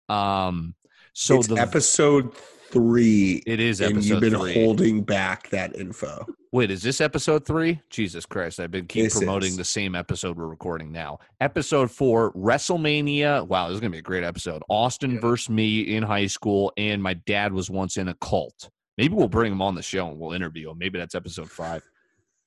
Um, 0.09 0.75
so 1.13 1.37
it's 1.37 1.47
the 1.47 1.55
episode 1.57 2.31
three, 2.69 3.41
it 3.45 3.59
is 3.59 3.81
and 3.81 3.93
episode 3.93 4.09
you've 4.09 4.21
been 4.21 4.39
three. 4.39 4.53
holding 4.53 5.03
back 5.03 5.49
that 5.49 5.75
info. 5.75 6.25
Wait, 6.51 6.71
is 6.71 6.81
this 6.81 7.01
episode 7.01 7.45
three? 7.45 7.79
Jesus 7.89 8.25
Christ! 8.25 8.59
I've 8.59 8.71
been 8.71 8.87
keep 8.87 9.05
This 9.05 9.17
promoting 9.17 9.49
is. 9.51 9.57
the 9.57 9.63
same 9.65 9.95
episode 9.95 10.37
we're 10.37 10.47
recording 10.47 10.91
now. 10.91 11.19
Episode 11.41 11.91
four, 11.91 12.31
WrestleMania. 12.33 13.45
Wow, 13.47 13.67
this 13.67 13.75
is 13.75 13.81
gonna 13.81 13.91
be 13.91 13.97
a 13.99 14.01
great 14.01 14.23
episode. 14.23 14.61
Austin 14.69 15.11
Yeah. 15.15 15.19
versus 15.19 15.49
me 15.49 15.81
in 15.81 16.03
high 16.03 16.27
school, 16.27 16.71
and 16.77 17.01
my 17.03 17.13
dad 17.15 17.53
was 17.53 17.69
once 17.69 17.97
in 17.97 18.07
a 18.07 18.13
cult. 18.15 18.69
Maybe 18.97 19.13
we'll 19.13 19.27
bring 19.27 19.51
him 19.51 19.61
on 19.61 19.75
the 19.75 19.81
show 19.83 20.07
and 20.09 20.17
we'll 20.19 20.33
interview 20.33 20.71
him. 20.71 20.77
Maybe 20.79 20.97
that's 20.97 21.15
episode 21.15 21.51
five. 21.51 21.83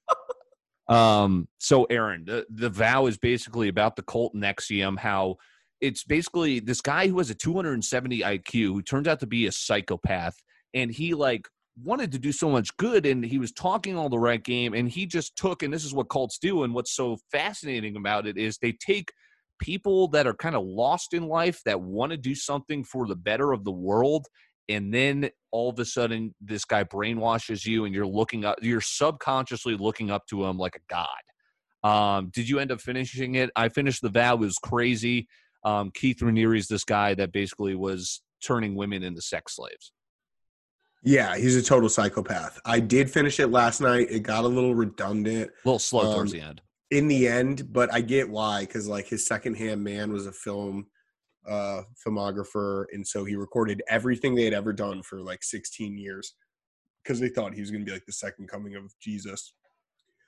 um. 0.88 1.46
So, 1.58 1.84
Aaron, 1.84 2.24
the 2.24 2.46
the 2.50 2.70
vow 2.70 3.06
is 3.06 3.18
basically 3.18 3.68
about 3.68 3.96
the 3.96 4.02
cult 4.02 4.34
NXIVM. 4.34 4.98
How 4.98 5.36
it's 5.80 6.04
basically 6.04 6.60
this 6.60 6.80
guy 6.80 7.08
who 7.08 7.18
has 7.18 7.30
a 7.30 7.34
270 7.34 8.20
IQ 8.20 8.66
who 8.66 8.82
turns 8.82 9.08
out 9.08 9.20
to 9.20 9.26
be 9.26 9.46
a 9.46 9.52
psychopath, 9.52 10.36
and 10.74 10.90
he 10.90 11.14
like 11.14 11.46
wanted 11.82 12.12
to 12.12 12.18
do 12.18 12.32
so 12.32 12.50
much 12.50 12.76
good 12.76 13.06
and 13.06 13.24
he 13.24 13.38
was 13.38 13.52
talking 13.52 13.96
all 13.96 14.08
the 14.08 14.18
right 14.18 14.44
game 14.44 14.74
and 14.74 14.88
he 14.88 15.06
just 15.06 15.36
took 15.36 15.62
and 15.62 15.72
this 15.72 15.84
is 15.84 15.94
what 15.94 16.10
cults 16.10 16.38
do 16.38 16.62
and 16.62 16.74
what's 16.74 16.94
so 16.94 17.16
fascinating 17.30 17.96
about 17.96 18.26
it 18.26 18.36
is 18.36 18.58
they 18.58 18.72
take 18.72 19.12
people 19.58 20.08
that 20.08 20.26
are 20.26 20.34
kind 20.34 20.54
of 20.54 20.64
lost 20.64 21.14
in 21.14 21.26
life 21.26 21.60
that 21.64 21.80
want 21.80 22.10
to 22.10 22.18
do 22.18 22.34
something 22.34 22.84
for 22.84 23.06
the 23.06 23.16
better 23.16 23.52
of 23.52 23.64
the 23.64 23.70
world 23.70 24.26
and 24.68 24.92
then 24.92 25.30
all 25.52 25.70
of 25.70 25.78
a 25.78 25.84
sudden 25.84 26.34
this 26.40 26.64
guy 26.64 26.84
brainwashes 26.84 27.64
you 27.64 27.84
and 27.84 27.94
you're 27.94 28.06
looking 28.06 28.44
up 28.44 28.58
you're 28.60 28.80
subconsciously 28.80 29.76
looking 29.76 30.10
up 30.10 30.26
to 30.26 30.44
him 30.44 30.58
like 30.58 30.76
a 30.76 30.80
god. 30.88 31.88
Um 31.88 32.30
did 32.32 32.48
you 32.48 32.58
end 32.58 32.72
up 32.72 32.80
finishing 32.80 33.36
it? 33.36 33.50
I 33.56 33.68
finished 33.68 34.02
the 34.02 34.10
vow 34.10 34.34
it 34.34 34.40
was 34.40 34.58
crazy 34.58 35.28
um 35.64 35.90
keith 35.90 36.18
Raniere 36.20 36.56
is 36.56 36.68
this 36.68 36.84
guy 36.84 37.14
that 37.14 37.32
basically 37.32 37.74
was 37.74 38.22
turning 38.42 38.74
women 38.74 39.02
into 39.02 39.20
sex 39.20 39.56
slaves 39.56 39.92
Yeah, 41.02 41.36
he's 41.36 41.56
a 41.56 41.62
total 41.62 41.88
psychopath. 41.88 42.60
I 42.64 42.80
did 42.80 43.10
finish 43.10 43.40
it 43.40 43.48
last 43.48 43.80
night. 43.80 44.08
It 44.10 44.20
got 44.20 44.44
a 44.44 44.48
little 44.48 44.74
redundant 44.74 45.50
a 45.50 45.68
little 45.68 45.78
slow 45.78 46.14
towards 46.14 46.32
Um, 46.32 46.38
the 46.38 46.44
end 46.44 46.62
in 46.90 47.06
the 47.06 47.28
end, 47.28 47.72
but 47.72 47.92
I 47.92 48.00
get 48.00 48.28
why 48.28 48.60
because 48.62 48.88
like 48.88 49.06
his 49.06 49.26
secondhand 49.26 49.82
man 49.82 50.12
was 50.12 50.26
a 50.26 50.32
film 50.32 50.86
uh 51.48 51.82
filmographer, 52.06 52.84
and 52.92 53.06
so 53.06 53.24
he 53.24 53.36
recorded 53.36 53.82
everything 53.88 54.34
they 54.34 54.44
had 54.44 54.54
ever 54.54 54.72
done 54.72 55.02
for 55.02 55.20
like 55.20 55.42
16 55.42 55.96
years 55.96 56.34
because 57.02 57.18
they 57.20 57.28
thought 57.28 57.54
he 57.54 57.60
was 57.60 57.70
going 57.70 57.82
to 57.82 57.86
be 57.86 57.92
like 57.92 58.04
the 58.06 58.12
second 58.12 58.48
coming 58.48 58.76
of 58.76 58.92
Jesus. 59.00 59.54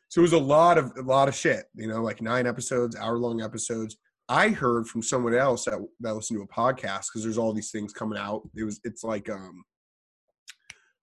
So 0.08 0.20
it 0.20 0.22
was 0.22 0.32
a 0.32 0.38
lot 0.38 0.78
of 0.78 0.92
a 0.96 1.02
lot 1.02 1.28
of 1.28 1.34
shit, 1.34 1.64
you 1.74 1.88
know, 1.88 2.02
like 2.02 2.22
nine 2.22 2.46
episodes, 2.46 2.96
hour 2.96 3.18
long 3.18 3.42
episodes. 3.42 3.96
I 4.28 4.48
heard 4.48 4.86
from 4.86 5.02
someone 5.02 5.34
else 5.34 5.64
that 5.66 5.78
that 6.00 6.14
listened 6.14 6.38
to 6.38 6.44
a 6.44 6.46
podcast 6.48 7.06
because 7.08 7.22
there's 7.22 7.38
all 7.38 7.52
these 7.52 7.70
things 7.70 7.92
coming 7.92 8.18
out. 8.18 8.42
It 8.56 8.64
was 8.64 8.80
it's 8.84 9.04
like 9.04 9.28
um 9.28 9.64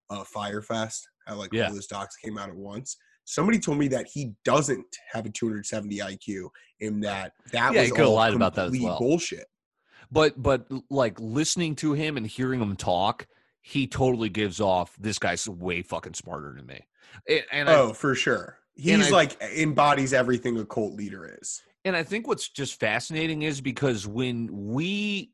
uh 0.09 0.23
Fyre 0.23 0.61
Fest, 0.61 1.07
how 1.27 1.35
like 1.35 1.53
Yeah. 1.53 1.67
all 1.67 1.73
those 1.73 1.87
docs 1.87 2.15
came 2.17 2.37
out 2.37 2.49
at 2.49 2.55
once. 2.55 2.97
Somebody 3.25 3.59
told 3.59 3.77
me 3.77 3.87
that 3.89 4.07
he 4.11 4.31
doesn't 4.43 4.87
have 5.11 5.25
a 5.27 5.29
270 5.29 5.97
IQ, 5.99 6.49
and 6.81 7.03
that 7.03 7.33
that 7.51 7.73
Yeah, 7.73 7.81
was 7.81 7.91
all 7.91 8.13
lied 8.15 8.33
about 8.33 8.55
that 8.55 8.67
as 8.73 8.79
well. 8.81 8.97
bullshit. 8.97 9.45
but 10.11 10.41
but 10.41 10.65
like 10.89 11.19
listening 11.19 11.75
to 11.75 11.93
him 11.93 12.17
and 12.17 12.25
hearing 12.25 12.59
him 12.61 12.75
talk 12.75 13.27
he 13.61 13.85
totally 13.85 14.29
gives 14.29 14.59
off 14.61 14.95
this 14.99 15.19
guy's 15.19 15.47
way 15.47 15.81
fucking 15.83 16.13
smarter 16.15 16.53
than 16.55 16.65
me 16.65 16.79
and, 17.27 17.43
and 17.51 17.69
I, 17.69 17.75
Oh, 17.75 17.93
for 17.93 18.15
sure. 18.15 18.57
He's 18.75 19.07
I- 19.07 19.11
like 19.11 19.39
embodies 19.41 20.13
everything 20.13 20.57
a 20.57 20.65
cult 20.65 20.93
leader 20.95 21.37
is. 21.39 21.61
And 21.89 21.97
I 21.97 22.03
think 22.03 22.27
what's 22.27 22.47
just 22.49 22.79
fascinating 22.79 23.41
is 23.41 23.61
because 23.61 24.05
when 24.05 24.47
we 24.51 25.31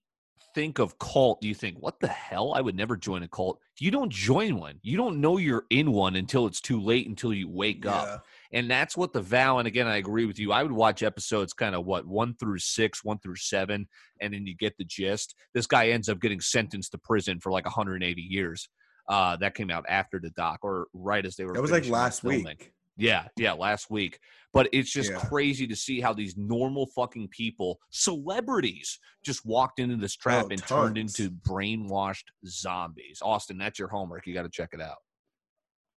think 0.54 0.80
of 0.80 0.98
cult, 1.00 1.44
you 1.44 1.54
think, 1.54 1.76
what 1.82 2.00
the 2.00 2.08
hell? 2.08 2.54
I 2.56 2.62
would 2.62 2.78
never 2.78 2.96
join 2.96 3.24
a 3.24 3.28
cult. 3.28 3.60
You 3.78 3.92
don't 3.92 4.10
join 4.10 4.58
one. 4.58 4.80
You 4.82 4.96
don't 4.96 5.20
know 5.20 5.36
you're 5.36 5.66
in 5.70 5.92
one 5.92 6.16
until 6.16 6.48
it's 6.48 6.62
too 6.62 6.80
late, 6.80 7.10
until 7.10 7.34
you 7.34 7.50
wake 7.50 7.86
up. 7.86 8.26
And 8.54 8.72
that's 8.72 8.96
what 8.96 9.12
the 9.12 9.22
vow. 9.22 9.58
And 9.58 9.68
again, 9.68 9.86
I 9.86 9.98
agree 9.98 10.26
with 10.26 10.40
you. 10.40 10.54
I 10.54 10.64
would 10.64 10.72
watch 10.72 11.04
episodes 11.04 11.52
kind 11.52 11.76
of 11.76 11.86
what 11.86 12.08
one 12.08 12.36
through 12.36 12.60
six, 12.60 13.04
one 13.04 13.20
through 13.20 13.36
seven, 13.36 13.86
and 14.22 14.34
then 14.34 14.48
you 14.48 14.56
get 14.56 14.78
the 14.78 14.86
gist. 14.86 15.36
This 15.54 15.68
guy 15.68 15.90
ends 15.90 16.08
up 16.08 16.22
getting 16.22 16.40
sentenced 16.40 16.94
to 16.94 16.98
prison 16.98 17.42
for 17.42 17.52
like 17.52 17.66
180 17.66 18.22
years. 18.22 18.70
Uh, 19.10 19.36
that 19.36 19.56
came 19.56 19.70
out 19.70 19.84
after 19.90 20.22
the 20.22 20.30
doc, 20.30 20.60
or 20.64 20.88
right 20.94 21.26
as 21.26 21.36
they 21.36 21.44
were. 21.44 21.52
That 21.54 21.62
was 21.62 21.72
like 21.72 21.90
last 21.90 22.22
filming. 22.22 22.46
week. 22.46 22.72
Yeah, 22.98 23.28
yeah, 23.36 23.54
last 23.54 23.90
week. 23.90 24.20
But 24.54 24.70
it's 24.72 24.92
just 24.92 25.12
Yeah. 25.12 25.20
crazy 25.20 25.68
to 25.68 25.76
see 25.76 26.00
how 26.00 26.14
these 26.14 26.38
normal 26.38 26.88
fucking 26.88 27.28
people, 27.30 27.80
celebrities, 27.90 29.00
just 29.24 29.46
walked 29.46 29.80
into 29.80 29.98
this 29.98 30.16
trap 30.16 30.46
Oh, 30.46 30.50
and 30.52 30.66
turned 30.66 30.98
into 30.98 31.30
brainwashed 31.30 32.26
zombies. 32.46 33.20
Austin, 33.22 33.58
that's 33.58 33.78
your 33.80 33.90
homework. 33.90 34.26
You 34.26 34.34
got 34.34 34.44
to 34.44 34.50
check 34.50 34.70
it 34.74 34.82
out. 34.82 34.98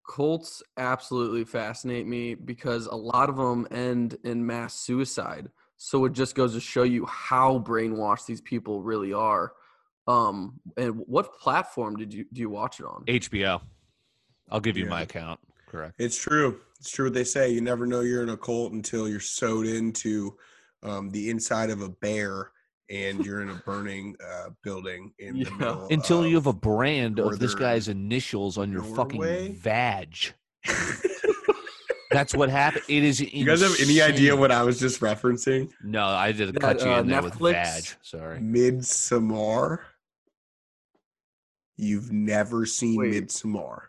Cults 0.10 0.64
absolutely 0.78 1.44
fascinate 1.44 2.08
me 2.08 2.34
because 2.34 2.88
a 2.88 2.96
lot 2.96 3.30
of 3.30 3.36
them 3.36 3.68
end 3.72 4.18
in 4.24 4.44
mass 4.46 4.74
suicide. 4.74 5.52
So 5.76 6.06
it 6.06 6.14
just 6.14 6.34
goes 6.34 6.54
to 6.54 6.60
show 6.62 6.84
you 6.84 7.06
how 7.06 7.60
brainwashed 7.60 8.26
these 8.26 8.42
people 8.42 8.82
really 8.82 9.14
are. 9.14 9.54
Um, 10.08 10.60
and 10.78 10.96
what 11.06 11.38
platform 11.38 11.98
did 11.98 12.14
you 12.14 12.26
do 12.32 12.40
you 12.42 12.50
watch 12.50 12.80
it 12.80 12.86
on? 12.86 13.04
HBO. 13.06 13.62
I'll 14.50 14.62
give 14.62 14.78
you 14.78 14.86
Yeah. 14.86 14.90
my 14.90 15.02
account. 15.02 15.40
Correct. 15.68 15.96
It's 16.00 16.18
true. 16.18 16.62
It's 16.80 16.92
true 16.92 17.06
what 17.06 17.14
they 17.14 17.24
say. 17.24 17.50
You 17.52 17.62
never 17.62 17.86
know 17.88 18.02
you're 18.02 18.24
in 18.24 18.30
a 18.30 18.38
cult 18.38 18.74
until 18.74 19.10
you're 19.10 19.20
sewed 19.20 19.66
into 19.68 20.38
um, 20.84 21.10
the 21.10 21.30
inside 21.30 21.70
of 21.72 21.82
a 21.82 21.90
bear 21.90 22.52
and 22.90 23.26
you're 23.26 23.42
in 23.42 23.50
a 23.50 23.56
burning 23.66 24.16
uh, 24.26 24.50
building 24.64 25.12
in 25.20 25.36
Yeah. 25.36 25.46
the 25.46 25.52
middle. 25.56 25.88
Until 25.90 26.26
you 26.26 26.36
have 26.36 26.48
a 26.48 26.54
brand 26.54 27.20
of 27.20 27.40
this 27.40 27.56
guy's 27.56 27.88
initials 27.88 28.58
on 28.58 28.72
your 28.72 28.84
Norway? 28.84 28.96
fucking 28.96 29.56
vag. 29.56 30.16
That's 32.12 32.34
what 32.34 32.50
happened. 32.50 32.86
It 32.88 33.04
is. 33.04 33.20
you 33.20 33.46
guys 33.46 33.62
have 33.62 33.76
any 33.82 34.02
idea 34.02 34.34
what 34.36 34.50
I 34.52 34.64
was 34.64 34.80
just 34.80 35.02
referencing? 35.02 35.70
No, 35.84 36.06
I 36.06 36.32
did 36.32 36.54
That, 36.54 36.62
cut 36.62 36.82
you 36.82 36.90
uh, 36.92 37.00
in 37.02 37.08
there 37.08 37.22
with 37.22 37.34
Netflix? 37.34 37.52
vag. 37.52 37.84
Sorry. 38.02 38.40
Midsommar. 38.40 39.80
You've 41.76 42.12
never 42.12 42.66
seen 42.66 42.98
Wait. 42.98 43.14
Midsommar. 43.14 43.82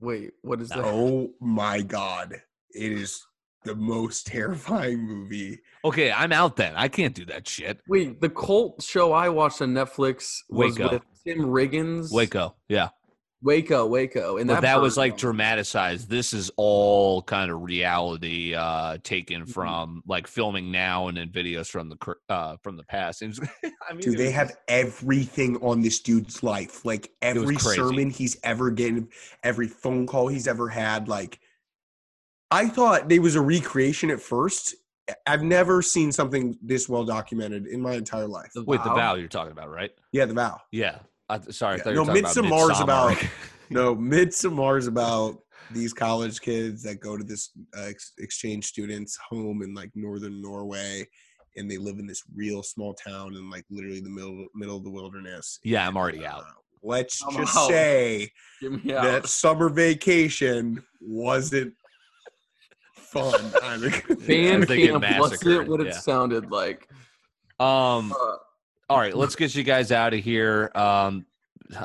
Wait, 0.00 0.32
what 0.42 0.60
is 0.60 0.68
that? 0.70 0.80
Oh 0.84 1.30
my 1.40 1.82
god. 1.82 2.34
It 2.70 2.92
is 2.92 3.24
the 3.64 3.74
most 3.74 4.26
terrifying 4.28 5.02
movie. 5.02 5.60
Okay, 5.84 6.10
I'm 6.12 6.32
out 6.32 6.56
then. 6.56 6.74
I 6.76 6.88
can't 6.88 7.14
do 7.14 7.24
that 7.26 7.46
shit. 7.48 7.80
Wait, 7.88 8.20
the 8.20 8.30
cult 8.30 8.82
show 8.82 9.12
I 9.12 9.28
watched 9.28 9.62
on 9.62 9.74
Netflix 9.74 10.38
was 10.48 10.78
Waco. 10.78 10.92
with 10.94 11.02
Tim 11.26 11.40
Riggins. 11.40 12.12
Waco. 12.12 12.54
Yeah. 12.68 12.88
Waco, 13.44 13.86
Waco, 13.86 14.38
and 14.38 14.48
but 14.48 14.62
that, 14.62 14.80
was 14.80 14.96
like 14.96 15.12
me. 15.12 15.18
dramatized. 15.18 16.08
This 16.08 16.32
is 16.32 16.50
all 16.56 17.22
kind 17.22 17.50
of 17.50 17.62
reality 17.62 18.54
uh 18.54 18.64
Mm-hmm. 18.94 19.02
taken 19.02 19.44
from 19.46 20.02
like 20.06 20.26
filming 20.26 20.72
now 20.72 21.08
and 21.08 21.16
then 21.18 21.28
videos 21.28 21.68
from 21.68 21.88
the 21.90 21.96
cur- 21.96 22.18
uh 22.30 22.56
from 22.62 22.76
the 22.78 22.84
past. 22.84 23.20
It 23.22 23.28
was, 23.28 23.40
I 23.64 23.92
mean, 23.92 24.00
Dude, 24.00 24.16
they 24.18 24.24
was 24.26 24.32
have 24.34 24.56
everything 24.68 25.56
on 25.58 25.82
this 25.82 26.00
dude's 26.00 26.42
life. 26.42 26.84
Like 26.86 27.10
every 27.22 27.56
sermon 27.58 28.08
he's 28.10 28.38
ever 28.42 28.70
given, 28.70 29.08
every 29.42 29.68
phone 29.68 30.06
call 30.06 30.28
he's 30.28 30.48
ever 30.48 30.68
had. 30.68 31.06
Like, 31.08 31.38
I 32.50 32.68
thought 32.68 33.08
they 33.08 33.18
was 33.18 33.34
a 33.34 33.40
recreation 33.42 34.10
at 34.10 34.20
first. 34.20 34.74
I've 35.26 35.42
never 35.42 35.82
seen 35.82 36.12
something 36.12 36.56
this 36.62 36.88
well 36.88 37.04
documented 37.04 37.66
in 37.66 37.80
my 37.82 37.92
entire 37.92 38.26
life. 38.26 38.52
The 38.54 38.64
Wait, 38.64 38.82
the 38.84 38.88
Vow? 38.88 38.96
vow 38.96 39.14
you're 39.16 39.28
talking 39.28 39.52
about, 39.52 39.68
right? 39.70 39.90
Yeah, 40.12 40.24
the 40.24 40.32
vow. 40.34 40.60
Yeah. 40.72 41.00
I, 41.28 41.40
sorry, 41.50 41.78
Yeah. 41.78 41.82
thought 41.84 41.94
No, 41.94 42.04
talking 42.04 42.22
Midsommar's 42.22 42.80
about 42.80 43.12
about- 43.12 43.16
Midsommar. 43.18 43.30
No, 43.70 43.96
Midsommar 43.96 44.78
is 44.78 44.86
about 44.86 45.38
these 45.72 45.94
college 45.94 46.40
kids 46.42 46.82
that 46.82 47.00
go 47.00 47.16
to 47.16 47.24
this 47.24 47.50
uh, 47.76 47.84
ex- 47.84 48.12
exchange 48.18 48.66
students' 48.66 49.16
home 49.30 49.62
in 49.62 49.72
like 49.74 49.90
northern 49.94 50.42
Norway, 50.42 51.08
and 51.56 51.68
they 51.70 51.78
live 51.78 51.98
in 51.98 52.06
this 52.06 52.22
real 52.36 52.62
small 52.62 52.92
town 52.92 53.34
in 53.34 53.48
like 53.48 53.64
literally 53.70 54.00
the 54.00 54.10
middle 54.10 54.46
middle 54.54 54.76
of 54.76 54.84
the 54.84 54.90
wilderness. 54.90 55.58
Yeah, 55.64 55.88
I'm 55.88 55.96
already 55.96 56.26
out. 56.26 56.40
Uh, 56.42 56.52
let's 56.82 57.22
I'm 57.26 57.34
just 57.36 57.56
out. 57.56 57.68
say 57.70 58.30
Get 58.60 58.84
me 58.84 58.92
out. 58.94 59.04
that 59.04 59.26
summer 59.28 59.70
vacation 59.70 60.82
wasn't 61.00 61.72
fun. 62.96 63.34
either. 63.62 63.90
Band 64.26 64.62
As 64.64 64.68
they 64.68 64.86
camp 64.88 65.02
wasn't 65.02 65.42
massacred, 65.42 65.68
what 65.68 65.80
it 65.80 65.86
yeah. 65.86 65.92
sounded 65.98 66.50
like. 66.50 66.86
Um 67.58 68.12
Uh, 68.12 68.36
all 68.88 68.98
right, 68.98 69.14
let's 69.14 69.36
get 69.36 69.54
you 69.54 69.62
guys 69.62 69.92
out 69.92 70.14
of 70.14 70.20
here. 70.20 70.70
Um 70.74 71.26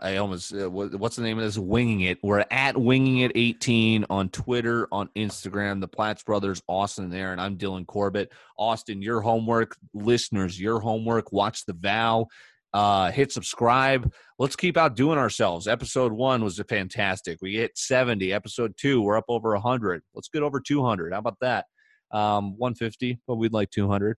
I 0.01 0.17
almost 0.17 0.53
uh, 0.53 0.69
what's 0.69 1.15
the 1.15 1.21
name 1.21 1.39
of 1.39 1.45
this? 1.45 1.57
Winging 1.57 2.01
it. 2.01 2.19
We're 2.21 2.45
at 2.51 2.77
Winging 2.77 3.19
It 3.19 3.31
18 3.35 4.05
on 4.09 4.29
Twitter, 4.29 4.87
on 4.91 5.09
Instagram. 5.15 5.79
The 5.79 5.87
Platts 5.87 6.21
brothers, 6.23 6.61
Austin 6.67 7.09
there, 7.09 7.31
and 7.31 7.39
I'm 7.39 7.57
Dylan 7.57 7.87
Corbett. 7.87 8.31
Austin, 8.57 9.01
your 9.01 9.21
homework. 9.21 9.77
Listeners, 9.93 10.59
your 10.59 10.79
homework. 10.79 11.31
Watch 11.31 11.65
the 11.65 11.73
vow. 11.73 12.27
Uh, 12.73 13.11
hit 13.11 13.31
subscribe. 13.31 14.11
Let's 14.37 14.55
keep 14.55 14.77
out 14.77 14.95
doing 14.95 15.17
ourselves. 15.17 15.67
Episode 15.67 16.11
one 16.11 16.43
was 16.43 16.59
a 16.59 16.63
fantastic. 16.63 17.39
We 17.41 17.55
hit 17.55 17.77
70. 17.77 18.31
Episode 18.31 18.75
two, 18.77 19.01
we're 19.01 19.17
up 19.17 19.25
over 19.27 19.53
100. 19.53 20.01
Let's 20.13 20.29
get 20.29 20.43
over 20.43 20.59
200. 20.59 21.13
How 21.13 21.19
about 21.19 21.37
that? 21.41 21.65
Um, 22.11 22.57
150, 22.57 23.19
but 23.27 23.35
we'd 23.35 23.53
like 23.53 23.71
200. 23.71 24.17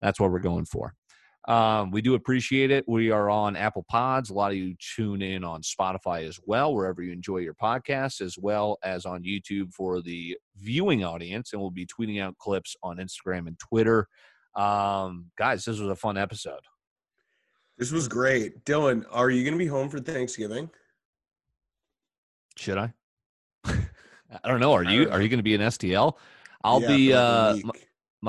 That's 0.00 0.18
what 0.18 0.30
we're 0.30 0.38
going 0.38 0.64
for. 0.64 0.94
Um, 1.48 1.90
we 1.90 2.02
do 2.02 2.14
appreciate 2.14 2.70
it. 2.70 2.84
We 2.86 3.10
are 3.10 3.30
on 3.30 3.56
Apple 3.56 3.84
Pods. 3.88 4.30
A 4.30 4.34
lot 4.34 4.50
of 4.52 4.58
you 4.58 4.74
tune 4.78 5.22
in 5.22 5.42
on 5.42 5.62
Spotify 5.62 6.28
as 6.28 6.38
well, 6.44 6.74
wherever 6.74 7.02
you 7.02 7.12
enjoy 7.12 7.38
your 7.38 7.54
podcasts, 7.54 8.20
as 8.20 8.36
well 8.38 8.78
as 8.84 9.06
on 9.06 9.22
YouTube 9.22 9.72
for 9.72 10.02
the 10.02 10.36
viewing 10.56 11.02
audience. 11.04 11.52
And 11.52 11.60
we'll 11.62 11.70
be 11.70 11.86
tweeting 11.86 12.20
out 12.22 12.36
clips 12.38 12.76
on 12.82 12.98
Instagram 12.98 13.46
and 13.46 13.58
Twitter. 13.58 14.06
Um, 14.54 15.30
guys, 15.38 15.64
this 15.64 15.78
was 15.78 15.88
a 15.88 15.96
fun 15.96 16.18
episode. 16.18 16.60
this 17.78 17.90
was 17.90 18.06
great, 18.06 18.64
Dylan. 18.66 19.06
Are 19.10 19.30
you 19.30 19.42
going 19.42 19.54
to 19.54 19.58
be 19.58 19.66
home 19.66 19.88
for 19.88 19.98
Thanksgiving? 19.98 20.68
Should 22.56 22.76
I? 22.76 22.92
I 23.64 24.46
don't 24.48 24.60
know. 24.60 24.72
Are 24.74 24.84
you? 24.84 25.08
Are 25.10 25.20
you 25.22 25.28
going 25.28 25.38
to 25.38 25.42
be 25.42 25.54
in 25.54 25.60
STL? 25.62 26.14
I'll 26.62 26.82
Yeah, 26.82 26.88
be. 26.88 27.08
for 27.10 27.14
like 27.16 27.22
a 27.24 27.26
Uh, 27.26 27.56
my, 27.64 27.72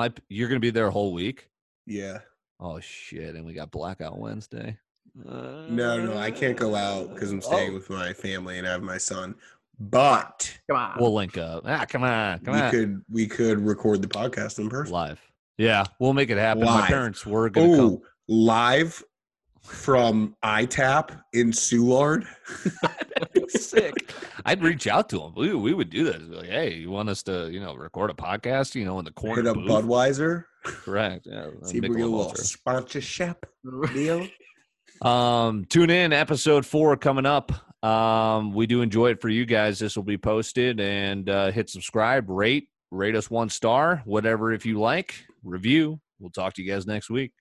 my. 0.07 0.13
You're 0.29 0.47
going 0.47 0.61
to 0.61 0.65
be 0.65 0.69
there 0.71 0.87
a 0.87 0.91
whole 0.91 1.11
week. 1.13 1.49
yeah. 1.85 2.19
Oh 2.61 2.79
shit! 2.79 3.35
And 3.35 3.43
we 3.45 3.53
got 3.53 3.71
blackout 3.71 4.19
Wednesday. 4.19 4.77
No, 5.15 5.67
no, 5.69 6.17
I 6.17 6.31
can't 6.31 6.55
go 6.55 6.75
out 6.75 7.13
because 7.13 7.31
I'm 7.31 7.41
staying 7.41 7.71
Oh. 7.71 7.73
with 7.73 7.89
my 7.89 8.13
family 8.13 8.59
and 8.59 8.67
I 8.67 8.71
have 8.71 8.83
my 8.83 8.97
son. 8.97 9.35
But 9.79 10.57
come 10.69 10.77
on. 10.77 10.97
We'll 10.99 11.13
link 11.13 11.37
up. 11.37 11.63
Ah, 11.65 11.85
come 11.89 12.03
on, 12.03 12.39
come 12.39 12.53
we 12.53 12.61
on. 12.61 12.71
could 12.71 13.01
we 13.09 13.27
could 13.27 13.59
record 13.59 14.01
the 14.01 14.07
podcast 14.07 14.59
in 14.59 14.69
person. 14.69 14.93
live. 14.93 15.19
Yeah, 15.57 15.83
we'll 15.99 16.13
make 16.13 16.29
it 16.29 16.37
happen. 16.37 16.63
My 16.63 16.87
parents 16.87 17.25
were 17.25 17.49
gonna 17.49 17.75
come. 17.75 17.79
Oh, 17.85 18.01
live 18.27 19.03
from 19.63 20.35
ITAP 20.43 21.21
in 21.33 21.51
Soulard. 21.51 22.25
Sick. 23.49 24.13
I'd 24.45 24.61
reach 24.61 24.87
out 24.87 25.09
to 25.09 25.19
them. 25.19 25.33
We, 25.35 25.53
we 25.53 25.73
would 25.73 25.89
do 25.89 26.05
that. 26.05 26.21
Like, 26.29 26.49
hey, 26.49 26.73
you 26.75 26.89
want 26.89 27.09
us 27.09 27.23
to, 27.23 27.49
you 27.51 27.59
know, 27.59 27.75
record 27.75 28.09
a 28.09 28.13
podcast? 28.13 28.75
You 28.75 28.85
know, 28.85 28.99
in 28.99 29.05
the 29.05 29.11
corner. 29.11 29.43
Hit 29.43 29.47
up 29.47 29.55
booth? 29.55 29.69
Budweiser. 29.69 30.45
Correct. 30.63 31.27
Yeah. 31.29 31.47
See 31.63 31.77
if 31.77 31.83
we 31.83 31.89
get 31.89 32.01
a 32.01 32.05
little 32.05 32.35
sponsorship 32.35 33.45
deal. 33.93 34.27
Um, 35.01 35.65
tune 35.65 35.89
in. 35.89 36.13
Episode 36.13 36.63
four 36.63 36.95
coming 36.95 37.25
up. 37.25 37.51
Um, 37.83 38.53
we 38.53 38.67
do 38.67 38.83
enjoy 38.83 39.09
it 39.09 39.19
for 39.19 39.29
you 39.29 39.47
guys. 39.47 39.79
This 39.79 39.95
will 39.95 40.03
be 40.03 40.19
posted 40.19 40.79
and 40.79 41.27
uh, 41.27 41.49
hit 41.49 41.71
subscribe, 41.71 42.29
rate, 42.29 42.69
rate 42.91 43.15
us 43.15 43.27
one 43.27 43.49
star, 43.49 44.03
whatever 44.05 44.53
if 44.53 44.63
you 44.63 44.79
like. 44.79 45.15
Review. 45.43 45.99
We'll 46.19 46.29
talk 46.29 46.53
to 46.53 46.61
you 46.61 46.71
guys 46.71 46.85
next 46.85 47.09
week. 47.09 47.31